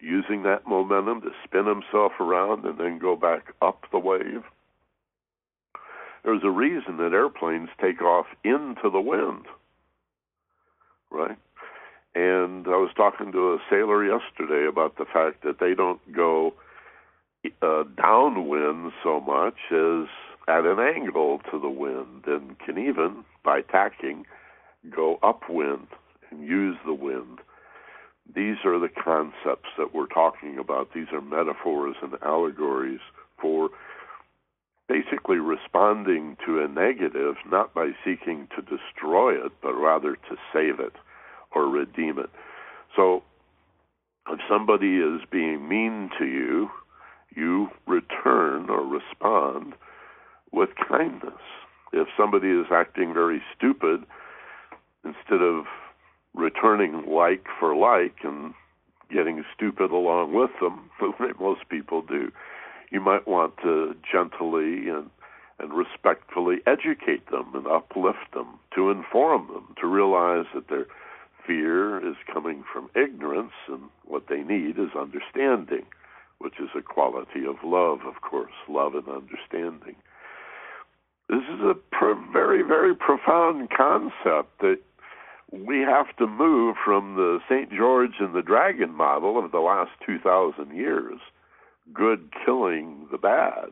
using 0.00 0.42
that 0.42 0.66
momentum 0.66 1.20
to 1.22 1.30
spin 1.44 1.66
himself 1.66 2.12
around 2.20 2.64
and 2.64 2.78
then 2.78 2.98
go 2.98 3.16
back 3.16 3.54
up 3.62 3.84
the 3.92 3.98
wave. 3.98 4.42
There's 6.24 6.42
a 6.42 6.50
reason 6.50 6.96
that 6.98 7.12
airplanes 7.12 7.68
take 7.80 8.02
off 8.02 8.26
into 8.44 8.90
the 8.90 9.00
wind, 9.00 9.44
right? 11.10 11.36
And 12.14 12.66
I 12.68 12.76
was 12.76 12.90
talking 12.96 13.32
to 13.32 13.54
a 13.54 13.58
sailor 13.68 14.04
yesterday 14.04 14.68
about 14.68 14.96
the 14.98 15.04
fact 15.04 15.42
that 15.42 15.58
they 15.58 15.74
don't 15.74 16.00
go 16.14 16.54
uh, 17.60 17.84
downwind 17.96 18.92
so 19.02 19.20
much 19.20 19.56
as 19.72 20.08
at 20.46 20.64
an 20.64 20.78
angle 20.78 21.40
to 21.50 21.58
the 21.58 21.68
wind 21.68 22.24
and 22.26 22.58
can 22.60 22.78
even, 22.78 23.24
by 23.44 23.62
tacking, 23.62 24.26
go 24.94 25.18
upwind 25.22 25.88
and 26.30 26.46
use 26.46 26.76
the 26.86 26.94
wind. 26.94 27.40
These 28.32 28.56
are 28.64 28.78
the 28.78 28.88
concepts 28.88 29.68
that 29.76 29.94
we're 29.94 30.06
talking 30.06 30.58
about. 30.58 30.94
These 30.94 31.08
are 31.12 31.20
metaphors 31.20 31.96
and 32.00 32.14
allegories 32.22 33.00
for 33.40 33.70
basically 34.88 35.38
responding 35.38 36.36
to 36.46 36.62
a 36.62 36.68
negative 36.68 37.36
not 37.50 37.74
by 37.74 37.90
seeking 38.04 38.48
to 38.54 38.62
destroy 38.62 39.34
it, 39.34 39.52
but 39.62 39.74
rather 39.74 40.14
to 40.14 40.36
save 40.52 40.78
it 40.78 40.94
or 41.54 41.68
redeem 41.68 42.18
it. 42.18 42.30
So 42.96 43.22
if 44.28 44.40
somebody 44.48 44.96
is 44.96 45.20
being 45.30 45.68
mean 45.68 46.10
to 46.18 46.24
you, 46.24 46.68
you 47.34 47.68
return 47.86 48.70
or 48.70 48.84
respond 48.84 49.74
with 50.52 50.70
kindness. 50.88 51.40
If 51.92 52.08
somebody 52.16 52.48
is 52.48 52.66
acting 52.72 53.12
very 53.12 53.42
stupid, 53.56 54.04
instead 55.04 55.42
of 55.42 55.64
returning 56.32 57.04
like 57.08 57.46
for 57.58 57.76
like 57.76 58.16
and 58.22 58.54
getting 59.12 59.44
stupid 59.54 59.90
along 59.90 60.32
with 60.32 60.50
them, 60.60 60.90
most 61.40 61.68
people 61.68 62.02
do, 62.02 62.32
you 62.90 63.00
might 63.00 63.26
want 63.28 63.56
to 63.62 63.94
gently 64.10 64.88
and 64.88 65.10
and 65.60 65.72
respectfully 65.72 66.56
educate 66.66 67.30
them 67.30 67.52
and 67.54 67.66
uplift 67.66 68.32
them, 68.32 68.58
to 68.74 68.90
inform 68.90 69.46
them, 69.46 69.74
to 69.80 69.86
realize 69.86 70.46
that 70.52 70.68
their 70.68 70.86
fear 71.46 71.98
is 72.06 72.16
coming 72.32 72.64
from 72.72 72.90
ignorance 72.94 73.52
and 73.68 73.82
what 74.04 74.24
they 74.28 74.42
need 74.42 74.78
is 74.78 74.90
understanding, 74.98 75.86
which 76.38 76.54
is 76.60 76.70
a 76.76 76.82
quality 76.82 77.46
of 77.46 77.56
love, 77.64 78.00
of 78.06 78.20
course, 78.20 78.52
love 78.68 78.94
and 78.94 79.08
understanding. 79.08 79.96
This 81.28 81.42
is 81.52 81.60
a 81.60 81.74
very, 82.32 82.62
very 82.62 82.94
profound 82.94 83.70
concept 83.70 84.58
that 84.60 84.78
we 85.50 85.80
have 85.80 86.14
to 86.16 86.26
move 86.26 86.76
from 86.84 87.14
the 87.16 87.38
St. 87.48 87.70
George 87.72 88.14
and 88.20 88.34
the 88.34 88.42
Dragon 88.42 88.92
model 88.92 89.42
of 89.42 89.52
the 89.52 89.60
last 89.60 89.92
2,000 90.04 90.74
years, 90.76 91.20
good 91.92 92.30
killing 92.44 93.06
the 93.10 93.18
bad, 93.18 93.70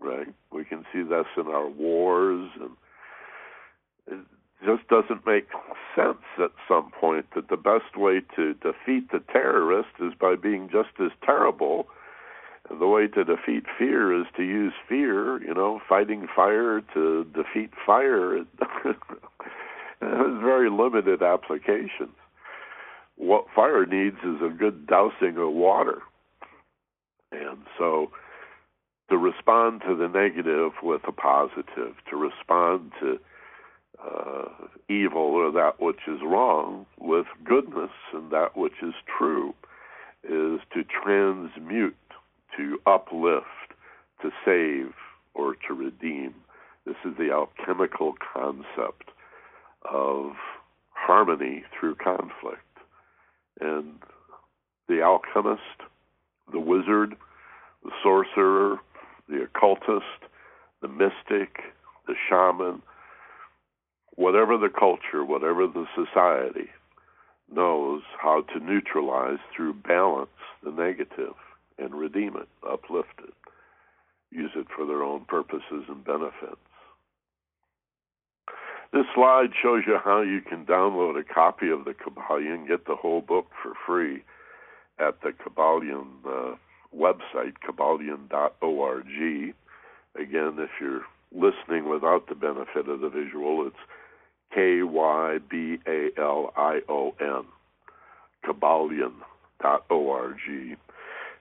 right? 0.00 0.28
We 0.52 0.64
can 0.64 0.84
see 0.92 1.02
this 1.02 1.26
in 1.36 1.46
our 1.46 1.68
wars, 1.68 2.50
and 4.10 4.26
just 4.64 4.86
doesn't 4.88 5.26
make 5.26 5.48
sense 5.96 6.24
at 6.38 6.50
some 6.68 6.90
point 6.98 7.26
that 7.34 7.48
the 7.48 7.56
best 7.56 7.96
way 7.96 8.20
to 8.36 8.54
defeat 8.54 9.10
the 9.10 9.22
terrorist 9.32 9.90
is 10.00 10.12
by 10.20 10.36
being 10.36 10.68
just 10.70 10.90
as 11.00 11.10
terrible 11.24 11.86
the 12.78 12.86
way 12.86 13.08
to 13.08 13.24
defeat 13.24 13.64
fear 13.78 14.18
is 14.18 14.26
to 14.36 14.42
use 14.42 14.72
fear, 14.88 15.42
you 15.42 15.54
know, 15.54 15.80
fighting 15.88 16.26
fire 16.34 16.80
to 16.94 17.24
defeat 17.34 17.70
fire. 17.84 18.36
it 18.38 18.46
has 20.00 20.40
very 20.42 20.70
limited 20.70 21.22
applications. 21.22 22.14
What 23.16 23.46
fire 23.54 23.86
needs 23.86 24.18
is 24.22 24.40
a 24.42 24.54
good 24.56 24.86
dousing 24.86 25.36
of 25.36 25.52
water. 25.52 26.02
And 27.32 27.58
so 27.76 28.10
to 29.10 29.16
respond 29.16 29.82
to 29.86 29.96
the 29.96 30.08
negative 30.08 30.72
with 30.82 31.02
a 31.08 31.12
positive, 31.12 31.94
to 32.08 32.16
respond 32.16 32.92
to 33.00 33.18
uh, 34.04 34.48
evil 34.88 35.22
or 35.22 35.50
that 35.52 35.80
which 35.80 36.00
is 36.08 36.20
wrong 36.22 36.86
with 36.98 37.26
goodness 37.44 37.90
and 38.12 38.30
that 38.30 38.56
which 38.56 38.82
is 38.82 38.94
true, 39.18 39.54
is 40.24 40.60
to 40.74 40.84
transmute 40.84 41.96
to 42.56 42.78
uplift, 42.86 43.46
to 44.22 44.30
save, 44.44 44.92
or 45.34 45.54
to 45.66 45.74
redeem. 45.74 46.34
This 46.84 46.96
is 47.04 47.16
the 47.16 47.30
alchemical 47.30 48.14
concept 48.34 49.10
of 49.90 50.32
harmony 50.92 51.64
through 51.78 51.94
conflict. 51.96 52.60
And 53.60 53.98
the 54.88 55.02
alchemist, 55.02 55.60
the 56.52 56.60
wizard, 56.60 57.16
the 57.84 57.90
sorcerer, 58.02 58.78
the 59.28 59.42
occultist, 59.42 60.24
the 60.82 60.88
mystic, 60.88 61.60
the 62.06 62.14
shaman, 62.28 62.82
whatever 64.20 64.58
the 64.58 64.68
culture, 64.68 65.24
whatever 65.24 65.66
the 65.66 65.86
society, 65.96 66.68
knows 67.50 68.02
how 68.20 68.42
to 68.52 68.60
neutralize 68.60 69.38
through 69.56 69.72
balance 69.72 70.28
the 70.62 70.70
negative 70.70 71.32
and 71.78 71.94
redeem 71.94 72.36
it, 72.36 72.48
uplift 72.70 73.18
it, 73.26 73.32
use 74.30 74.50
it 74.54 74.66
for 74.76 74.84
their 74.84 75.02
own 75.02 75.24
purposes 75.24 75.84
and 75.88 76.04
benefits. 76.04 76.60
This 78.92 79.06
slide 79.14 79.52
shows 79.62 79.84
you 79.86 79.96
how 80.04 80.20
you 80.20 80.42
can 80.42 80.66
download 80.66 81.18
a 81.18 81.24
copy 81.24 81.70
of 81.70 81.86
the 81.86 81.94
Kybalion, 81.94 82.68
get 82.68 82.86
the 82.86 82.96
whole 82.96 83.22
book 83.22 83.46
for 83.62 83.72
free 83.86 84.22
at 84.98 85.22
the 85.22 85.30
Kybalion 85.30 86.08
uh, 86.26 86.56
website, 86.94 87.54
kybalion.org. 87.66 89.06
Again, 90.14 90.56
if 90.58 90.70
you're 90.78 91.06
listening 91.32 91.88
without 91.88 92.28
the 92.28 92.34
benefit 92.34 92.86
of 92.86 93.00
the 93.00 93.08
visual, 93.08 93.66
it's 93.66 93.76
K 94.54 94.82
Y 94.82 95.38
B 95.50 95.78
A 95.86 96.10
L 96.18 96.52
I 96.56 96.80
O 96.88 97.14
N, 97.20 97.44
kybalion.org. 98.44 100.38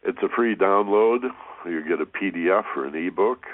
It's 0.04 0.24
a 0.24 0.30
free 0.30 0.56
download. 0.56 1.30
You 1.66 1.84
get 1.88 2.00
a 2.02 2.06
PDF 2.06 2.64
or 2.76 2.86
an 2.86 2.96
ebook, 2.96 3.46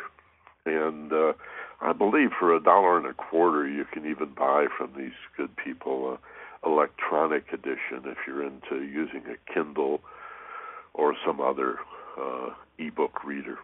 and 0.65 1.11
uh, 1.11 1.33
I 1.81 1.93
believe 1.93 2.29
for 2.39 2.55
a 2.55 2.61
dollar 2.61 2.97
and 2.97 3.07
a 3.07 3.13
quarter 3.13 3.67
you 3.67 3.85
can 3.85 4.05
even 4.05 4.33
buy 4.37 4.67
from 4.77 4.91
these 4.97 5.13
good 5.35 5.55
people 5.57 6.13
uh, 6.13 6.69
electronic 6.69 7.51
edition 7.53 8.03
if 8.05 8.17
you're 8.25 8.43
into 8.43 8.83
using 8.83 9.23
a 9.27 9.53
Kindle 9.53 10.01
or 10.93 11.15
some 11.25 11.39
other 11.39 11.79
uh, 12.19 12.49
ebook 12.79 13.23
reader. 13.23 13.57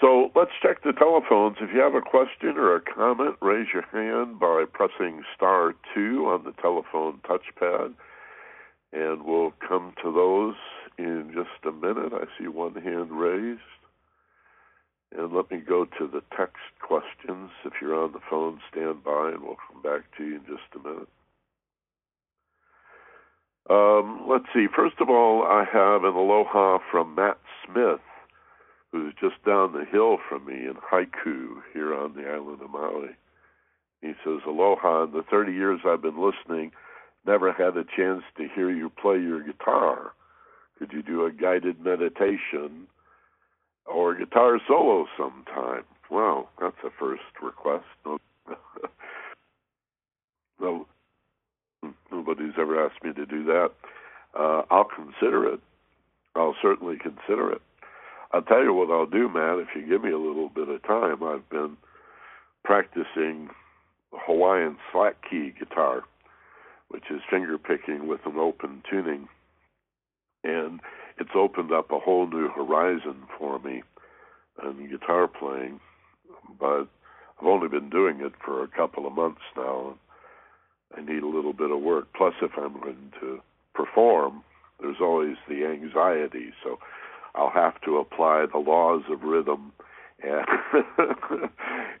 So 0.00 0.30
let's 0.34 0.50
check 0.60 0.82
the 0.82 0.92
telephones. 0.92 1.56
If 1.60 1.70
you 1.72 1.80
have 1.80 1.94
a 1.94 2.00
question 2.00 2.56
or 2.56 2.74
a 2.76 2.80
comment, 2.80 3.36
raise 3.40 3.68
your 3.72 3.86
hand 3.92 4.40
by 4.40 4.64
pressing 4.72 5.22
star 5.36 5.74
two 5.94 6.26
on 6.26 6.44
the 6.44 6.52
telephone 6.60 7.20
touchpad, 7.28 7.94
and 8.92 9.24
we'll 9.24 9.54
come 9.66 9.94
to 10.02 10.12
those 10.12 10.56
in 10.98 11.32
just 11.32 11.64
a 11.64 11.72
minute. 11.72 12.12
I 12.12 12.24
see 12.38 12.48
one 12.48 12.74
hand 12.74 13.12
raised. 13.12 13.60
And 15.16 15.32
let 15.32 15.48
me 15.50 15.58
go 15.58 15.84
to 15.84 16.08
the 16.08 16.22
text 16.36 16.56
questions. 16.80 17.50
If 17.64 17.74
you're 17.80 17.94
on 17.94 18.12
the 18.12 18.20
phone, 18.28 18.60
stand 18.70 19.04
by 19.04 19.30
and 19.32 19.42
we'll 19.42 19.56
come 19.70 19.80
back 19.80 20.02
to 20.16 20.24
you 20.24 20.36
in 20.36 20.40
just 20.40 20.74
a 20.74 20.88
minute. 20.88 21.08
Um, 23.70 24.26
let's 24.28 24.46
see. 24.52 24.66
First 24.74 24.96
of 25.00 25.08
all, 25.08 25.44
I 25.44 25.64
have 25.72 26.02
an 26.02 26.14
aloha 26.14 26.78
from 26.90 27.14
Matt 27.14 27.38
Smith, 27.64 28.00
who's 28.94 29.12
just 29.20 29.44
down 29.44 29.72
the 29.72 29.84
hill 29.90 30.18
from 30.28 30.46
me 30.46 30.54
in 30.54 30.74
Haiku 30.74 31.56
here 31.72 31.92
on 31.92 32.14
the 32.14 32.30
island 32.30 32.62
of 32.62 32.70
Maui. 32.70 33.08
He 34.00 34.12
says, 34.24 34.38
Aloha, 34.46 35.02
in 35.04 35.10
the 35.10 35.24
30 35.28 35.52
years 35.52 35.80
I've 35.84 36.00
been 36.00 36.22
listening, 36.22 36.70
never 37.26 37.52
had 37.52 37.76
a 37.76 37.82
chance 37.82 38.22
to 38.36 38.46
hear 38.54 38.70
you 38.70 38.88
play 38.90 39.18
your 39.18 39.42
guitar. 39.42 40.12
Could 40.78 40.92
you 40.92 41.02
do 41.02 41.26
a 41.26 41.32
guided 41.32 41.84
meditation 41.84 42.86
or 43.84 44.14
guitar 44.14 44.60
solo 44.68 45.06
sometime? 45.18 45.82
Well, 46.08 46.48
that's 46.60 46.76
a 46.84 46.90
first 46.96 47.22
request. 47.42 47.86
no, 50.60 50.86
nobody's 52.12 52.54
ever 52.56 52.86
asked 52.86 53.02
me 53.02 53.12
to 53.12 53.26
do 53.26 53.42
that. 53.42 53.70
Uh, 54.38 54.62
I'll 54.70 54.84
consider 54.84 55.52
it. 55.52 55.58
I'll 56.36 56.54
certainly 56.62 56.96
consider 56.96 57.50
it. 57.50 57.62
I'll 58.34 58.42
tell 58.42 58.64
you 58.64 58.74
what 58.74 58.90
I'll 58.90 59.06
do, 59.06 59.28
Matt, 59.28 59.60
if 59.60 59.68
you 59.76 59.86
give 59.86 60.02
me 60.02 60.10
a 60.10 60.18
little 60.18 60.48
bit 60.48 60.68
of 60.68 60.82
time. 60.82 61.22
I've 61.22 61.48
been 61.50 61.76
practicing 62.64 63.48
Hawaiian 64.12 64.76
slack 64.90 65.14
key 65.30 65.54
guitar, 65.56 66.02
which 66.88 67.04
is 67.12 67.20
finger 67.30 67.58
picking 67.58 68.08
with 68.08 68.18
an 68.26 68.36
open 68.36 68.82
tuning. 68.90 69.28
And 70.42 70.80
it's 71.20 71.30
opened 71.36 71.70
up 71.70 71.92
a 71.92 72.00
whole 72.00 72.26
new 72.26 72.48
horizon 72.48 73.22
for 73.38 73.60
me 73.60 73.84
in 74.64 74.90
guitar 74.90 75.28
playing. 75.28 75.78
But 76.58 76.88
I've 77.40 77.46
only 77.46 77.68
been 77.68 77.88
doing 77.88 78.18
it 78.20 78.32
for 78.44 78.64
a 78.64 78.68
couple 78.68 79.06
of 79.06 79.12
months 79.12 79.42
now. 79.56 79.94
I 80.96 81.02
need 81.02 81.22
a 81.22 81.28
little 81.28 81.52
bit 81.52 81.70
of 81.70 81.80
work. 81.80 82.08
Plus, 82.16 82.34
if 82.42 82.50
I'm 82.56 82.80
going 82.80 83.12
to 83.20 83.38
perform, 83.74 84.42
there's 84.80 85.00
always 85.00 85.36
the 85.48 85.64
anxiety. 85.64 86.50
So 86.64 86.78
I'll 87.34 87.50
have 87.50 87.80
to 87.82 87.96
apply 87.96 88.46
the 88.50 88.58
laws 88.58 89.02
of 89.10 89.22
rhythm 89.22 89.72
and, 90.22 90.46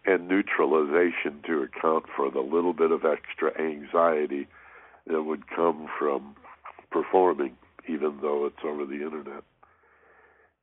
and 0.06 0.28
neutralization 0.28 1.42
to 1.46 1.62
account 1.62 2.04
for 2.16 2.30
the 2.30 2.40
little 2.40 2.72
bit 2.72 2.90
of 2.90 3.04
extra 3.04 3.50
anxiety 3.60 4.46
that 5.06 5.22
would 5.22 5.48
come 5.48 5.88
from 5.98 6.36
performing 6.90 7.56
even 7.88 8.18
though 8.20 8.46
it's 8.46 8.64
over 8.64 8.86
the 8.86 9.04
internet. 9.04 9.42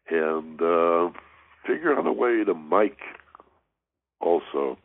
And 0.09 0.61
uh, 0.61 1.17
figure 1.65 1.97
out 1.97 2.07
a 2.07 2.11
way 2.11 2.43
to 2.43 2.53
mic 2.53 2.97
also, 4.19 4.77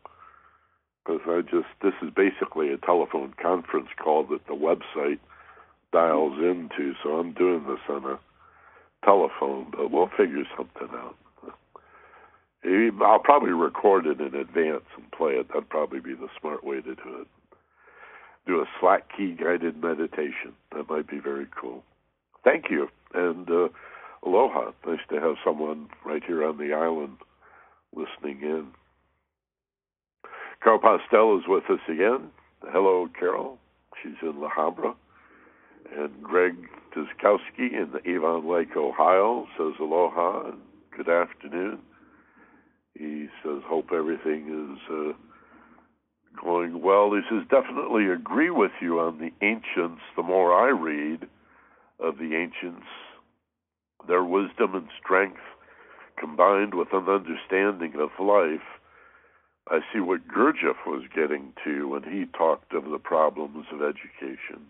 because 1.05 1.21
I 1.27 1.41
just 1.41 1.67
this 1.81 1.93
is 2.01 2.09
basically 2.15 2.71
a 2.71 2.77
telephone 2.77 3.33
conference 3.41 3.89
call 4.01 4.25
that 4.27 4.45
the 4.47 4.53
website 4.53 5.19
dials 5.91 6.37
into. 6.39 6.93
So 7.03 7.17
I'm 7.17 7.33
doing 7.33 7.65
this 7.67 7.79
on 7.89 8.05
a 8.05 8.19
telephone, 9.07 9.67
but 9.71 9.91
we'll 9.91 10.09
figure 10.17 10.43
something 10.57 10.89
out. 10.93 11.15
I'll 13.01 13.19
probably 13.19 13.51
record 13.51 14.05
it 14.05 14.19
in 14.19 14.35
advance 14.35 14.83
and 14.97 15.11
play 15.11 15.33
it. 15.33 15.47
That'd 15.47 15.69
probably 15.69 15.99
be 15.99 16.13
the 16.13 16.27
smart 16.39 16.63
way 16.63 16.81
to 16.81 16.95
do 16.95 17.21
it. 17.21 17.27
Do 18.45 18.59
a 18.59 18.65
slack 18.79 19.05
key 19.15 19.37
guided 19.41 19.81
meditation. 19.81 20.53
That 20.75 20.89
might 20.89 21.07
be 21.07 21.19
very 21.19 21.47
cool 21.59 21.83
thank 22.47 22.65
you 22.69 22.87
and 23.13 23.49
uh, 23.49 23.67
aloha. 24.25 24.71
Nice 24.85 24.99
to 25.09 25.19
have 25.19 25.35
someone 25.43 25.89
right 26.05 26.23
here 26.25 26.45
on 26.45 26.57
the 26.57 26.73
island 26.73 27.17
listening 27.93 28.41
in. 28.41 28.67
Carol 30.63 30.79
Postel 30.79 31.37
is 31.37 31.43
with 31.47 31.63
us 31.69 31.79
again. 31.89 32.29
Hello, 32.61 33.07
Carol. 33.19 33.57
She's 34.01 34.15
in 34.21 34.39
La 34.39 34.49
Habra. 34.49 34.95
And 35.95 36.21
Greg 36.21 36.55
Tuskowski 36.93 37.71
in 37.73 37.91
Avon 38.05 38.47
Lake, 38.49 38.75
Ohio 38.75 39.47
says 39.57 39.73
aloha 39.79 40.49
and 40.49 40.59
good 40.95 41.09
afternoon. 41.09 41.79
He 42.93 43.27
says, 43.43 43.61
hope 43.65 43.89
everything 43.93 44.75
is 44.75 44.79
uh, 44.91 46.41
going 46.43 46.81
well. 46.81 47.11
He 47.13 47.21
says, 47.29 47.45
definitely 47.49 48.09
agree 48.09 48.49
with 48.49 48.71
you 48.81 48.99
on 48.99 49.19
the 49.19 49.31
ancients. 49.45 50.01
The 50.15 50.23
more 50.23 50.53
I 50.53 50.69
read, 50.69 51.27
of 51.99 52.17
the 52.17 52.35
ancients, 52.35 52.87
their 54.07 54.23
wisdom 54.23 54.75
and 54.75 54.87
strength 55.03 55.41
combined 56.19 56.73
with 56.73 56.89
an 56.93 57.07
understanding 57.07 57.93
of 57.99 58.09
life, 58.23 58.65
I 59.67 59.79
see 59.93 59.99
what 59.99 60.27
Gurdjieff 60.27 60.85
was 60.85 61.03
getting 61.13 61.53
to 61.63 61.89
when 61.89 62.03
he 62.03 62.25
talked 62.37 62.73
of 62.73 62.89
the 62.89 62.99
problems 62.99 63.65
of 63.71 63.81
education. 63.81 64.65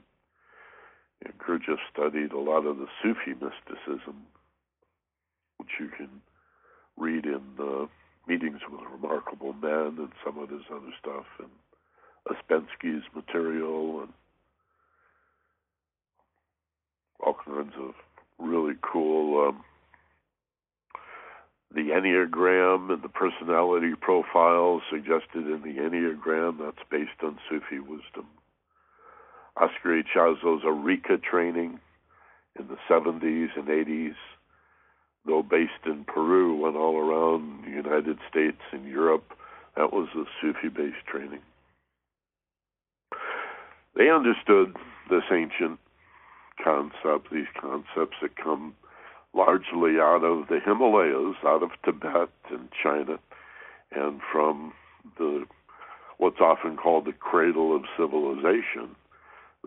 And 1.23 1.37
Gurdjieff 1.37 1.79
studied 1.91 2.31
a 2.31 2.39
lot 2.39 2.65
of 2.65 2.77
the 2.77 2.87
Sufi 3.01 3.33
mysticism, 3.33 4.27
which 5.57 5.69
you 5.79 5.89
can 5.89 6.09
read 6.95 7.25
in 7.25 7.41
uh, 7.59 7.85
Meetings 8.27 8.59
with 8.69 8.81
Remarkable 8.91 9.53
Men 9.53 9.95
and 9.97 10.11
some 10.25 10.37
of 10.37 10.49
his 10.49 10.63
other 10.71 10.91
stuff, 10.99 11.25
and 11.39 11.49
Ouspensky's 12.29 13.03
material 13.15 14.01
and 14.01 14.13
all 17.19 17.37
kinds 17.45 17.73
of 17.79 17.93
really 18.37 18.75
cool 18.81 19.47
um, 19.47 19.63
the 21.73 21.89
Enneagram 21.89 22.91
and 22.93 23.01
the 23.03 23.09
personality 23.09 23.93
profiles 23.99 24.81
suggested 24.89 25.45
in 25.47 25.61
the 25.63 25.79
Enneagram. 25.81 26.59
That's 26.59 26.87
based 26.89 27.21
on 27.23 27.37
Sufi 27.49 27.79
wisdom. 27.79 28.27
Oscar 29.59 30.01
Ichazo's 30.01 30.63
Arica 30.65 31.17
training 31.17 31.79
in 32.59 32.67
the 32.67 32.77
70s 32.89 33.49
and 33.55 33.67
80s, 33.67 34.15
though 35.25 35.43
based 35.43 35.85
in 35.85 36.03
Peru, 36.05 36.55
went 36.55 36.75
all 36.75 36.97
around 36.97 37.65
the 37.65 37.71
United 37.71 38.19
States 38.29 38.61
and 38.71 38.87
Europe. 38.87 39.33
That 39.75 39.93
was 39.93 40.09
a 40.15 40.23
Sufi 40.41 40.69
based 40.69 41.05
training. 41.07 41.41
They 43.95 44.09
understood 44.09 44.75
this 45.09 45.23
ancient 45.31 45.79
concept, 46.63 47.31
these 47.31 47.47
concepts 47.59 48.17
that 48.21 48.35
come 48.35 48.75
largely 49.33 49.99
out 49.99 50.23
of 50.23 50.47
the 50.47 50.59
Himalayas, 50.63 51.35
out 51.45 51.63
of 51.63 51.71
Tibet 51.83 52.29
and 52.51 52.69
China, 52.83 53.19
and 53.91 54.19
from 54.31 54.73
the 55.17 55.45
what's 56.17 56.41
often 56.41 56.77
called 56.77 57.05
the 57.05 57.13
cradle 57.13 57.75
of 57.75 57.83
civilization, 57.95 58.95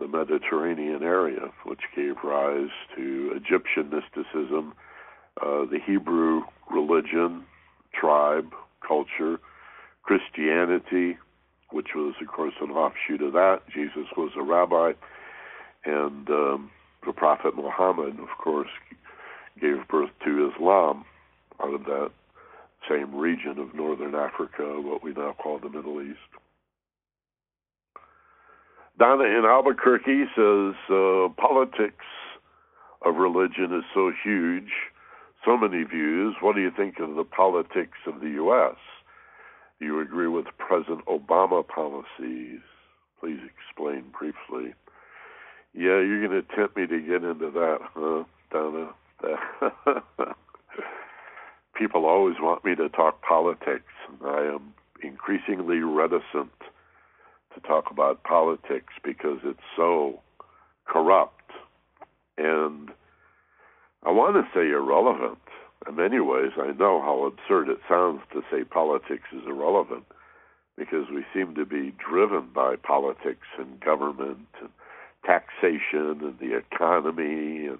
the 0.01 0.07
Mediterranean 0.07 1.03
area, 1.03 1.51
which 1.63 1.81
gave 1.95 2.15
rise 2.23 2.71
to 2.95 3.31
Egyptian 3.35 3.91
mysticism, 3.91 4.73
uh, 5.39 5.65
the 5.65 5.79
Hebrew 5.85 6.41
religion, 6.71 7.45
tribe, 7.93 8.51
culture, 8.85 9.39
Christianity, 10.01 11.17
which 11.71 11.89
was, 11.95 12.15
of 12.19 12.27
course, 12.27 12.55
an 12.61 12.71
offshoot 12.71 13.21
of 13.21 13.33
that. 13.33 13.59
Jesus 13.71 14.07
was 14.17 14.31
a 14.35 14.41
rabbi, 14.41 14.93
and 15.85 16.27
um, 16.29 16.71
the 17.05 17.13
Prophet 17.13 17.55
Muhammad, 17.55 18.19
of 18.19 18.29
course, 18.43 18.69
gave 19.61 19.87
birth 19.87 20.09
to 20.25 20.51
Islam 20.51 21.05
out 21.61 21.75
of 21.75 21.85
that 21.85 22.11
same 22.89 23.13
region 23.13 23.59
of 23.59 23.75
northern 23.75 24.15
Africa, 24.15 24.81
what 24.81 25.03
we 25.03 25.13
now 25.13 25.35
call 25.37 25.59
the 25.59 25.69
Middle 25.69 26.01
East. 26.01 26.17
Donna 28.99 29.23
in 29.23 29.45
Albuquerque 29.45 30.25
says 30.35 30.75
uh, 30.89 31.29
politics 31.37 32.05
of 33.03 33.15
religion 33.15 33.73
is 33.75 33.83
so 33.93 34.11
huge, 34.23 34.71
so 35.45 35.57
many 35.57 35.83
views. 35.83 36.35
What 36.41 36.55
do 36.55 36.61
you 36.61 36.71
think 36.75 36.99
of 36.99 37.15
the 37.15 37.23
politics 37.23 37.97
of 38.05 38.19
the 38.21 38.29
U.S.? 38.29 38.75
Do 39.79 39.85
you 39.85 39.99
agree 39.99 40.27
with 40.27 40.45
President 40.57 41.05
Obama 41.05 41.67
policies? 41.67 42.59
Please 43.19 43.39
explain 43.45 44.05
briefly. 44.17 44.73
Yeah, 45.73 46.01
you're 46.01 46.27
going 46.27 46.41
to 46.41 46.55
tempt 46.55 46.75
me 46.75 46.85
to 46.85 46.99
get 46.99 47.23
into 47.23 47.49
that, 47.51 47.79
huh, 47.95 48.23
Donna? 48.51 48.89
People 51.75 52.05
always 52.05 52.35
want 52.39 52.63
me 52.65 52.75
to 52.75 52.89
talk 52.89 53.21
politics, 53.21 53.93
and 54.07 54.29
I 54.29 54.53
am 54.53 54.73
increasingly 55.01 55.77
reticent 55.77 56.51
to 57.53 57.61
talk 57.61 57.91
about 57.91 58.23
politics 58.23 58.93
because 59.03 59.39
it's 59.43 59.59
so 59.75 60.19
corrupt 60.85 61.41
and 62.37 62.89
I 64.03 64.11
want 64.11 64.35
to 64.35 64.49
say 64.53 64.69
irrelevant. 64.69 65.37
In 65.87 65.95
many 65.95 66.19
ways, 66.19 66.51
I 66.57 66.71
know 66.71 67.01
how 67.01 67.25
absurd 67.25 67.69
it 67.69 67.79
sounds 67.87 68.21
to 68.33 68.41
say 68.51 68.63
politics 68.63 69.29
is 69.31 69.43
irrelevant 69.47 70.05
because 70.77 71.05
we 71.13 71.23
seem 71.33 71.53
to 71.55 71.65
be 71.65 71.93
driven 71.97 72.49
by 72.53 72.75
politics 72.75 73.47
and 73.59 73.79
government 73.79 74.47
and 74.59 74.69
taxation 75.25 76.21
and 76.21 76.39
the 76.39 76.57
economy 76.57 77.67
and 77.67 77.77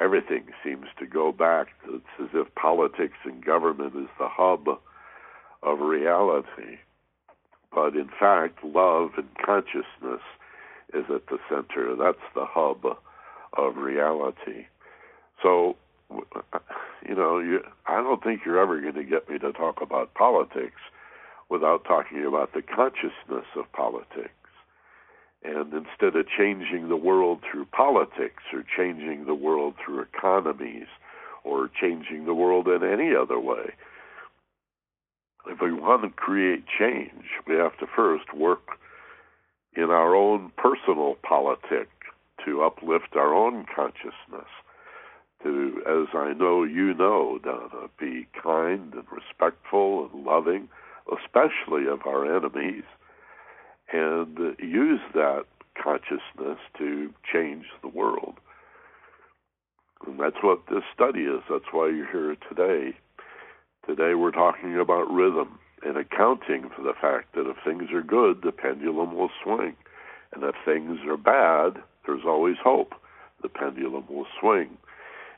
everything 0.00 0.46
seems 0.64 0.86
to 0.98 1.06
go 1.06 1.30
back. 1.30 1.68
It's 1.88 2.04
as 2.20 2.28
if 2.34 2.52
politics 2.54 3.18
and 3.24 3.44
government 3.44 3.94
is 3.94 4.08
the 4.18 4.28
hub 4.28 4.66
of 5.62 5.80
reality. 5.80 6.78
But 7.72 7.94
in 7.94 8.08
fact, 8.18 8.64
love 8.64 9.10
and 9.16 9.28
consciousness 9.44 10.22
is 10.94 11.04
at 11.14 11.26
the 11.26 11.38
center. 11.48 11.94
That's 11.96 12.18
the 12.34 12.46
hub 12.46 12.84
of 13.56 13.76
reality. 13.76 14.66
So, 15.42 15.76
you 16.10 17.14
know, 17.14 17.38
you, 17.38 17.60
I 17.86 17.96
don't 17.96 18.22
think 18.22 18.42
you're 18.44 18.60
ever 18.60 18.80
going 18.80 18.94
to 18.94 19.04
get 19.04 19.28
me 19.28 19.38
to 19.38 19.52
talk 19.52 19.80
about 19.82 20.14
politics 20.14 20.80
without 21.48 21.84
talking 21.84 22.24
about 22.26 22.52
the 22.54 22.62
consciousness 22.62 23.46
of 23.56 23.70
politics. 23.72 24.30
And 25.44 25.72
instead 25.72 26.16
of 26.16 26.26
changing 26.36 26.88
the 26.88 26.96
world 26.96 27.40
through 27.48 27.66
politics 27.66 28.42
or 28.52 28.64
changing 28.76 29.26
the 29.26 29.34
world 29.34 29.74
through 29.84 30.00
economies 30.00 30.88
or 31.44 31.70
changing 31.80 32.24
the 32.24 32.34
world 32.34 32.66
in 32.66 32.82
any 32.82 33.14
other 33.14 33.38
way, 33.38 33.72
if 35.48 35.60
we 35.60 35.72
want 35.72 36.02
to 36.02 36.10
create 36.10 36.64
change, 36.78 37.24
we 37.46 37.54
have 37.56 37.76
to 37.78 37.86
first 37.94 38.34
work 38.34 38.78
in 39.76 39.84
our 39.84 40.14
own 40.14 40.52
personal 40.56 41.16
politic 41.22 41.88
to 42.44 42.62
uplift 42.62 43.16
our 43.16 43.34
own 43.34 43.66
consciousness. 43.74 44.48
To, 45.44 45.82
as 45.86 46.14
I 46.14 46.32
know 46.32 46.64
you 46.64 46.94
know, 46.94 47.38
Donna, 47.42 47.88
be 47.98 48.26
kind 48.42 48.92
and 48.92 49.04
respectful 49.10 50.10
and 50.12 50.24
loving, 50.24 50.68
especially 51.12 51.86
of 51.86 52.00
our 52.06 52.36
enemies, 52.36 52.82
and 53.92 54.36
use 54.58 55.00
that 55.14 55.44
consciousness 55.80 56.58
to 56.78 57.14
change 57.32 57.66
the 57.82 57.88
world. 57.88 58.34
And 60.06 60.18
that's 60.18 60.42
what 60.42 60.62
this 60.68 60.82
study 60.92 61.20
is. 61.20 61.42
That's 61.48 61.72
why 61.72 61.88
you're 61.88 62.10
here 62.10 62.36
today. 62.48 62.96
Today 63.88 64.14
we're 64.14 64.32
talking 64.32 64.78
about 64.78 65.10
rhythm 65.10 65.58
and 65.82 65.96
accounting 65.96 66.68
for 66.76 66.82
the 66.82 66.92
fact 67.00 67.34
that 67.34 67.48
if 67.48 67.56
things 67.64 67.90
are 67.90 68.02
good, 68.02 68.42
the 68.42 68.52
pendulum 68.52 69.16
will 69.16 69.30
swing. 69.42 69.76
And 70.34 70.44
if 70.44 70.54
things 70.66 70.98
are 71.08 71.16
bad, 71.16 71.82
there's 72.04 72.26
always 72.26 72.56
hope. 72.62 72.92
The 73.40 73.48
pendulum 73.48 74.04
will 74.10 74.26
swing. 74.38 74.76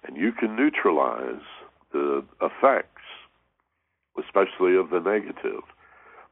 And 0.02 0.16
you 0.16 0.32
can 0.32 0.56
neutralize 0.56 1.46
the 1.92 2.24
effects, 2.42 3.02
especially 4.18 4.74
of 4.74 4.90
the 4.90 4.98
negative, 4.98 5.62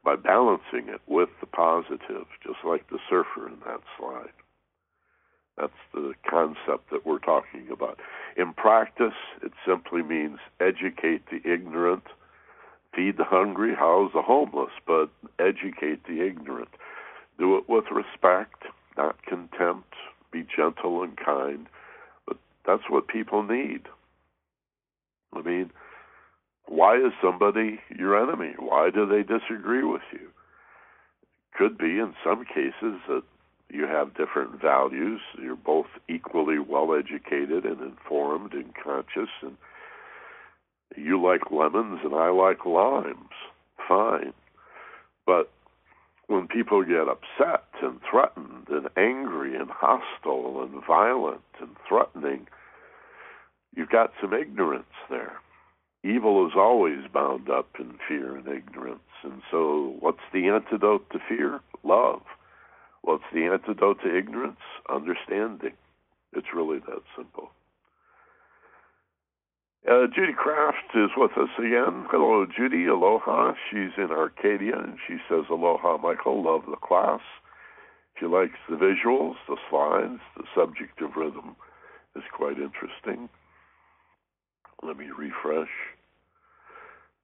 by 0.03 0.17
balancing 0.17 0.89
it 0.89 0.99
with 1.07 1.29
the 1.39 1.47
positive, 1.47 2.27
just 2.43 2.59
like 2.65 2.89
the 2.89 2.99
surfer 3.09 3.47
in 3.47 3.59
that 3.65 3.79
slide. 3.97 4.33
That's 5.59 5.73
the 5.93 6.13
concept 6.29 6.89
that 6.91 7.05
we're 7.05 7.19
talking 7.19 7.67
about. 7.71 7.99
In 8.37 8.53
practice, 8.53 9.17
it 9.43 9.51
simply 9.67 10.01
means 10.01 10.39
educate 10.59 11.23
the 11.29 11.41
ignorant, 11.51 12.03
feed 12.95 13.17
the 13.17 13.25
hungry, 13.25 13.75
house 13.75 14.11
the 14.13 14.21
homeless, 14.21 14.71
but 14.87 15.09
educate 15.37 16.05
the 16.05 16.25
ignorant. 16.25 16.69
Do 17.37 17.57
it 17.57 17.67
with 17.67 17.85
respect, 17.91 18.63
not 18.97 19.21
contempt. 19.25 19.93
Be 20.31 20.45
gentle 20.55 21.03
and 21.03 21.17
kind. 21.17 21.67
But 22.25 22.37
that's 22.65 22.89
what 22.89 23.07
people 23.07 23.43
need. 23.43 23.81
I 25.33 25.41
mean, 25.41 25.71
why 26.67 26.95
is 26.97 27.13
somebody 27.21 27.79
your 27.97 28.21
enemy? 28.21 28.53
Why 28.57 28.89
do 28.91 29.05
they 29.05 29.23
disagree 29.23 29.83
with 29.83 30.03
you? 30.13 30.29
Could 31.57 31.77
be 31.77 31.99
in 31.99 32.13
some 32.23 32.45
cases 32.45 33.01
that 33.07 33.23
you 33.69 33.85
have 33.85 34.15
different 34.15 34.61
values. 34.61 35.21
You're 35.41 35.55
both 35.55 35.87
equally 36.07 36.59
well 36.59 36.93
educated 36.93 37.65
and 37.65 37.81
informed 37.81 38.53
and 38.53 38.73
conscious, 38.75 39.29
and 39.41 39.57
you 40.95 41.21
like 41.21 41.51
lemons 41.51 41.99
and 42.03 42.15
I 42.15 42.29
like 42.29 42.65
limes. 42.65 43.29
Fine. 43.87 44.33
But 45.25 45.51
when 46.27 46.47
people 46.47 46.83
get 46.83 47.07
upset 47.07 47.65
and 47.81 47.99
threatened 48.09 48.67
and 48.69 48.87
angry 48.97 49.55
and 49.55 49.69
hostile 49.69 50.63
and 50.63 50.83
violent 50.85 51.41
and 51.59 51.75
threatening, 51.87 52.47
you've 53.75 53.89
got 53.89 54.13
some 54.21 54.33
ignorance 54.33 54.85
there. 55.09 55.33
Evil 56.03 56.47
is 56.47 56.53
always 56.55 56.99
bound 57.13 57.49
up 57.49 57.67
in 57.79 57.99
fear 58.07 58.37
and 58.37 58.47
ignorance. 58.47 58.99
And 59.23 59.41
so, 59.51 59.95
what's 59.99 60.19
the 60.31 60.47
antidote 60.47 61.09
to 61.11 61.19
fear? 61.27 61.59
Love. 61.83 62.21
What's 63.01 63.23
the 63.33 63.45
antidote 63.45 64.01
to 64.03 64.17
ignorance? 64.17 64.59
Understanding. 64.89 65.73
It's 66.33 66.53
really 66.53 66.79
that 66.79 67.01
simple. 67.17 67.49
Uh, 69.89 70.07
Judy 70.13 70.33
Kraft 70.33 70.93
is 70.93 71.09
with 71.17 71.31
us 71.31 71.49
again. 71.57 72.05
Hello, 72.11 72.45
Judy. 72.45 72.85
Aloha. 72.85 73.53
She's 73.71 73.91
in 73.97 74.11
Arcadia, 74.11 74.77
and 74.77 74.97
she 75.07 75.17
says, 75.29 75.45
Aloha, 75.49 75.97
Michael. 75.97 76.43
Love 76.43 76.63
the 76.69 76.75
class. 76.75 77.21
She 78.19 78.25
likes 78.25 78.59
the 78.69 78.75
visuals, 78.75 79.35
the 79.47 79.55
slides, 79.69 80.19
the 80.35 80.43
subject 80.53 81.01
of 81.01 81.15
rhythm 81.15 81.55
is 82.15 82.23
quite 82.35 82.57
interesting. 82.57 83.29
Let 84.83 84.97
me 84.97 85.07
refresh 85.17 85.69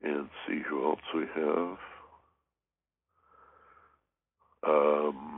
and 0.02 0.30
see 0.48 0.62
who 0.68 0.86
else 0.86 1.02
we 1.14 1.26
have. 1.36 1.78
Um, 4.68 5.35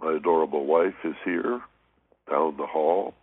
my 0.00 0.16
adorable 0.16 0.66
wife 0.66 0.94
is 1.04 1.14
here 1.24 1.60
down 2.30 2.56
the 2.56 2.66
hall. 2.66 3.14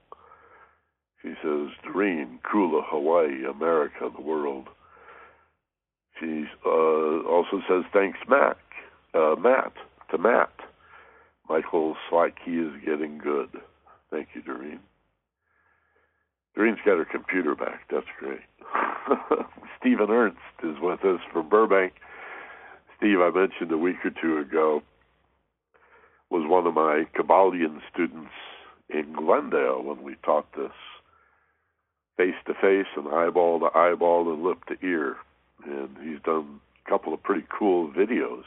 She 1.22 1.34
says, 1.42 1.70
Doreen, 1.84 2.40
Kula, 2.44 2.82
Hawaii, 2.86 3.46
America, 3.50 4.10
the 4.14 4.22
world. 4.22 4.68
She 6.20 6.46
uh, 6.66 6.70
also 6.70 7.62
says, 7.68 7.84
thanks, 7.94 8.20
Mac, 8.28 8.58
uh, 9.14 9.36
Matt, 9.40 9.74
to 10.12 10.18
Matt. 10.18 10.52
Michael 11.50 11.96
slack 12.10 12.34
key 12.44 12.58
is 12.58 12.74
getting 12.86 13.18
good. 13.18 13.50
Thank 14.12 14.30
you, 14.34 14.42
Doreen. 14.42 14.80
Doreen's 16.56 16.80
got 16.86 16.98
her 16.98 17.06
computer 17.06 17.56
back. 17.56 17.82
That's 17.90 18.06
great. 18.20 18.42
Stephen 19.80 20.10
Ernst 20.10 20.38
is 20.64 20.76
with 20.82 21.04
us 21.04 21.20
from 21.32 21.50
Burbank. 21.50 21.94
Steve, 22.98 23.20
I 23.20 23.32
mentioned 23.32 23.72
a 23.72 23.78
week 23.78 23.98
or 24.06 24.12
two 24.12 24.38
ago, 24.38 24.82
was 26.30 26.50
one 26.50 26.68
of 26.68 26.74
my 26.74 27.06
Kybalion 27.16 27.80
students 27.94 28.32
in 28.90 29.14
Glendale 29.14 29.84
when 29.84 30.04
we 30.04 30.16
taught 30.24 30.52
this 30.56 30.72
face 32.18 32.36
to 32.46 32.54
face 32.54 32.88
and 32.96 33.08
eyeball 33.08 33.60
to 33.60 33.76
eyeball 33.78 34.32
and 34.32 34.44
lip 34.44 34.64
to 34.66 34.76
ear. 34.86 35.18
And 35.66 35.90
he's 36.04 36.22
done 36.24 36.60
a 36.86 36.90
couple 36.90 37.14
of 37.14 37.24
pretty 37.24 37.46
cool 37.58 37.90
videos, 37.90 38.44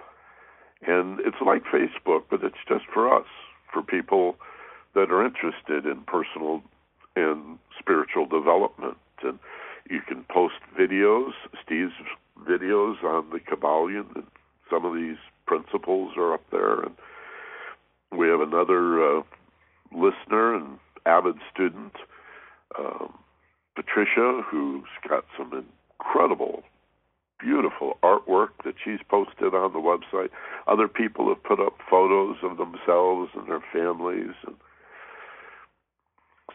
And 0.86 1.20
it's 1.20 1.36
like 1.44 1.62
Facebook, 1.64 2.24
but 2.30 2.42
it's 2.42 2.56
just 2.66 2.84
for 2.92 3.14
us, 3.14 3.26
for 3.72 3.82
people 3.82 4.36
that 4.94 5.10
are 5.10 5.24
interested 5.24 5.86
in 5.86 6.02
personal 6.06 6.62
and 7.14 7.58
spiritual 7.78 8.26
development. 8.26 8.96
And 9.22 9.38
you 9.88 10.00
can 10.08 10.24
post 10.30 10.54
videos, 10.78 11.32
Steve's 11.64 11.92
videos 12.48 13.02
on 13.04 13.28
the 13.30 13.38
Kybalion, 13.38 14.06
and 14.16 14.24
some 14.70 14.84
of 14.84 14.94
these 14.94 15.18
principles 15.50 16.12
are 16.16 16.32
up 16.32 16.44
there. 16.52 16.80
And 16.80 16.94
we 18.16 18.28
have 18.28 18.40
another 18.40 19.18
uh, 19.18 19.22
listener 19.90 20.54
and 20.54 20.78
avid 21.06 21.34
student 21.52 21.92
um, 22.78 23.12
Patricia, 23.74 24.42
who's 24.48 24.86
got 25.08 25.24
some 25.36 25.66
incredible, 25.98 26.62
beautiful 27.40 27.98
artwork 28.04 28.50
that 28.64 28.74
she's 28.84 29.00
posted 29.08 29.52
on 29.52 29.72
the 29.72 29.80
website. 29.80 30.30
Other 30.68 30.86
people 30.86 31.28
have 31.28 31.42
put 31.42 31.58
up 31.58 31.78
photos 31.90 32.36
of 32.44 32.56
themselves 32.56 33.30
and 33.34 33.48
their 33.48 33.64
families 33.72 34.36
and 34.46 34.54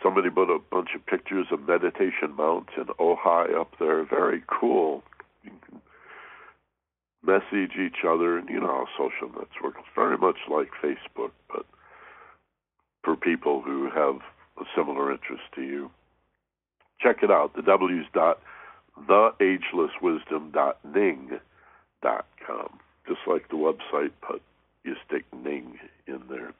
somebody 0.01 0.29
put 0.29 0.49
a 0.49 0.59
bunch 0.71 0.89
of 0.95 1.05
pictures 1.05 1.47
of 1.51 1.67
meditation 1.67 2.33
mounts 2.37 2.71
in 2.77 2.85
Ojai 2.99 3.59
up 3.59 3.73
there. 3.77 4.05
Very 4.05 4.41
cool. 4.47 5.03
You 5.43 5.51
can 5.67 5.81
message 7.25 7.77
each 7.77 8.03
other, 8.07 8.37
and 8.37 8.49
you 8.49 8.59
know 8.59 8.85
social 8.97 9.27
networks 9.29 9.81
very 9.95 10.17
much 10.17 10.37
like 10.49 10.69
Facebook, 10.83 11.31
but 11.51 11.65
for 13.03 13.15
people 13.15 13.61
who 13.61 13.89
have 13.89 14.21
a 14.59 14.65
similar 14.75 15.11
interest 15.11 15.43
to 15.55 15.61
you. 15.61 15.91
Check 17.01 17.17
it 17.23 17.31
out. 17.31 17.55
The 17.55 17.61
W's 17.61 18.05
dot 18.13 18.39
the 19.07 19.31
agelesswisdom. 19.39 20.53
dot 20.53 20.79
ning. 20.85 21.39
dot 22.01 22.25
com. 22.45 22.79
Just 23.07 23.21
like 23.27 23.49
the 23.49 23.55
website, 23.55 24.11
but 24.21 24.41
you 24.83 24.95
stick 25.05 25.25
Ning 25.43 25.77
in 26.07 26.21
there. 26.29 26.53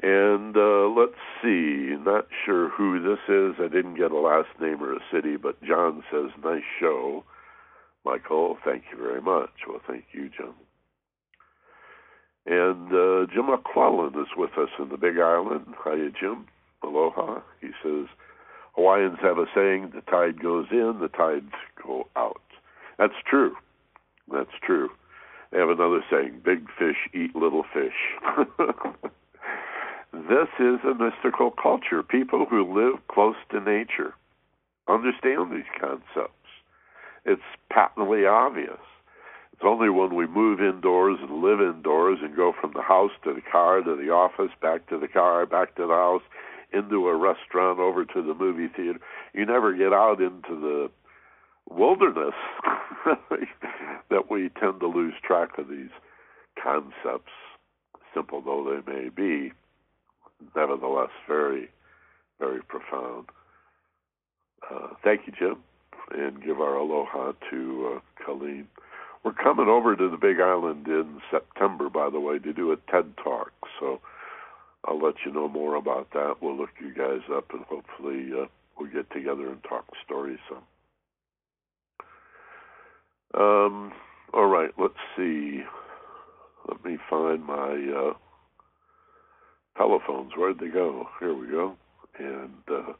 And 0.00 0.56
uh, 0.56 0.88
let's 0.88 1.18
see, 1.42 1.96
not 1.98 2.28
sure 2.44 2.68
who 2.68 3.02
this 3.02 3.18
is. 3.28 3.56
I 3.58 3.68
didn't 3.68 3.96
get 3.96 4.12
a 4.12 4.18
last 4.18 4.48
name 4.60 4.82
or 4.82 4.94
a 4.94 5.00
city, 5.12 5.36
but 5.36 5.60
John 5.62 6.04
says, 6.10 6.30
nice 6.42 6.62
show. 6.78 7.24
Michael, 8.08 8.56
thank 8.64 8.84
you 8.90 8.96
very 8.96 9.20
much. 9.20 9.50
Well, 9.68 9.82
thank 9.86 10.04
you, 10.12 10.30
Jim. 10.34 10.54
And 12.46 12.88
uh, 12.88 13.26
Jim 13.30 13.50
McClellan 13.50 14.14
is 14.18 14.28
with 14.34 14.56
us 14.56 14.70
in 14.78 14.88
the 14.88 14.96
Big 14.96 15.18
Island. 15.18 15.74
Hiya, 15.84 16.10
Jim. 16.18 16.46
Aloha. 16.82 17.40
He 17.60 17.68
says, 17.82 18.06
Hawaiians 18.76 19.18
have 19.20 19.36
a 19.36 19.44
saying, 19.54 19.92
the 19.94 20.00
tide 20.00 20.40
goes 20.40 20.68
in, 20.70 21.00
the 21.02 21.08
tides 21.08 21.52
go 21.84 22.08
out. 22.16 22.40
That's 22.98 23.20
true. 23.28 23.54
That's 24.32 24.56
true. 24.64 24.88
They 25.52 25.58
have 25.58 25.68
another 25.68 26.02
saying, 26.10 26.40
big 26.42 26.66
fish 26.78 26.96
eat 27.12 27.36
little 27.36 27.64
fish. 27.74 28.16
this 30.14 30.48
is 30.58 30.78
a 30.82 30.94
mystical 30.94 31.50
culture. 31.50 32.02
People 32.02 32.46
who 32.48 32.74
live 32.74 33.06
close 33.08 33.36
to 33.50 33.60
nature 33.60 34.14
understand 34.88 35.52
these 35.52 35.68
concepts. 35.78 36.37
It's 37.24 37.42
patently 37.70 38.26
obvious. 38.26 38.80
It's 39.52 39.62
only 39.64 39.90
when 39.90 40.14
we 40.14 40.26
move 40.26 40.60
indoors 40.60 41.18
and 41.20 41.42
live 41.42 41.60
indoors 41.60 42.18
and 42.22 42.36
go 42.36 42.52
from 42.60 42.72
the 42.74 42.82
house 42.82 43.10
to 43.24 43.34
the 43.34 43.40
car 43.40 43.82
to 43.82 43.96
the 43.96 44.10
office, 44.10 44.52
back 44.62 44.88
to 44.88 44.98
the 44.98 45.08
car, 45.08 45.46
back 45.46 45.74
to 45.76 45.86
the 45.86 45.94
house, 45.94 46.22
into 46.72 47.08
a 47.08 47.16
restaurant, 47.16 47.80
over 47.80 48.04
to 48.04 48.22
the 48.22 48.34
movie 48.34 48.68
theater. 48.68 49.00
You 49.34 49.46
never 49.46 49.74
get 49.74 49.92
out 49.92 50.20
into 50.20 50.60
the 50.60 50.90
wilderness 51.68 52.34
that 54.10 54.30
we 54.30 54.50
tend 54.60 54.80
to 54.80 54.86
lose 54.86 55.14
track 55.24 55.58
of 55.58 55.68
these 55.68 55.90
concepts, 56.62 57.32
simple 58.14 58.40
though 58.40 58.80
they 58.86 58.92
may 58.92 59.08
be, 59.08 59.52
nevertheless 60.54 61.10
very, 61.26 61.68
very 62.38 62.62
profound. 62.62 63.26
Uh, 64.70 64.88
thank 65.02 65.22
you, 65.26 65.32
Jim, 65.38 65.56
and 66.10 66.42
give 66.42 66.60
our 66.60 66.76
aloha 66.76 67.32
to 67.50 67.96
uh, 67.96 68.24
Colleen. 68.24 68.68
We're 69.24 69.32
coming 69.32 69.68
over 69.68 69.96
to 69.96 70.08
the 70.10 70.16
Big 70.16 70.40
Island 70.40 70.86
in 70.86 71.20
September, 71.30 71.88
by 71.90 72.08
the 72.10 72.20
way, 72.20 72.38
to 72.38 72.52
do 72.52 72.72
a 72.72 72.76
TED 72.90 73.16
Talk. 73.22 73.50
So 73.80 74.00
I'll 74.84 75.00
let 75.02 75.14
you 75.26 75.32
know 75.32 75.48
more 75.48 75.74
about 75.74 76.12
that. 76.12 76.36
We'll 76.40 76.56
look 76.56 76.70
you 76.80 76.94
guys 76.94 77.22
up, 77.34 77.46
and 77.52 77.64
hopefully 77.64 78.30
uh, 78.32 78.46
we'll 78.78 78.90
get 78.90 79.10
together 79.10 79.48
and 79.48 79.62
talk 79.64 79.84
stories 80.04 80.38
some. 80.48 80.62
Um, 83.34 83.92
all 84.32 84.46
right, 84.46 84.70
let's 84.78 84.94
see. 85.16 85.62
Let 86.68 86.84
me 86.84 86.96
find 87.10 87.44
my 87.44 87.72
uh, 87.96 88.12
telephones. 89.76 90.32
Where'd 90.36 90.58
they 90.60 90.68
go? 90.68 91.08
Here 91.20 91.34
we 91.34 91.48
go. 91.48 91.76
And 92.18 92.62
uh, 92.70 92.92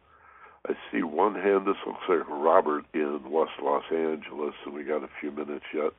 I 0.68 0.74
see 0.92 1.02
one 1.02 1.34
hand. 1.34 1.66
This 1.66 1.76
looks 1.86 2.00
like 2.08 2.28
Robert 2.28 2.84
in 2.92 3.20
West 3.30 3.52
Los 3.62 3.84
Angeles, 3.90 4.54
and 4.66 4.74
we 4.74 4.84
got 4.84 5.02
a 5.02 5.08
few 5.20 5.30
minutes 5.30 5.64
yet. 5.74 5.92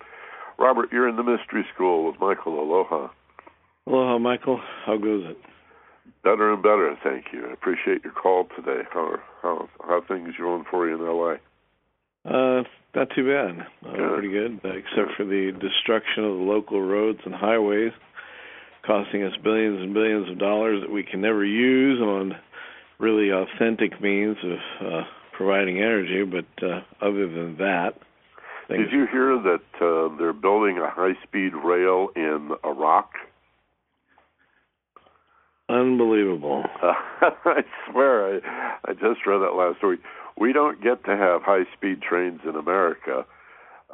Robert, 0.59 0.89
you're 0.91 1.07
in 1.07 1.15
the 1.15 1.23
Mystery 1.23 1.65
School 1.73 2.05
with 2.05 2.19
Michael 2.19 2.59
Aloha. 2.59 3.07
Aloha, 3.87 4.19
Michael. 4.19 4.61
How 4.85 4.97
goes 4.97 5.25
it? 5.27 5.37
Better 6.23 6.53
and 6.53 6.61
better, 6.61 6.95
thank 7.03 7.25
you. 7.31 7.47
I 7.47 7.53
appreciate 7.53 8.03
your 8.03 8.13
call 8.13 8.47
today. 8.55 8.81
How 8.91 9.17
how 9.41 9.69
how 9.81 10.01
things 10.07 10.33
going 10.37 10.65
for 10.69 10.87
you 10.87 10.95
in 10.95 11.07
L.A.? 11.07 11.39
Uh, 12.25 12.63
not 12.93 13.07
too 13.15 13.25
bad. 13.25 13.65
Uh, 13.87 13.95
good. 13.95 14.13
Pretty 14.13 14.29
good, 14.29 14.59
uh, 14.65 14.75
except 14.75 15.15
for 15.15 15.25
the 15.25 15.51
destruction 15.59 16.25
of 16.25 16.37
the 16.37 16.43
local 16.43 16.81
roads 16.81 17.19
and 17.25 17.33
highways, 17.33 17.93
costing 18.85 19.23
us 19.23 19.33
billions 19.43 19.81
and 19.81 19.93
billions 19.93 20.29
of 20.29 20.37
dollars 20.37 20.81
that 20.81 20.91
we 20.91 21.03
can 21.03 21.21
never 21.21 21.45
use 21.45 22.01
on 22.01 22.33
really 22.99 23.31
authentic 23.31 24.01
means 24.01 24.37
of 24.43 24.85
uh, 24.85 25.03
providing 25.35 25.77
energy. 25.77 26.23
But 26.23 26.63
uh, 26.63 26.81
other 27.01 27.27
than 27.27 27.57
that, 27.57 27.93
did 28.69 28.91
you 28.91 29.07
hear 29.11 29.35
that 29.41 29.81
uh, 29.81 30.15
they're 30.17 30.31
building 30.31 30.77
a 30.77 30.89
high-speed 30.91 31.53
rail 31.55 32.09
in 32.15 32.51
Iraq? 32.63 33.13
Unbelievable. 35.67 36.65
Uh, 36.81 36.93
I 37.45 37.63
swear, 37.89 38.35
I, 38.35 38.79
I 38.85 38.93
just 38.93 39.25
read 39.25 39.39
that 39.39 39.55
last 39.55 39.83
week. 39.83 40.01
We 40.37 40.53
don't 40.53 40.83
get 40.83 41.03
to 41.05 41.17
have 41.17 41.41
high-speed 41.41 42.01
trains 42.01 42.41
in 42.47 42.55
America. 42.55 43.25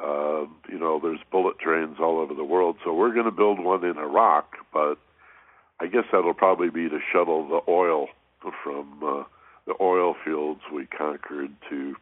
Uh, 0.02 0.44
you 0.68 0.78
know, 0.78 1.00
there's 1.02 1.20
bullet 1.32 1.58
trains 1.58 1.96
all 1.98 2.18
over 2.18 2.34
the 2.34 2.44
world, 2.44 2.76
so 2.84 2.92
we're 2.92 3.14
going 3.14 3.24
to 3.24 3.30
build 3.30 3.58
one 3.58 3.82
in 3.82 3.96
Iraq, 3.96 4.56
but 4.74 4.96
I 5.80 5.86
guess 5.86 6.04
that'll 6.12 6.34
probably 6.34 6.68
be 6.68 6.88
to 6.90 6.98
shuttle 7.12 7.48
the 7.48 7.60
oil 7.70 8.08
from 8.62 9.00
uh, 9.04 9.24
the 9.66 9.74
oil 9.80 10.14
fields 10.24 10.60
we 10.72 10.86
conquered 10.86 11.50
to 11.70 11.94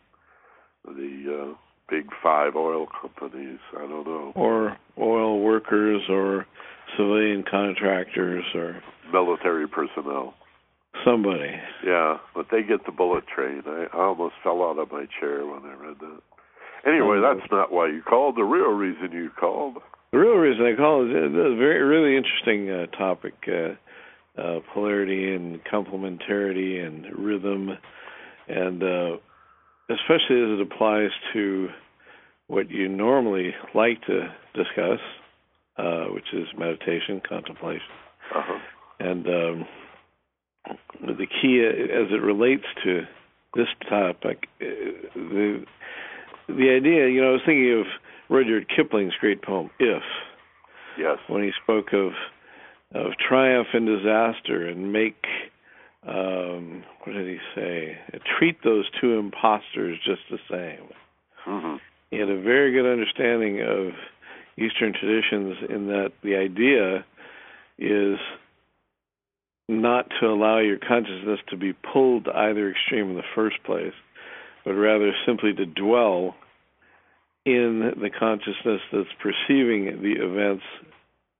the 0.84 1.52
uh, 1.52 1.54
big 1.88 2.08
five 2.22 2.56
oil 2.56 2.86
companies. 3.00 3.58
I 3.76 3.80
don't 3.80 4.06
know. 4.06 4.32
Or 4.34 4.76
oil 4.98 5.40
workers 5.40 6.02
or 6.08 6.46
civilian 6.96 7.44
contractors 7.48 8.44
or 8.54 8.82
military 9.12 9.68
personnel. 9.68 10.34
Somebody. 11.04 11.50
Yeah, 11.84 12.18
but 12.34 12.46
they 12.52 12.62
get 12.62 12.86
the 12.86 12.92
bullet 12.92 13.24
train. 13.26 13.62
I, 13.66 13.86
I 13.92 14.04
almost 14.04 14.34
fell 14.42 14.62
out 14.62 14.78
of 14.78 14.92
my 14.92 15.06
chair 15.20 15.44
when 15.44 15.62
I 15.64 15.74
read 15.74 15.96
that. 16.00 16.20
Anyway, 16.86 17.18
oh, 17.18 17.34
that's 17.34 17.50
not 17.50 17.72
why 17.72 17.88
you 17.88 18.02
called. 18.02 18.36
The 18.36 18.44
real 18.44 18.70
reason 18.70 19.10
you 19.12 19.30
called. 19.38 19.78
The 20.12 20.18
real 20.18 20.36
reason 20.36 20.64
I 20.64 20.76
called 20.76 21.10
is 21.10 21.16
a 21.16 21.56
very 21.56 21.82
really 21.82 22.16
interesting 22.16 22.70
uh, 22.70 22.86
topic. 22.96 23.34
Uh, 23.48 23.74
uh, 24.38 24.58
polarity 24.72 25.34
and 25.34 25.60
complementarity 25.64 26.84
and 26.84 27.06
rhythm, 27.16 27.70
and 28.48 28.82
uh, 28.82 29.16
especially 29.90 30.42
as 30.42 30.58
it 30.58 30.60
applies 30.60 31.10
to 31.32 31.68
what 32.46 32.70
you 32.70 32.88
normally 32.88 33.54
like 33.74 34.02
to 34.06 34.28
discuss, 34.54 35.00
uh, 35.78 36.04
which 36.06 36.26
is 36.32 36.46
meditation, 36.58 37.20
contemplation. 37.26 37.86
Uh-huh. 38.34 38.58
And 39.00 39.26
um, 39.26 39.66
the 41.00 41.26
key, 41.26 41.64
as 41.64 42.10
it 42.10 42.22
relates 42.22 42.64
to 42.84 43.02
this 43.54 43.68
topic, 43.88 44.48
uh, 44.60 44.64
the 45.14 45.64
the 46.46 46.70
idea, 46.76 47.08
you 47.08 47.22
know, 47.22 47.30
I 47.30 47.32
was 47.32 47.40
thinking 47.46 47.80
of 47.80 47.86
Rudyard 48.28 48.66
Kipling's 48.74 49.14
great 49.20 49.42
poem 49.42 49.70
"If." 49.78 50.02
Yes. 50.98 51.18
When 51.28 51.42
he 51.42 51.50
spoke 51.62 51.92
of 51.92 52.12
of 52.94 53.12
triumph 53.28 53.68
and 53.72 53.86
disaster, 53.86 54.68
and 54.68 54.92
make 54.92 55.24
um, 56.06 56.84
what 57.02 57.14
did 57.14 57.26
he 57.26 57.38
say? 57.54 57.98
Treat 58.38 58.62
those 58.62 58.84
two 59.00 59.18
impostors 59.18 59.98
just 60.04 60.20
the 60.30 60.38
same. 60.50 60.88
Mm-hmm. 61.46 61.76
He 62.10 62.18
had 62.18 62.28
a 62.28 62.40
very 62.40 62.72
good 62.72 62.90
understanding 62.90 63.60
of 63.62 63.92
Eastern 64.58 64.92
traditions 64.92 65.56
in 65.68 65.86
that 65.88 66.12
the 66.22 66.36
idea 66.36 67.04
is 67.78 68.18
not 69.68 70.06
to 70.20 70.26
allow 70.26 70.58
your 70.58 70.78
consciousness 70.78 71.40
to 71.48 71.56
be 71.56 71.72
pulled 71.72 72.26
to 72.26 72.36
either 72.36 72.70
extreme 72.70 73.10
in 73.10 73.16
the 73.16 73.22
first 73.34 73.56
place, 73.64 73.94
but 74.64 74.72
rather 74.72 75.12
simply 75.26 75.54
to 75.54 75.64
dwell 75.64 76.36
in 77.46 77.92
the 78.00 78.10
consciousness 78.10 78.80
that's 78.92 79.08
perceiving 79.20 80.02
the 80.02 80.22
events 80.22 80.64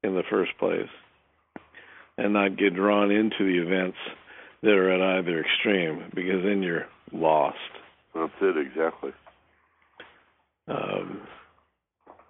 in 0.03 0.15
the 0.15 0.23
first 0.29 0.53
place 0.59 0.89
and 2.19 2.33
not 2.33 2.57
get 2.57 2.75
drawn 2.75 3.11
into 3.11 3.39
the 3.41 3.61
events 3.61 3.99
that 4.63 4.71
are 4.71 4.91
at 4.91 5.19
either 5.19 5.41
extreme 5.41 6.11
because 6.15 6.43
then 6.45 6.63
you're 6.63 6.87
lost. 7.13 7.57
That's 8.15 8.33
it 8.41 8.57
exactly. 8.57 9.11
Um, 10.69 11.21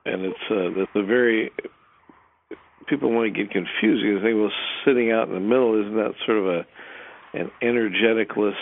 and 0.07 0.23
it's 0.25 0.39
uh, 0.51 0.77
that's 0.77 0.91
a 0.97 1.07
very 1.07 1.51
people 2.89 3.13
want 3.13 3.33
to 3.33 3.45
get 3.45 3.53
confused 3.53 4.03
because 4.03 4.23
they 4.23 4.35
well 4.35 4.51
sitting 4.85 5.13
out 5.13 5.29
in 5.29 5.35
the 5.35 5.41
middle 5.41 5.81
isn't 5.81 5.97
that 5.97 6.15
sort 6.27 6.39
of 6.39 6.47
a 6.47 6.67
an 7.35 7.51
energeticless 7.63 8.55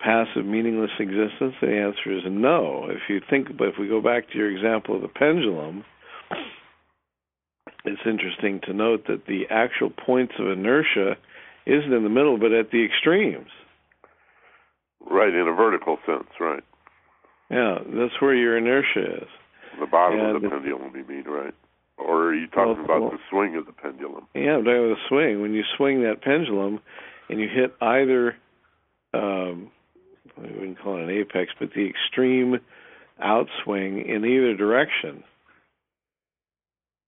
passive, 0.00 0.44
meaningless 0.44 0.90
existence? 0.98 1.54
The 1.60 1.68
answer 1.68 2.16
is 2.16 2.22
no. 2.28 2.86
If 2.90 3.08
you 3.08 3.20
think, 3.30 3.56
but 3.56 3.68
if 3.68 3.74
we 3.78 3.88
go 3.88 4.02
back 4.02 4.28
to 4.30 4.38
your 4.38 4.50
example 4.50 4.96
of 4.96 5.02
the 5.02 5.08
pendulum, 5.08 5.84
it's 7.84 8.02
interesting 8.06 8.60
to 8.64 8.72
note 8.72 9.06
that 9.08 9.26
the 9.26 9.42
actual 9.50 9.90
points 9.90 10.34
of 10.38 10.46
inertia 10.46 11.16
isn't 11.66 11.92
in 11.92 12.02
the 12.02 12.08
middle, 12.08 12.38
but 12.38 12.52
at 12.52 12.70
the 12.70 12.84
extremes. 12.84 13.50
Right, 15.00 15.32
in 15.32 15.48
a 15.48 15.52
vertical 15.52 15.98
sense, 16.06 16.28
right. 16.40 16.62
Yeah, 17.50 17.78
that's 17.86 18.20
where 18.20 18.34
your 18.34 18.56
inertia 18.56 19.22
is. 19.22 19.28
The 19.80 19.86
bottom 19.86 20.20
and 20.20 20.36
of 20.36 20.42
the 20.42 20.48
pendulum, 20.48 20.92
you 20.94 21.04
mean, 21.04 21.24
right? 21.24 21.54
Or 21.98 22.28
are 22.28 22.34
you 22.34 22.46
talking 22.46 22.76
well, 22.76 22.84
about 22.84 23.00
well, 23.02 23.10
the 23.10 23.18
swing 23.30 23.56
of 23.56 23.66
the 23.66 23.72
pendulum? 23.72 24.26
Yeah, 24.34 24.56
I'm 24.56 24.64
talking 24.64 24.86
about 24.86 24.96
the 24.96 25.08
swing. 25.08 25.42
When 25.42 25.52
you 25.52 25.62
swing 25.76 26.02
that 26.02 26.22
pendulum 26.22 26.80
and 27.28 27.40
you 27.40 27.48
hit 27.48 27.74
either, 27.80 28.36
um, 29.12 29.70
we 30.36 30.50
wouldn't 30.50 30.80
call 30.80 30.98
it 30.98 31.04
an 31.04 31.10
apex, 31.10 31.52
but 31.58 31.70
the 31.74 31.88
extreme 31.88 32.58
outswing 33.22 34.08
in 34.08 34.24
either 34.24 34.56
direction 34.56 35.22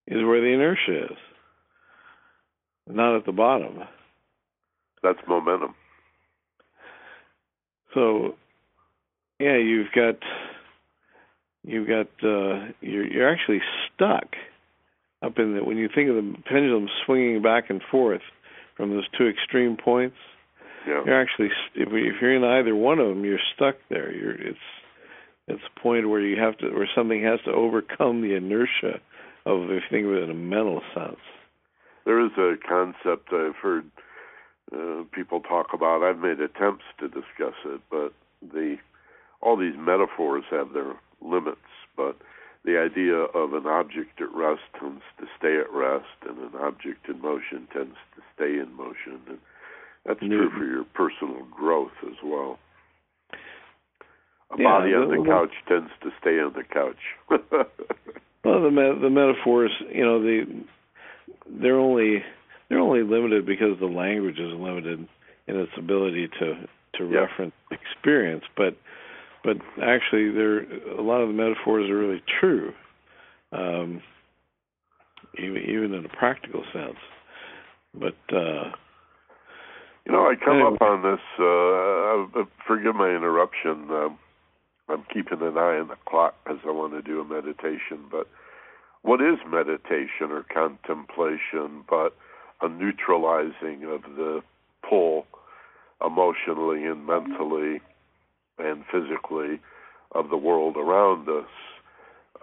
is 0.07 0.23
where 0.23 0.41
the 0.41 0.53
inertia 0.53 1.05
is, 1.05 1.17
not 2.87 3.15
at 3.15 3.25
the 3.25 3.31
bottom. 3.31 3.79
That's 5.01 5.19
momentum. 5.27 5.75
So, 7.93 8.35
yeah, 9.39 9.57
you've 9.57 9.91
got 9.95 10.15
you've 11.63 11.87
got 11.87 12.07
uh, 12.23 12.71
you're 12.81 13.05
you're 13.05 13.29
actually 13.29 13.61
stuck 13.93 14.35
up 15.23 15.37
in 15.37 15.55
the 15.55 15.63
when 15.63 15.77
you 15.77 15.89
think 15.93 16.09
of 16.09 16.15
the 16.15 16.35
pendulum 16.49 16.87
swinging 17.05 17.41
back 17.41 17.69
and 17.69 17.81
forth 17.89 18.21
from 18.77 18.91
those 18.91 19.07
two 19.17 19.27
extreme 19.27 19.77
points. 19.77 20.17
Yeah. 20.87 21.01
You're 21.05 21.21
actually 21.21 21.47
if, 21.75 21.87
if 21.87 22.21
you're 22.21 22.35
in 22.35 22.43
either 22.43 22.75
one 22.75 22.99
of 22.99 23.07
them, 23.07 23.25
you're 23.25 23.39
stuck 23.55 23.75
there. 23.89 24.13
You're 24.13 24.33
it's 24.33 24.57
it's 25.47 25.61
a 25.75 25.79
point 25.79 26.09
where 26.09 26.21
you 26.21 26.39
have 26.39 26.57
to 26.59 26.69
where 26.71 26.89
something 26.95 27.23
has 27.23 27.39
to 27.45 27.51
overcome 27.51 28.21
the 28.21 28.35
inertia 28.35 28.99
of 29.45 29.63
if 29.63 29.69
you 29.69 29.81
think 29.89 30.05
of 30.05 30.13
it 30.13 30.23
in 30.23 30.31
a 30.31 30.33
mental 30.33 30.81
sense. 30.93 31.21
There 32.05 32.23
is 32.23 32.31
a 32.37 32.55
concept 32.67 33.33
I've 33.33 33.55
heard 33.55 33.89
uh, 34.73 35.03
people 35.11 35.41
talk 35.41 35.67
about. 35.73 36.03
I've 36.03 36.19
made 36.19 36.39
attempts 36.39 36.85
to 36.99 37.07
discuss 37.07 37.55
it, 37.65 37.81
but 37.89 38.13
the 38.41 38.77
all 39.41 39.57
these 39.57 39.75
metaphors 39.77 40.43
have 40.51 40.73
their 40.73 40.95
limits. 41.21 41.57
But 41.95 42.17
the 42.63 42.79
idea 42.79 43.15
of 43.15 43.53
an 43.53 43.67
object 43.67 44.19
at 44.19 44.33
rest 44.33 44.61
tends 44.79 45.03
to 45.19 45.25
stay 45.37 45.57
at 45.57 45.71
rest, 45.71 46.17
and 46.27 46.37
an 46.39 46.59
object 46.59 47.07
in 47.07 47.21
motion 47.21 47.67
tends 47.71 47.95
to 48.15 48.21
stay 48.35 48.59
in 48.59 48.73
motion. 48.75 49.21
And 49.27 49.37
that's 50.05 50.19
mm-hmm. 50.19 50.31
true 50.31 50.49
for 50.49 50.65
your 50.65 50.83
personal 50.83 51.45
growth 51.55 51.97
as 52.03 52.17
well. 52.23 52.57
A 54.51 54.57
yeah, 54.57 54.63
body 54.63 54.93
on 54.93 55.09
the 55.09 55.25
couch 55.25 55.53
tends 55.67 55.91
to 56.03 56.11
stay 56.21 56.39
on 56.39 56.53
the 56.53 56.63
couch. 56.63 56.95
well, 58.45 58.61
the 58.61 58.71
me- 58.71 59.01
the 59.01 59.09
metaphors, 59.09 59.71
you 59.93 60.05
know, 60.05 60.21
the 60.21 60.63
they're 61.61 61.79
only 61.79 62.23
they're 62.69 62.79
only 62.79 63.03
limited 63.03 63.45
because 63.45 63.79
the 63.79 63.85
language 63.85 64.39
is 64.39 64.53
limited 64.53 65.07
in 65.47 65.55
its 65.59 65.71
ability 65.77 66.29
to 66.39 66.67
to 66.95 67.05
reference 67.05 67.53
experience, 67.71 68.43
but 68.55 68.77
but 69.45 69.57
actually, 69.81 70.31
there 70.31 70.61
a 70.97 71.01
lot 71.01 71.21
of 71.21 71.27
the 71.27 71.33
metaphors 71.33 71.89
are 71.89 71.97
really 71.97 72.23
true, 72.39 72.73
um, 73.51 74.01
even 75.37 75.57
even 75.57 75.93
in 75.93 76.05
a 76.05 76.09
practical 76.09 76.63
sense. 76.73 76.97
But 77.93 78.35
uh, 78.35 78.71
you 80.05 80.11
know, 80.11 80.25
I 80.25 80.33
come 80.43 80.57
anyway. 80.57 80.75
up 80.75 80.81
on 80.81 81.03
this. 81.03 81.19
Uh, 81.39 82.41
uh, 82.41 82.45
forgive 82.67 82.95
my 82.95 83.09
interruption. 83.09 83.87
Um, 83.91 84.17
I'm 84.89 85.03
keeping 85.11 85.41
an 85.41 85.57
eye 85.57 85.79
on 85.79 85.87
the 85.87 85.97
clock 86.07 86.35
because 86.43 86.59
I 86.65 86.71
want 86.71 86.93
to 86.93 87.01
do 87.01 87.19
a 87.19 87.25
meditation. 87.25 88.05
But 88.09 88.27
what 89.01 89.21
is 89.21 89.37
meditation 89.47 90.31
or 90.31 90.43
contemplation 90.43 91.83
but 91.89 92.13
a 92.61 92.69
neutralizing 92.69 93.83
of 93.83 94.01
the 94.15 94.41
pull 94.87 95.25
emotionally 96.05 96.85
and 96.85 97.05
mentally 97.05 97.81
and 98.57 98.83
physically 98.91 99.59
of 100.13 100.29
the 100.29 100.37
world 100.37 100.77
around 100.77 101.27
us, 101.27 101.49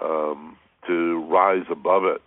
um, 0.03 0.57
to 0.87 1.25
rise 1.31 1.65
above 1.71 2.05
it, 2.05 2.21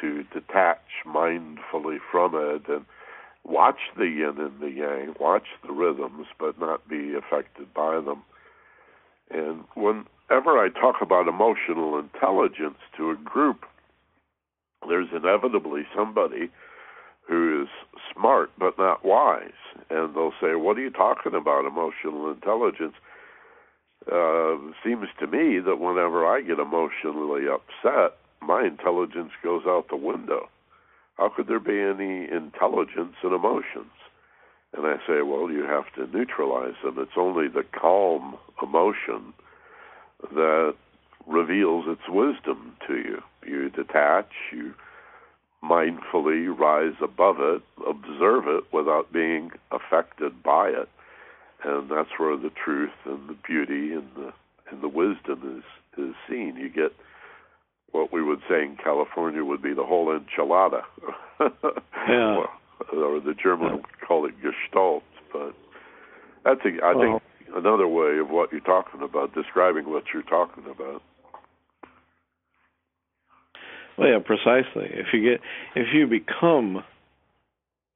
to 0.00 0.24
detach 0.34 0.82
mindfully 1.06 1.98
from 2.10 2.34
it, 2.34 2.68
and 2.68 2.84
watch 3.44 3.78
the 3.96 4.04
yin 4.04 4.34
and 4.38 4.60
the 4.60 4.70
yang, 4.70 5.14
watch 5.18 5.46
the 5.66 5.72
rhythms, 5.72 6.26
but 6.38 6.58
not 6.60 6.86
be 6.88 7.14
affected 7.14 7.72
by 7.72 8.00
them. 8.00 8.22
And 9.32 9.64
whenever 9.74 10.58
I 10.58 10.68
talk 10.68 10.96
about 11.00 11.28
emotional 11.28 11.98
intelligence 11.98 12.78
to 12.96 13.10
a 13.10 13.16
group, 13.16 13.64
there's 14.88 15.08
inevitably 15.14 15.82
somebody 15.96 16.50
who 17.28 17.62
is 17.62 17.68
smart 18.12 18.50
but 18.58 18.78
not 18.78 19.04
wise. 19.04 19.50
And 19.90 20.14
they'll 20.14 20.34
say, 20.40 20.54
What 20.54 20.76
are 20.76 20.82
you 20.82 20.90
talking 20.90 21.34
about, 21.34 21.64
emotional 21.64 22.30
intelligence? 22.30 22.94
uh, 24.10 24.56
seems 24.84 25.08
to 25.20 25.26
me 25.26 25.60
that 25.60 25.78
whenever 25.78 26.26
I 26.26 26.40
get 26.40 26.58
emotionally 26.58 27.42
upset, 27.46 28.16
my 28.40 28.64
intelligence 28.64 29.30
goes 29.42 29.62
out 29.66 29.86
the 29.88 29.96
window. 29.96 30.48
How 31.14 31.28
could 31.28 31.46
there 31.46 31.60
be 31.60 31.78
any 31.78 32.24
intelligence 32.30 33.14
in 33.22 33.32
emotions? 33.32 33.92
And 34.74 34.86
I 34.86 34.96
say, 35.06 35.22
well, 35.22 35.50
you 35.50 35.64
have 35.64 35.92
to 35.96 36.06
neutralize 36.16 36.74
them. 36.82 36.96
It's 36.98 37.16
only 37.16 37.48
the 37.48 37.64
calm 37.78 38.36
emotion 38.62 39.34
that 40.34 40.74
reveals 41.26 41.84
its 41.88 42.08
wisdom 42.08 42.74
to 42.86 42.94
you. 42.94 43.18
You 43.46 43.68
detach, 43.70 44.30
you 44.52 44.74
mindfully 45.62 46.48
rise 46.58 46.94
above 47.02 47.36
it, 47.38 47.62
observe 47.86 48.44
it 48.48 48.64
without 48.72 49.12
being 49.12 49.50
affected 49.70 50.42
by 50.42 50.68
it 50.68 50.88
and 51.64 51.90
that's 51.90 52.10
where 52.18 52.36
the 52.36 52.50
truth 52.50 52.90
and 53.04 53.28
the 53.28 53.36
beauty 53.46 53.92
and 53.92 54.08
the 54.16 54.32
and 54.70 54.82
the 54.82 54.88
wisdom 54.88 55.58
is 55.58 56.02
is 56.02 56.14
seen. 56.28 56.56
You 56.56 56.68
get 56.68 56.92
what 57.90 58.12
we 58.12 58.22
would 58.22 58.40
say 58.48 58.62
in 58.62 58.76
California 58.82 59.44
would 59.44 59.62
be 59.62 59.74
the 59.74 59.84
whole 59.84 60.06
enchilada. 60.06 60.82
yeah. 62.08 62.44
Or 62.92 63.20
the 63.20 63.34
German 63.40 63.76
would 63.76 64.00
call 64.06 64.26
it 64.26 64.34
Gestalt, 64.42 65.02
but 65.32 65.54
that's 66.44 66.60
a, 66.64 66.84
I 66.84 66.94
well, 66.94 67.20
think 67.20 67.22
another 67.56 67.88
way 67.88 68.18
of 68.18 68.30
what 68.30 68.52
you're 68.52 68.60
talking 68.60 69.02
about, 69.02 69.34
describing 69.34 69.88
what 69.90 70.04
you're 70.12 70.22
talking 70.22 70.64
about. 70.64 71.02
Well, 73.98 74.08
yeah, 74.08 74.18
precisely. 74.24 74.88
If 74.90 75.08
you 75.12 75.22
get 75.22 75.40
if 75.76 75.88
you 75.94 76.06
become 76.06 76.82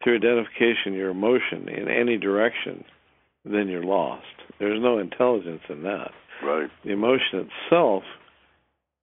through 0.04 0.16
identification 0.16 0.92
your 0.92 1.10
emotion 1.10 1.68
in 1.68 1.88
any 1.88 2.18
direction, 2.18 2.84
then 3.44 3.68
you're 3.68 3.84
lost. 3.84 4.24
There's 4.58 4.80
no 4.80 4.98
intelligence 4.98 5.62
in 5.68 5.82
that. 5.82 6.10
Right. 6.44 6.70
The 6.84 6.92
emotion 6.92 7.48
itself 7.48 8.02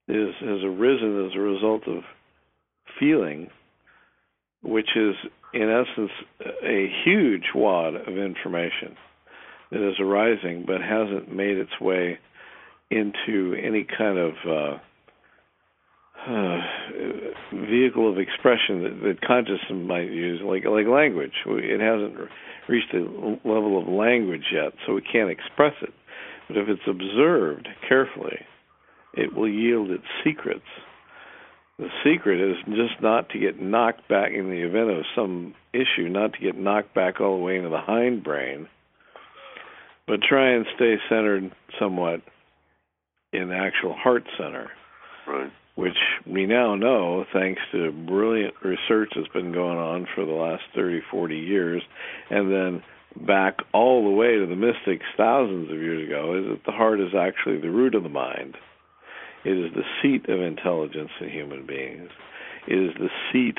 is 0.08 0.34
has 0.40 0.64
arisen 0.64 1.26
as 1.26 1.36
a 1.36 1.40
result 1.40 1.88
of 1.88 2.04
feeling, 3.00 3.50
which 4.62 4.90
is 4.96 5.16
in 5.54 5.70
essence 5.70 6.12
a 6.64 6.92
huge 7.06 7.46
wad 7.56 7.96
of 7.96 8.18
information 8.18 8.96
that 9.72 9.88
is 9.88 9.96
arising 10.00 10.64
but 10.66 10.82
hasn't 10.82 11.34
made 11.34 11.58
its 11.58 11.80
way 11.80 12.18
into 12.90 13.56
any 13.56 13.86
kind 13.98 14.18
of 14.18 14.34
uh, 14.48 14.78
uh, 16.30 16.58
vehicle 17.70 18.10
of 18.12 18.18
expression 18.18 18.84
that, 18.84 19.00
that 19.04 19.22
consciousness 19.28 19.72
might 19.72 20.10
use, 20.10 20.42
like 20.44 20.64
like 20.66 20.88
language. 20.88 21.34
It 21.46 21.82
hasn't 21.82 22.30
reached 22.70 22.94
a 22.94 23.00
level 23.48 23.82
of 23.82 23.88
language 23.88 24.46
yet, 24.54 24.74
so 24.86 24.94
we 24.94 25.02
can't 25.02 25.30
express 25.30 25.74
it. 25.82 25.94
But 26.48 26.58
if 26.58 26.70
it's 26.70 26.88
observed 26.88 27.68
carefully, 27.88 28.38
it 29.14 29.34
will 29.34 29.50
yield 29.50 29.92
its 29.92 30.04
secrets. 30.24 30.62
The 31.80 31.90
secret 32.04 32.40
is 32.40 32.58
just 32.66 33.02
not 33.02 33.30
to 33.30 33.40
get 33.40 33.62
knocked 33.62 34.08
back 34.08 34.32
in 34.32 34.50
the 34.50 34.62
event 34.62 34.92
of 34.92 35.06
some 35.16 35.56
issue, 35.74 36.08
not 36.08 36.34
to 36.34 36.40
get 36.40 36.56
knocked 36.56 36.94
back 36.94 37.20
all 37.20 37.38
the 37.38 37.44
way 37.44 37.58
into 37.58 37.70
the 37.70 37.82
hindbrain, 37.82 38.68
but 40.08 40.22
try 40.22 40.52
and 40.52 40.66
stay 40.76 40.96
centered 41.10 41.52
somewhat 41.80 42.22
in 43.32 43.50
the 43.50 43.56
actual 43.56 43.94
heart 43.94 44.24
center. 44.38 44.70
Right 45.28 45.52
which 45.76 45.98
we 46.28 46.46
now 46.46 46.76
know, 46.76 47.26
thanks 47.34 47.62
to 47.72 47.92
brilliant 47.92 48.54
research 48.64 49.12
that's 49.16 49.28
been 49.30 49.52
going 49.52 49.78
on 49.78 50.08
for 50.14 50.26
the 50.26 50.32
last 50.32 50.64
30, 50.76 51.02
40 51.10 51.36
years, 51.36 51.82
and 52.30 52.52
then 52.52 52.84
back 53.26 53.58
all 53.74 54.04
the 54.04 54.16
way 54.16 54.38
to 54.38 54.46
the 54.46 54.56
mystics 54.56 55.06
thousands 55.18 55.72
of 55.72 55.78
years 55.78 56.08
ago, 56.08 56.38
is 56.38 56.46
that 56.50 56.66
the 56.66 56.76
heart 56.76 57.00
is 57.00 57.16
actually 57.18 57.60
the 57.60 57.72
root 57.72 57.96
of 57.96 58.04
the 58.04 58.10
mind. 58.10 58.56
It 59.46 59.58
is 59.58 59.74
the 59.74 59.84
seat 60.02 60.30
of 60.30 60.40
intelligence 60.40 61.12
in 61.20 61.30
human 61.30 61.66
beings. 61.66 62.10
It 62.68 62.76
is 62.76 62.92
the 62.98 63.10
seat 63.32 63.58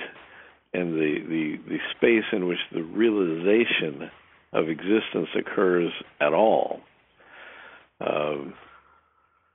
and 0.73 0.95
the, 0.95 1.19
the, 1.29 1.57
the 1.69 1.79
space 1.97 2.25
in 2.33 2.47
which 2.49 2.59
the 2.73 2.83
realization 2.83 4.11
of 4.53 4.69
existence 4.69 5.29
occurs 5.39 5.93
at 6.21 6.33
all. 6.33 6.81
Um, 8.01 8.55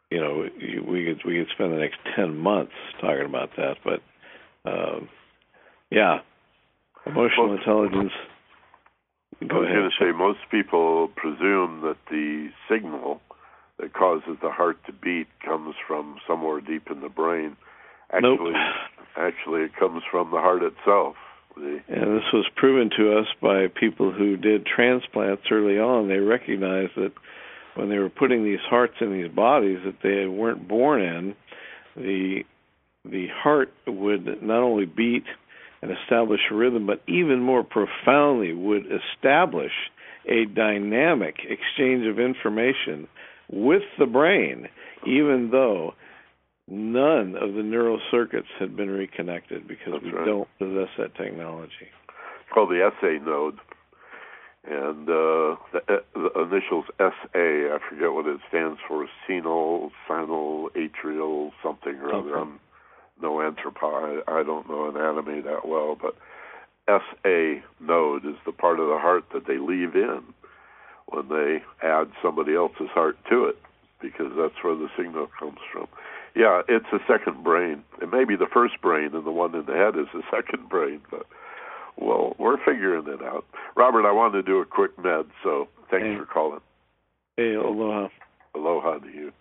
you 0.09 0.19
know, 0.19 0.47
we 0.91 1.05
could 1.05 1.21
we 1.25 1.37
could 1.37 1.49
spend 1.53 1.71
the 1.71 1.77
next 1.77 1.97
ten 2.15 2.37
months 2.37 2.73
talking 2.99 3.25
about 3.25 3.49
that, 3.57 3.75
but 3.83 4.01
um, 4.65 5.07
yeah, 5.91 6.19
emotional 7.05 7.53
intelligence. 7.55 8.11
Go 9.47 9.57
I 9.57 9.59
was 9.59 9.69
going 9.69 9.89
to 9.89 10.03
say 10.03 10.17
most 10.17 10.39
people 10.51 11.09
presume 11.15 11.81
that 11.81 11.97
the 12.09 12.49
signal 12.69 13.21
that 13.79 13.93
causes 13.93 14.37
the 14.41 14.51
heart 14.51 14.77
to 14.85 14.93
beat 14.93 15.27
comes 15.43 15.75
from 15.87 16.17
somewhere 16.27 16.61
deep 16.61 16.87
in 16.91 17.01
the 17.01 17.09
brain. 17.09 17.55
Actually, 18.11 18.51
nope. 18.51 18.75
actually, 19.17 19.61
it 19.61 19.75
comes 19.77 20.03
from 20.11 20.31
the 20.31 20.37
heart 20.37 20.63
itself. 20.63 21.15
The, 21.55 21.79
and 21.87 22.17
this 22.17 22.31
was 22.33 22.45
proven 22.55 22.89
to 22.97 23.17
us 23.17 23.27
by 23.41 23.67
people 23.67 24.11
who 24.11 24.37
did 24.37 24.65
transplants 24.65 25.43
early 25.51 25.79
on. 25.79 26.07
They 26.07 26.17
recognized 26.17 26.93
that 26.95 27.11
when 27.75 27.89
they 27.89 27.97
were 27.97 28.09
putting 28.09 28.43
these 28.43 28.59
hearts 28.69 28.95
in 29.01 29.13
these 29.13 29.31
bodies 29.31 29.79
that 29.85 29.97
they 30.03 30.27
weren't 30.27 30.67
born 30.67 31.01
in, 31.01 31.35
the 31.95 32.43
the 33.05 33.27
heart 33.33 33.71
would 33.87 34.43
not 34.43 34.61
only 34.61 34.85
beat 34.85 35.23
and 35.81 35.91
establish 36.03 36.41
a 36.51 36.55
rhythm, 36.55 36.85
but 36.85 37.01
even 37.07 37.39
more 37.39 37.63
profoundly 37.63 38.53
would 38.53 38.83
establish 38.85 39.71
a 40.27 40.45
dynamic 40.45 41.35
exchange 41.47 42.05
of 42.05 42.19
information 42.19 43.07
with 43.51 43.83
the 43.97 44.05
brain, 44.05 44.67
even 45.05 45.49
though 45.51 45.93
none 46.67 47.35
of 47.35 47.53
the 47.55 47.63
neural 47.63 47.99
circuits 48.11 48.47
had 48.59 48.75
been 48.75 48.89
reconnected 48.89 49.67
because 49.67 49.93
That's 49.93 50.03
we 50.03 50.11
right. 50.11 50.25
don't 50.25 50.47
possess 50.59 50.89
that 50.97 51.15
technology. 51.15 51.89
It's 52.07 52.53
called 52.53 52.69
the 52.69 52.89
SA 53.01 53.23
node 53.25 53.57
and 54.65 55.09
uh, 55.09 55.55
the, 55.73 55.81
uh, 55.87 55.97
the 56.13 56.41
initials 56.41 56.85
SA. 56.99 57.33
I 57.35 57.77
forget 57.89 58.13
what 58.13 58.27
it 58.27 58.39
stands 58.49 58.79
for. 58.87 59.07
Senile, 59.27 59.91
sinal, 60.07 60.67
atrial, 60.75 61.51
something 61.63 61.95
or 61.95 62.13
other. 62.13 62.37
Okay. 62.37 62.41
I'm 62.41 62.59
no 63.21 63.33
anthropo. 63.37 64.21
I, 64.27 64.39
I 64.39 64.43
don't 64.43 64.69
know 64.69 64.89
anatomy 64.89 65.41
that 65.41 65.67
well, 65.67 65.97
but 65.99 66.15
SA 66.87 67.61
node 67.79 68.25
is 68.25 68.35
the 68.45 68.51
part 68.51 68.79
of 68.79 68.87
the 68.87 68.97
heart 68.97 69.25
that 69.33 69.47
they 69.47 69.57
leave 69.57 69.95
in 69.95 70.21
when 71.09 71.27
they 71.29 71.61
add 71.85 72.11
somebody 72.21 72.55
else's 72.55 72.89
heart 72.93 73.17
to 73.29 73.45
it, 73.45 73.57
because 74.01 74.31
that's 74.37 74.63
where 74.63 74.75
the 74.75 74.89
signal 74.97 75.29
comes 75.39 75.59
from. 75.71 75.87
Yeah, 76.35 76.61
it's 76.67 76.85
a 76.93 76.99
second 77.07 77.43
brain. 77.43 77.83
It 78.01 78.11
may 78.11 78.23
be 78.23 78.35
the 78.35 78.47
first 78.51 78.81
brain, 78.81 79.11
and 79.13 79.25
the 79.25 79.31
one 79.31 79.55
in 79.55 79.65
the 79.65 79.73
head 79.73 79.97
is 79.97 80.07
the 80.13 80.23
second 80.31 80.69
brain, 80.69 81.01
but 81.09 81.25
well, 81.97 82.35
we're 82.39 82.57
figuring 82.63 83.07
it 83.07 83.21
out. 83.21 83.45
Robert, 83.75 84.07
I 84.07 84.11
wanted 84.11 84.37
to 84.37 84.43
do 84.43 84.59
a 84.59 84.65
quick 84.65 84.97
med, 84.97 85.25
so 85.43 85.67
thanks 85.91 86.07
hey. 86.07 86.17
for 86.17 86.25
calling. 86.25 86.61
Hey, 87.35 87.55
aloha. 87.55 88.09
Aloha 88.55 88.99
to 88.99 89.09
you. 89.09 89.31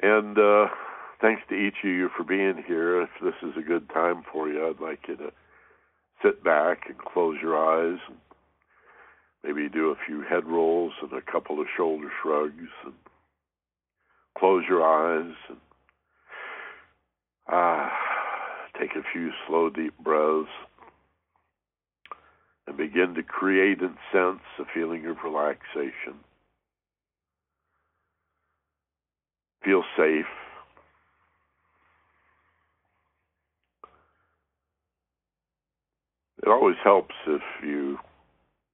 And 0.00 0.38
uh, 0.38 0.68
thanks 1.20 1.42
to 1.48 1.54
each 1.54 1.74
of 1.82 1.90
you 1.90 2.08
for 2.16 2.24
being 2.24 2.62
here. 2.66 3.02
If 3.02 3.10
this 3.22 3.34
is 3.42 3.56
a 3.56 3.66
good 3.66 3.88
time 3.90 4.22
for 4.32 4.48
you, 4.48 4.66
I'd 4.66 4.80
like 4.80 5.00
you 5.08 5.16
to 5.16 5.32
sit 6.22 6.42
back 6.42 6.84
and 6.88 6.98
close 6.98 7.36
your 7.42 7.56
eyes 7.56 7.98
and 8.08 8.16
maybe 9.44 9.68
do 9.68 9.90
a 9.90 10.06
few 10.06 10.22
head 10.22 10.46
rolls 10.46 10.92
and 11.02 11.12
a 11.12 11.32
couple 11.32 11.60
of 11.60 11.66
shoulder 11.76 12.08
shrugs 12.22 12.70
and 12.84 12.94
close 14.36 14.64
your 14.68 14.84
eyes 14.84 15.34
and 15.48 15.58
ah, 17.48 17.90
take 18.78 18.90
a 18.92 19.02
few 19.12 19.30
slow, 19.46 19.70
deep 19.70 19.94
breaths 19.98 20.48
and 22.66 22.76
begin 22.76 23.14
to 23.14 23.22
create 23.22 23.80
and 23.80 23.96
sense 24.12 24.40
a 24.58 24.64
feeling 24.74 25.06
of 25.06 25.16
relaxation. 25.24 26.14
Feel 29.64 29.82
safe. 29.96 30.26
It 36.42 36.48
always 36.48 36.76
helps 36.84 37.14
if 37.26 37.42
you 37.62 37.98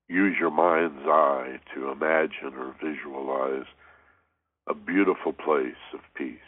use 0.09 0.37
your 0.39 0.51
mind's 0.51 1.07
eye 1.07 1.59
to 1.75 1.91
imagine 1.91 2.59
or 2.59 2.75
visualize 2.83 3.67
a 4.69 4.75
beautiful 4.75 5.33
place 5.33 5.75
of 5.93 6.01
peace. 6.17 6.39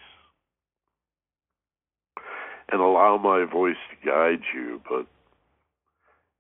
And 2.71 2.81
allow 2.81 3.17
my 3.17 3.45
voice 3.51 3.77
to 3.91 4.07
guide 4.07 4.43
you, 4.55 4.81
but 4.89 5.07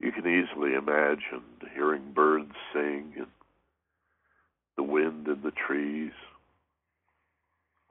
you 0.01 0.13
can 0.13 0.27
easily 0.27 0.75
imagine 0.75 1.43
hearing 1.75 2.13
birds 2.15 2.53
sing 2.73 3.13
and 3.17 3.27
the 4.77 4.83
wind 4.83 5.27
in 5.27 5.41
the 5.43 5.53
trees. 5.53 6.13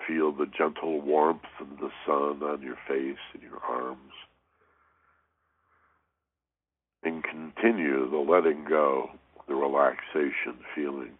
Feel 0.08 0.32
the 0.32 0.46
gentle 0.46 1.02
warmth 1.02 1.42
of 1.60 1.68
the 1.80 1.90
sun 2.06 2.44
on 2.44 2.62
your 2.62 2.78
face 2.88 3.18
and 3.34 3.42
your 3.42 3.60
arms. 3.68 4.12
Continue 7.66 8.08
the 8.12 8.18
letting 8.18 8.64
go, 8.70 9.10
the 9.48 9.56
relaxation 9.56 10.54
feeling. 10.76 11.14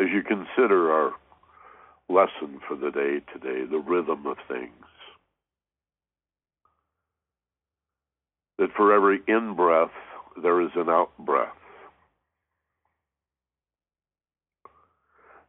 As 0.00 0.06
you 0.10 0.22
consider 0.22 0.90
our 0.90 1.12
lesson 2.08 2.58
for 2.66 2.74
the 2.74 2.90
day 2.90 3.20
today, 3.34 3.66
the 3.70 3.78
rhythm 3.86 4.26
of 4.26 4.38
things, 4.48 4.70
that 8.58 8.72
for 8.74 8.94
every 8.94 9.20
in 9.28 9.54
breath, 9.54 9.90
there 10.42 10.62
is 10.62 10.70
an 10.74 10.88
out 10.88 11.10
breath. 11.18 11.52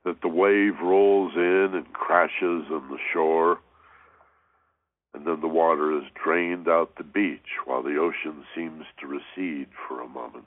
That 0.04 0.22
the 0.22 0.28
wave 0.28 0.82
rolls 0.84 1.32
in 1.36 1.76
and 1.76 1.94
crashes 1.94 2.66
on 2.72 2.90
the 2.90 2.98
shore, 3.14 3.60
and 5.18 5.26
then 5.26 5.42
the 5.42 5.48
water 5.48 5.98
is 5.98 6.04
drained 6.24 6.68
out 6.68 6.96
the 6.96 7.04
beach 7.04 7.58
while 7.66 7.82
the 7.82 7.98
ocean 7.98 8.44
seems 8.56 8.84
to 9.00 9.08
recede 9.08 9.68
for 9.88 10.00
a 10.00 10.08
moment, 10.08 10.46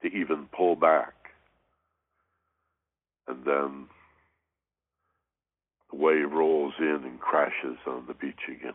to 0.00 0.08
even 0.08 0.46
pull 0.46 0.74
back. 0.74 1.12
And 3.28 3.44
then 3.44 3.88
the 5.90 5.98
wave 5.98 6.32
rolls 6.32 6.72
in 6.78 7.02
and 7.04 7.20
crashes 7.20 7.76
on 7.86 8.06
the 8.08 8.14
beach 8.14 8.48
again. 8.48 8.72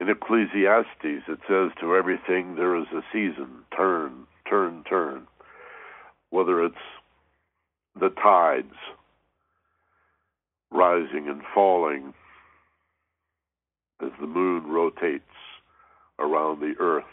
In 0.00 0.08
Ecclesiastes, 0.08 1.28
it 1.28 1.38
says, 1.48 1.70
To 1.80 1.94
everything 1.94 2.56
there 2.56 2.76
is 2.76 2.88
a 2.92 3.02
season, 3.12 3.62
turn, 3.76 4.26
turn, 4.50 4.82
turn. 4.90 5.28
Whether 6.30 6.64
it's 6.64 6.74
the 8.00 8.08
tides 8.08 8.74
rising 10.74 11.28
and 11.28 11.40
falling 11.54 12.12
as 14.02 14.10
the 14.20 14.26
moon 14.26 14.66
rotates 14.66 15.22
around 16.18 16.60
the 16.60 16.74
earth, 16.78 17.04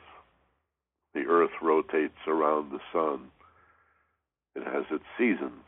the 1.13 1.21
earth 1.21 1.51
rotates 1.61 2.17
around 2.27 2.71
the 2.71 2.79
sun. 2.91 3.29
It 4.55 4.63
has 4.65 4.83
its 4.91 5.05
seasons. 5.17 5.63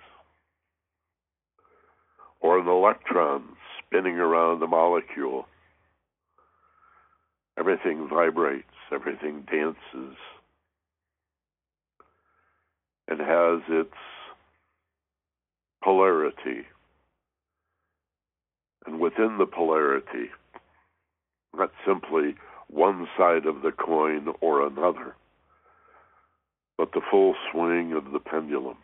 Or 2.41 2.59
an 2.59 2.67
electron 2.67 3.43
spinning 3.79 4.17
around 4.17 4.59
the 4.59 4.67
molecule 4.67 5.45
Everything 7.57 8.07
vibrates, 8.09 8.73
everything 8.91 9.45
dances, 9.51 10.17
and 13.07 13.19
has 13.19 13.61
its 13.69 13.93
polarity. 15.83 16.65
And 18.85 18.99
within 18.99 19.37
the 19.37 19.45
polarity, 19.45 20.29
not 21.55 21.71
simply 21.85 22.35
one 22.67 23.07
side 23.17 23.45
of 23.45 23.61
the 23.61 23.71
coin 23.71 24.33
or 24.41 24.65
another, 24.65 25.15
but 26.77 26.91
the 26.93 27.01
full 27.09 27.35
swing 27.51 27.93
of 27.93 28.11
the 28.11 28.19
pendulum. 28.19 28.77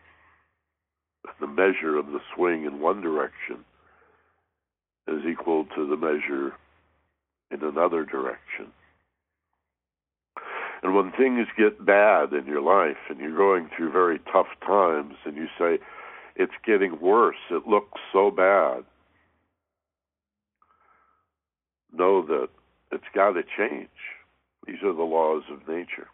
The 1.40 1.46
measure 1.46 1.98
of 1.98 2.06
the 2.06 2.20
swing 2.34 2.64
in 2.64 2.80
one 2.80 3.02
direction 3.02 3.64
is 5.06 5.24
equal 5.30 5.66
to 5.76 5.86
the 5.86 5.96
measure 5.96 6.54
in 7.50 7.62
another 7.62 8.04
direction. 8.04 8.72
And 10.82 10.94
when 10.94 11.12
things 11.12 11.46
get 11.58 11.84
bad 11.84 12.32
in 12.32 12.46
your 12.46 12.62
life 12.62 12.96
and 13.10 13.18
you're 13.18 13.36
going 13.36 13.68
through 13.76 13.92
very 13.92 14.18
tough 14.32 14.46
times 14.64 15.14
and 15.26 15.36
you 15.36 15.46
say, 15.58 15.78
it's 16.36 16.52
getting 16.64 16.98
worse, 17.00 17.36
it 17.50 17.66
looks 17.66 18.00
so 18.12 18.30
bad, 18.30 18.84
know 21.92 22.22
that 22.26 22.48
it's 22.92 23.04
got 23.14 23.32
to 23.32 23.42
change. 23.42 23.88
These 24.66 24.82
are 24.84 24.92
the 24.92 25.02
laws 25.02 25.44
of 25.50 25.66
nature. 25.68 26.08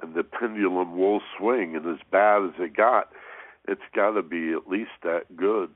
And 0.00 0.14
the 0.14 0.24
pendulum 0.24 0.98
will 0.98 1.20
swing, 1.38 1.76
and 1.76 1.86
as 1.86 2.00
bad 2.10 2.44
as 2.44 2.54
it 2.58 2.76
got, 2.76 3.10
it's 3.68 3.80
got 3.94 4.12
to 4.12 4.22
be 4.22 4.52
at 4.52 4.68
least 4.68 4.90
that 5.04 5.36
good 5.36 5.70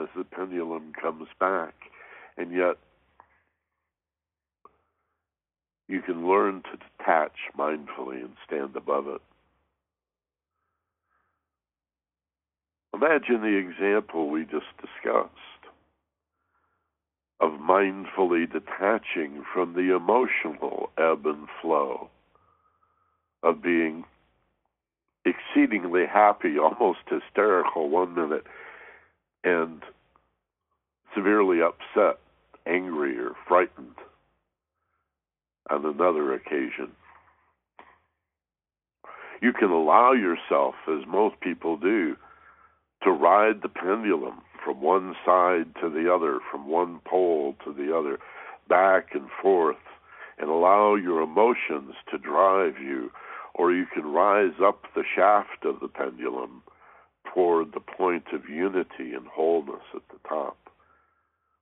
as 0.00 0.08
the 0.16 0.24
pendulum 0.24 0.92
comes 1.00 1.28
back. 1.40 1.74
And 2.36 2.52
yet, 2.52 2.76
you 5.88 6.02
can 6.02 6.28
learn 6.28 6.62
to 6.62 6.78
detach 6.98 7.36
mindfully 7.58 8.20
and 8.20 8.36
stand 8.46 8.76
above 8.76 9.08
it. 9.08 9.22
Imagine 12.94 13.42
the 13.42 13.56
example 13.56 14.30
we 14.30 14.44
just 14.44 14.66
discussed 14.80 15.55
of 17.40 17.52
mindfully 17.52 18.50
detaching 18.50 19.44
from 19.52 19.74
the 19.74 19.94
emotional 19.94 20.90
ebb 20.96 21.26
and 21.26 21.48
flow, 21.60 22.08
of 23.42 23.62
being 23.62 24.04
exceedingly 25.24 26.06
happy, 26.06 26.58
almost 26.62 27.00
hysterical 27.08 27.88
one 27.88 28.14
minute, 28.14 28.46
and 29.44 29.82
severely 31.14 31.60
upset, 31.60 32.18
angry, 32.66 33.18
or 33.18 33.32
frightened 33.46 33.96
on 35.70 35.84
another 35.84 36.32
occasion. 36.34 36.90
You 39.42 39.52
can 39.52 39.70
allow 39.70 40.12
yourself, 40.12 40.74
as 40.88 41.06
most 41.06 41.38
people 41.40 41.76
do, 41.76 42.16
to 43.02 43.10
ride 43.10 43.62
the 43.62 43.68
pendulum 43.68 44.40
from 44.66 44.80
one 44.80 45.14
side 45.24 45.72
to 45.80 45.88
the 45.88 46.12
other, 46.12 46.40
from 46.50 46.68
one 46.68 46.98
pole 47.06 47.54
to 47.64 47.72
the 47.72 47.96
other, 47.96 48.18
back 48.68 49.14
and 49.14 49.28
forth, 49.40 49.76
and 50.38 50.50
allow 50.50 50.96
your 50.96 51.22
emotions 51.22 51.94
to 52.10 52.18
drive 52.18 52.74
you. 52.82 53.10
Or 53.54 53.72
you 53.72 53.86
can 53.86 54.04
rise 54.04 54.60
up 54.62 54.82
the 54.94 55.04
shaft 55.14 55.64
of 55.64 55.80
the 55.80 55.88
pendulum 55.88 56.62
toward 57.32 57.72
the 57.72 57.80
point 57.80 58.24
of 58.32 58.50
unity 58.50 59.14
and 59.14 59.26
wholeness 59.26 59.84
at 59.94 60.02
the 60.08 60.28
top, 60.28 60.58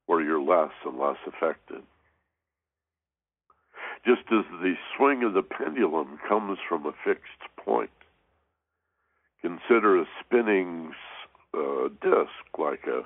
where 0.06 0.22
you're 0.22 0.42
less 0.42 0.72
and 0.86 0.98
less 0.98 1.18
affected. 1.26 1.82
Just 4.04 4.22
as 4.32 4.44
the 4.60 4.74
swing 4.96 5.22
of 5.22 5.34
the 5.34 5.42
pendulum 5.42 6.18
comes 6.26 6.58
from 6.68 6.86
a 6.86 6.94
fixed 7.04 7.54
point, 7.64 7.90
consider 9.40 10.00
a 10.00 10.06
spinning 10.24 10.92
uh, 11.54 11.88
disc, 12.02 12.58
like 12.58 12.84
a 12.86 13.02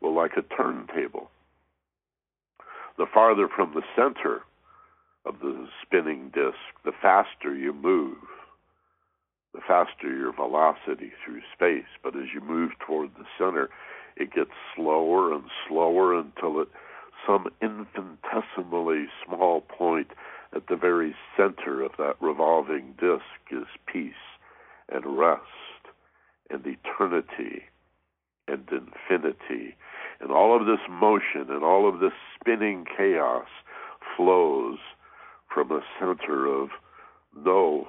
well, 0.00 0.14
like 0.14 0.32
a 0.36 0.42
turntable. 0.54 1.30
The 2.98 3.06
farther 3.12 3.48
from 3.48 3.72
the 3.74 3.82
center 3.96 4.42
of 5.24 5.40
the 5.40 5.66
spinning 5.82 6.30
disc, 6.34 6.58
the 6.84 6.92
faster 7.00 7.54
you 7.54 7.72
move, 7.72 8.18
the 9.54 9.60
faster 9.66 10.14
your 10.14 10.32
velocity 10.32 11.12
through 11.24 11.40
space. 11.54 11.88
But 12.02 12.16
as 12.16 12.26
you 12.34 12.40
move 12.40 12.72
toward 12.86 13.10
the 13.14 13.24
center, 13.38 13.70
it 14.16 14.32
gets 14.32 14.50
slower 14.76 15.32
and 15.32 15.44
slower 15.66 16.18
until 16.18 16.60
at 16.60 16.68
some 17.26 17.48
infinitesimally 17.62 19.06
small 19.26 19.62
point 19.62 20.08
at 20.54 20.66
the 20.68 20.76
very 20.76 21.14
center 21.36 21.82
of 21.82 21.92
that 21.98 22.16
revolving 22.20 22.94
disc 22.98 23.24
is 23.50 23.66
peace 23.86 24.12
and 24.92 25.18
rest 25.18 25.40
and 26.50 26.64
eternity 26.66 27.64
and 28.48 28.68
infinity. 28.70 29.76
And 30.20 30.30
all 30.30 30.58
of 30.58 30.66
this 30.66 30.80
motion 30.88 31.46
and 31.48 31.62
all 31.62 31.88
of 31.88 32.00
this 32.00 32.12
spinning 32.38 32.84
chaos 32.96 33.48
flows 34.16 34.78
from 35.52 35.70
a 35.70 35.80
center 35.98 36.46
of 36.46 36.70
no 37.36 37.86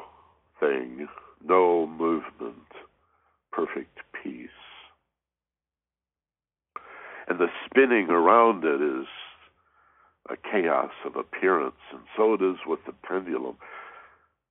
thing, 0.60 1.08
no 1.44 1.88
movement, 1.88 2.72
perfect 3.52 4.00
peace. 4.24 4.50
And 7.28 7.40
the 7.40 7.48
spinning 7.66 8.10
around 8.10 8.64
it 8.64 8.82
is 8.82 9.08
a 10.30 10.36
chaos 10.38 10.92
of 11.06 11.16
appearance, 11.16 11.76
and 11.92 12.02
so 12.16 12.34
it 12.34 12.42
is 12.42 12.58
with 12.66 12.80
the 12.86 12.94
pendulum. 13.08 13.58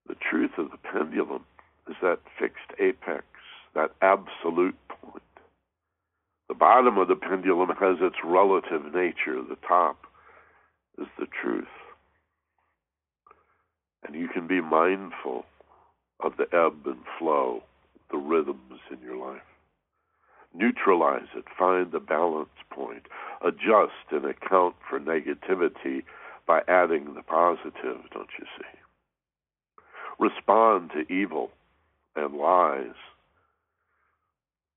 The 0.07 0.17
truth 0.17 0.53
of 0.59 0.71
the 0.71 0.79
pendulum 0.79 1.45
is 1.89 1.97
that 2.03 2.19
fixed 2.39 2.73
apex, 2.81 3.25
that 3.75 3.93
absolute. 4.03 4.77
The 6.55 6.59
bottom 6.59 6.99
of 6.99 7.09
the 7.09 7.17
pendulum 7.17 7.71
has 7.81 7.97
its 8.01 8.15
relative 8.23 8.95
nature. 8.95 9.43
The 9.43 9.59
top 9.67 10.07
is 10.97 11.09
the 11.19 11.27
truth. 11.27 11.67
And 14.07 14.15
you 14.15 14.29
can 14.29 14.47
be 14.47 14.61
mindful 14.61 15.47
of 16.21 16.37
the 16.37 16.47
ebb 16.57 16.87
and 16.87 17.01
flow, 17.19 17.65
the 18.13 18.19
rhythms 18.19 18.79
in 18.89 19.01
your 19.01 19.17
life. 19.17 19.43
Neutralize 20.55 21.27
it, 21.35 21.45
find 21.59 21.91
the 21.91 21.99
balance 21.99 22.55
point, 22.71 23.09
adjust 23.45 24.13
and 24.13 24.25
account 24.25 24.77
for 24.89 25.01
negativity 25.01 26.05
by 26.47 26.61
adding 26.69 27.15
the 27.15 27.23
positive, 27.23 27.99
don't 28.13 28.31
you 28.39 28.47
see? 28.57 28.79
Respond 30.21 30.93
to 30.93 31.13
evil 31.13 31.51
and 32.15 32.37
lies 32.37 32.95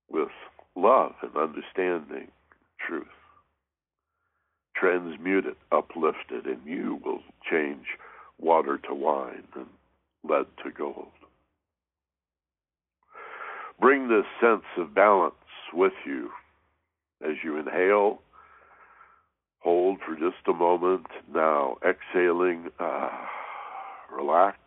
with 0.09 0.29
love 0.77 1.13
and 1.21 1.35
understanding 1.35 2.29
truth. 2.85 3.07
Transmute 4.75 5.47
it, 5.47 5.57
uplift 5.71 6.31
it, 6.31 6.45
and 6.45 6.61
you 6.65 6.99
will 7.03 7.21
change 7.51 7.85
water 8.39 8.77
to 8.87 8.93
wine 8.93 9.43
and 9.55 9.65
lead 10.23 10.45
to 10.63 10.71
gold. 10.71 11.07
Bring 13.79 14.07
this 14.07 14.25
sense 14.39 14.65
of 14.77 14.93
balance 14.93 15.33
with 15.73 15.93
you 16.05 16.29
as 17.27 17.35
you 17.43 17.57
inhale. 17.57 18.21
Hold 19.59 19.99
for 20.05 20.13
just 20.15 20.47
a 20.47 20.53
moment. 20.53 21.07
Now, 21.33 21.77
exhaling, 21.87 22.69
uh, 22.79 23.09
relax. 24.15 24.57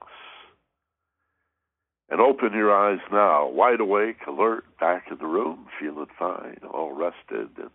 And 2.10 2.20
open 2.20 2.52
your 2.52 2.74
eyes 2.74 2.98
now, 3.12 3.48
wide 3.48 3.80
awake, 3.80 4.16
alert, 4.26 4.64
back 4.80 5.04
in 5.10 5.18
the 5.18 5.26
room, 5.26 5.66
feeling 5.78 6.08
fine, 6.18 6.58
all 6.68 6.92
rested, 6.92 7.50
and 7.56 7.70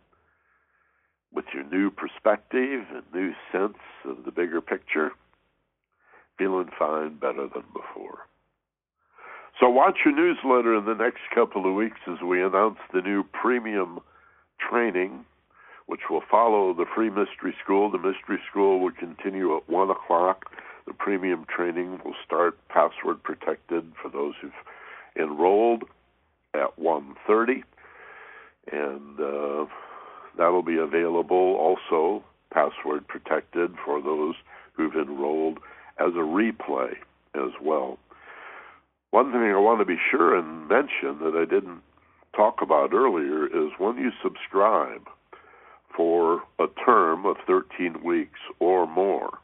with 1.33 1.45
your 1.53 1.63
new 1.63 1.89
perspective 1.89 2.83
and 2.93 3.03
new 3.13 3.31
sense 3.51 3.77
of 4.03 4.25
the 4.25 4.31
bigger 4.31 4.59
picture, 4.59 5.11
feeling 6.37 6.69
fine, 6.77 7.15
better 7.15 7.47
than 7.53 7.63
before. 7.73 8.19
So 9.59 9.69
watch 9.69 9.99
your 10.03 10.13
newsletter 10.13 10.75
in 10.75 10.85
the 10.85 10.95
next 10.95 11.21
couple 11.33 11.65
of 11.65 11.73
weeks 11.73 11.99
as 12.07 12.21
we 12.21 12.43
announce 12.43 12.79
the 12.93 13.01
new 13.01 13.23
premium 13.23 13.99
training, 14.59 15.23
which 15.85 16.01
will 16.09 16.23
follow 16.29 16.73
the 16.73 16.85
free 16.93 17.09
mystery 17.09 17.55
school. 17.63 17.89
The 17.89 17.97
mystery 17.97 18.39
school 18.49 18.81
will 18.81 18.91
continue 18.91 19.55
at 19.55 19.69
one 19.69 19.89
o'clock 19.89 20.51
the 20.87 20.93
premium 20.93 21.45
training 21.45 21.99
will 22.03 22.15
start 22.25 22.57
password 22.69 23.23
protected 23.23 23.91
for 24.01 24.09
those 24.09 24.33
who've 24.41 24.51
enrolled 25.15 25.83
at 26.53 26.77
1:30, 26.79 27.63
and 28.71 29.19
uh, 29.19 29.65
that'll 30.37 30.63
be 30.63 30.77
available 30.77 31.55
also 31.55 32.23
password 32.51 33.07
protected 33.07 33.75
for 33.83 34.01
those 34.01 34.35
who've 34.73 34.95
enrolled 34.95 35.59
as 35.99 36.13
a 36.13 36.25
replay 36.25 36.93
as 37.33 37.51
well. 37.61 37.97
One 39.11 39.31
thing 39.31 39.41
I 39.41 39.57
want 39.57 39.79
to 39.79 39.85
be 39.85 39.99
sure 40.11 40.35
and 40.35 40.67
mention 40.67 41.19
that 41.19 41.35
I 41.35 41.45
didn't 41.45 41.81
talk 42.35 42.61
about 42.61 42.93
earlier 42.93 43.45
is 43.45 43.71
when 43.77 43.97
you 43.97 44.11
subscribe 44.21 45.07
for 45.95 46.43
a 46.59 46.67
term 46.85 47.25
of 47.25 47.37
13 47.47 48.03
weeks 48.03 48.39
or 48.59 48.85
more, 48.85 49.39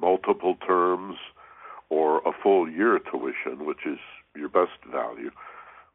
multiple 0.00 0.56
terms 0.66 1.16
or 1.88 2.18
a 2.18 2.32
full 2.42 2.70
year 2.70 2.98
tuition, 2.98 3.66
which 3.66 3.84
is 3.86 3.98
your 4.34 4.48
best 4.48 4.78
value, 4.90 5.30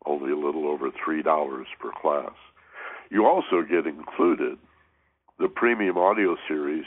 only 0.05 0.31
a 0.31 0.37
little 0.37 0.67
over 0.67 0.91
$3 0.91 1.65
per 1.79 1.91
class. 1.99 2.33
You 3.09 3.25
also 3.25 3.63
get 3.67 3.87
included 3.87 4.57
the 5.39 5.47
premium 5.47 5.97
audio 5.97 6.35
series 6.47 6.85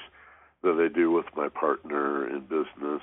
that 0.62 0.78
I 0.78 0.88
do 0.94 1.10
with 1.10 1.26
my 1.36 1.48
partner 1.48 2.28
in 2.28 2.42
business, 2.42 3.02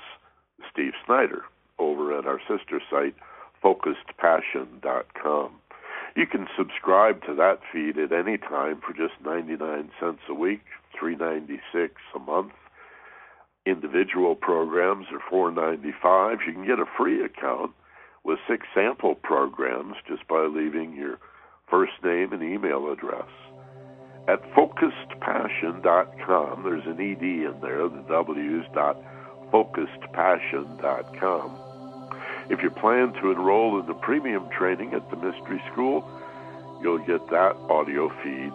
Steve 0.71 0.93
Snyder, 1.05 1.43
over 1.79 2.17
at 2.17 2.25
our 2.25 2.39
sister 2.47 2.81
site, 2.89 3.15
focusedpassion.com. 3.63 5.51
You 6.15 6.25
can 6.25 6.47
subscribe 6.57 7.23
to 7.25 7.35
that 7.35 7.59
feed 7.71 7.97
at 7.97 8.11
any 8.11 8.37
time 8.37 8.81
for 8.81 8.93
just 8.93 9.13
99 9.23 9.91
cents 9.99 10.21
a 10.29 10.33
week, 10.33 10.61
396 10.97 11.93
a 12.15 12.19
month 12.19 12.53
individual 13.69 14.35
programs 14.35 15.07
are 15.11 15.21
four 15.29 15.51
ninety 15.51 15.93
five. 16.01 16.39
You 16.45 16.53
can 16.53 16.65
get 16.65 16.79
a 16.79 16.85
free 16.97 17.23
account 17.23 17.71
with 18.23 18.39
six 18.47 18.65
sample 18.73 19.13
programs 19.15 19.95
just 20.07 20.25
by 20.27 20.45
leaving 20.45 20.93
your 20.93 21.19
first 21.69 21.93
name 22.03 22.33
and 22.33 22.41
email 22.43 22.91
address. 22.91 23.29
At 24.27 24.43
focusedpassion.com, 24.51 26.63
there's 26.63 26.85
an 26.85 26.99
ED 26.99 27.23
in 27.23 27.59
there, 27.61 27.87
the 27.87 28.03
W's 28.09 28.65
dot 28.73 28.97
focusedpassion.com. 29.53 31.63
If 32.49 32.61
you 32.61 32.69
plan 32.69 33.13
to 33.21 33.31
enroll 33.31 33.79
in 33.79 33.85
the 33.87 33.93
premium 33.93 34.49
training 34.49 34.93
at 34.93 35.09
the 35.09 35.15
Mystery 35.15 35.61
School, 35.71 36.03
you'll 36.81 36.97
get 36.99 37.29
that 37.29 37.55
audio 37.69 38.09
feed 38.23 38.51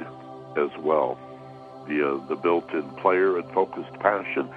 as 0.56 0.70
well 0.80 1.18
via 1.86 2.18
the 2.28 2.36
built-in 2.36 2.89
player 2.97 3.39
at 3.39 3.55
Focused 3.55 3.93
Passion 4.01 4.51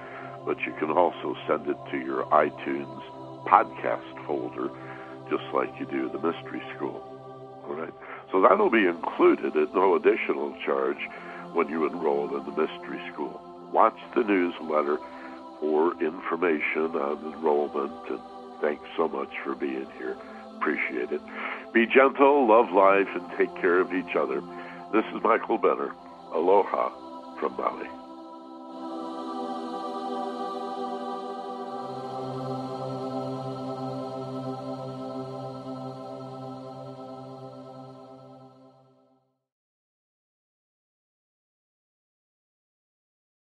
but 0.46 0.56
you 0.60 0.72
can 0.78 0.90
also 0.90 1.34
send 1.46 1.66
it 1.66 1.76
to 1.90 1.98
your 1.98 2.24
iTunes 2.26 3.02
podcast 3.44 4.26
folder, 4.26 4.70
just 5.28 5.42
like 5.52 5.68
you 5.78 5.86
do 5.86 6.08
the 6.08 6.22
Mystery 6.22 6.62
School. 6.76 7.02
All 7.66 7.74
right. 7.74 7.92
So 8.30 8.40
that'll 8.40 8.70
be 8.70 8.86
included 8.86 9.56
at 9.56 9.74
no 9.74 9.96
additional 9.96 10.56
charge 10.64 11.02
when 11.52 11.68
you 11.68 11.86
enroll 11.86 12.28
in 12.36 12.44
the 12.44 12.50
Mystery 12.50 13.02
School. 13.12 13.40
Watch 13.72 13.98
the 14.14 14.22
newsletter 14.22 14.98
for 15.60 15.92
information 16.02 16.94
on 16.94 17.34
enrollment, 17.34 18.10
and 18.10 18.20
thanks 18.60 18.84
so 18.96 19.08
much 19.08 19.30
for 19.42 19.54
being 19.54 19.86
here. 19.98 20.16
Appreciate 20.56 21.10
it. 21.10 21.20
Be 21.72 21.86
gentle, 21.86 22.48
love 22.48 22.72
life, 22.72 23.08
and 23.14 23.26
take 23.36 23.54
care 23.60 23.80
of 23.80 23.92
each 23.92 24.16
other. 24.16 24.40
This 24.92 25.04
is 25.14 25.22
Michael 25.22 25.58
Benner. 25.58 25.92
Aloha 26.32 26.90
from 27.38 27.56
Maui. 27.56 28.05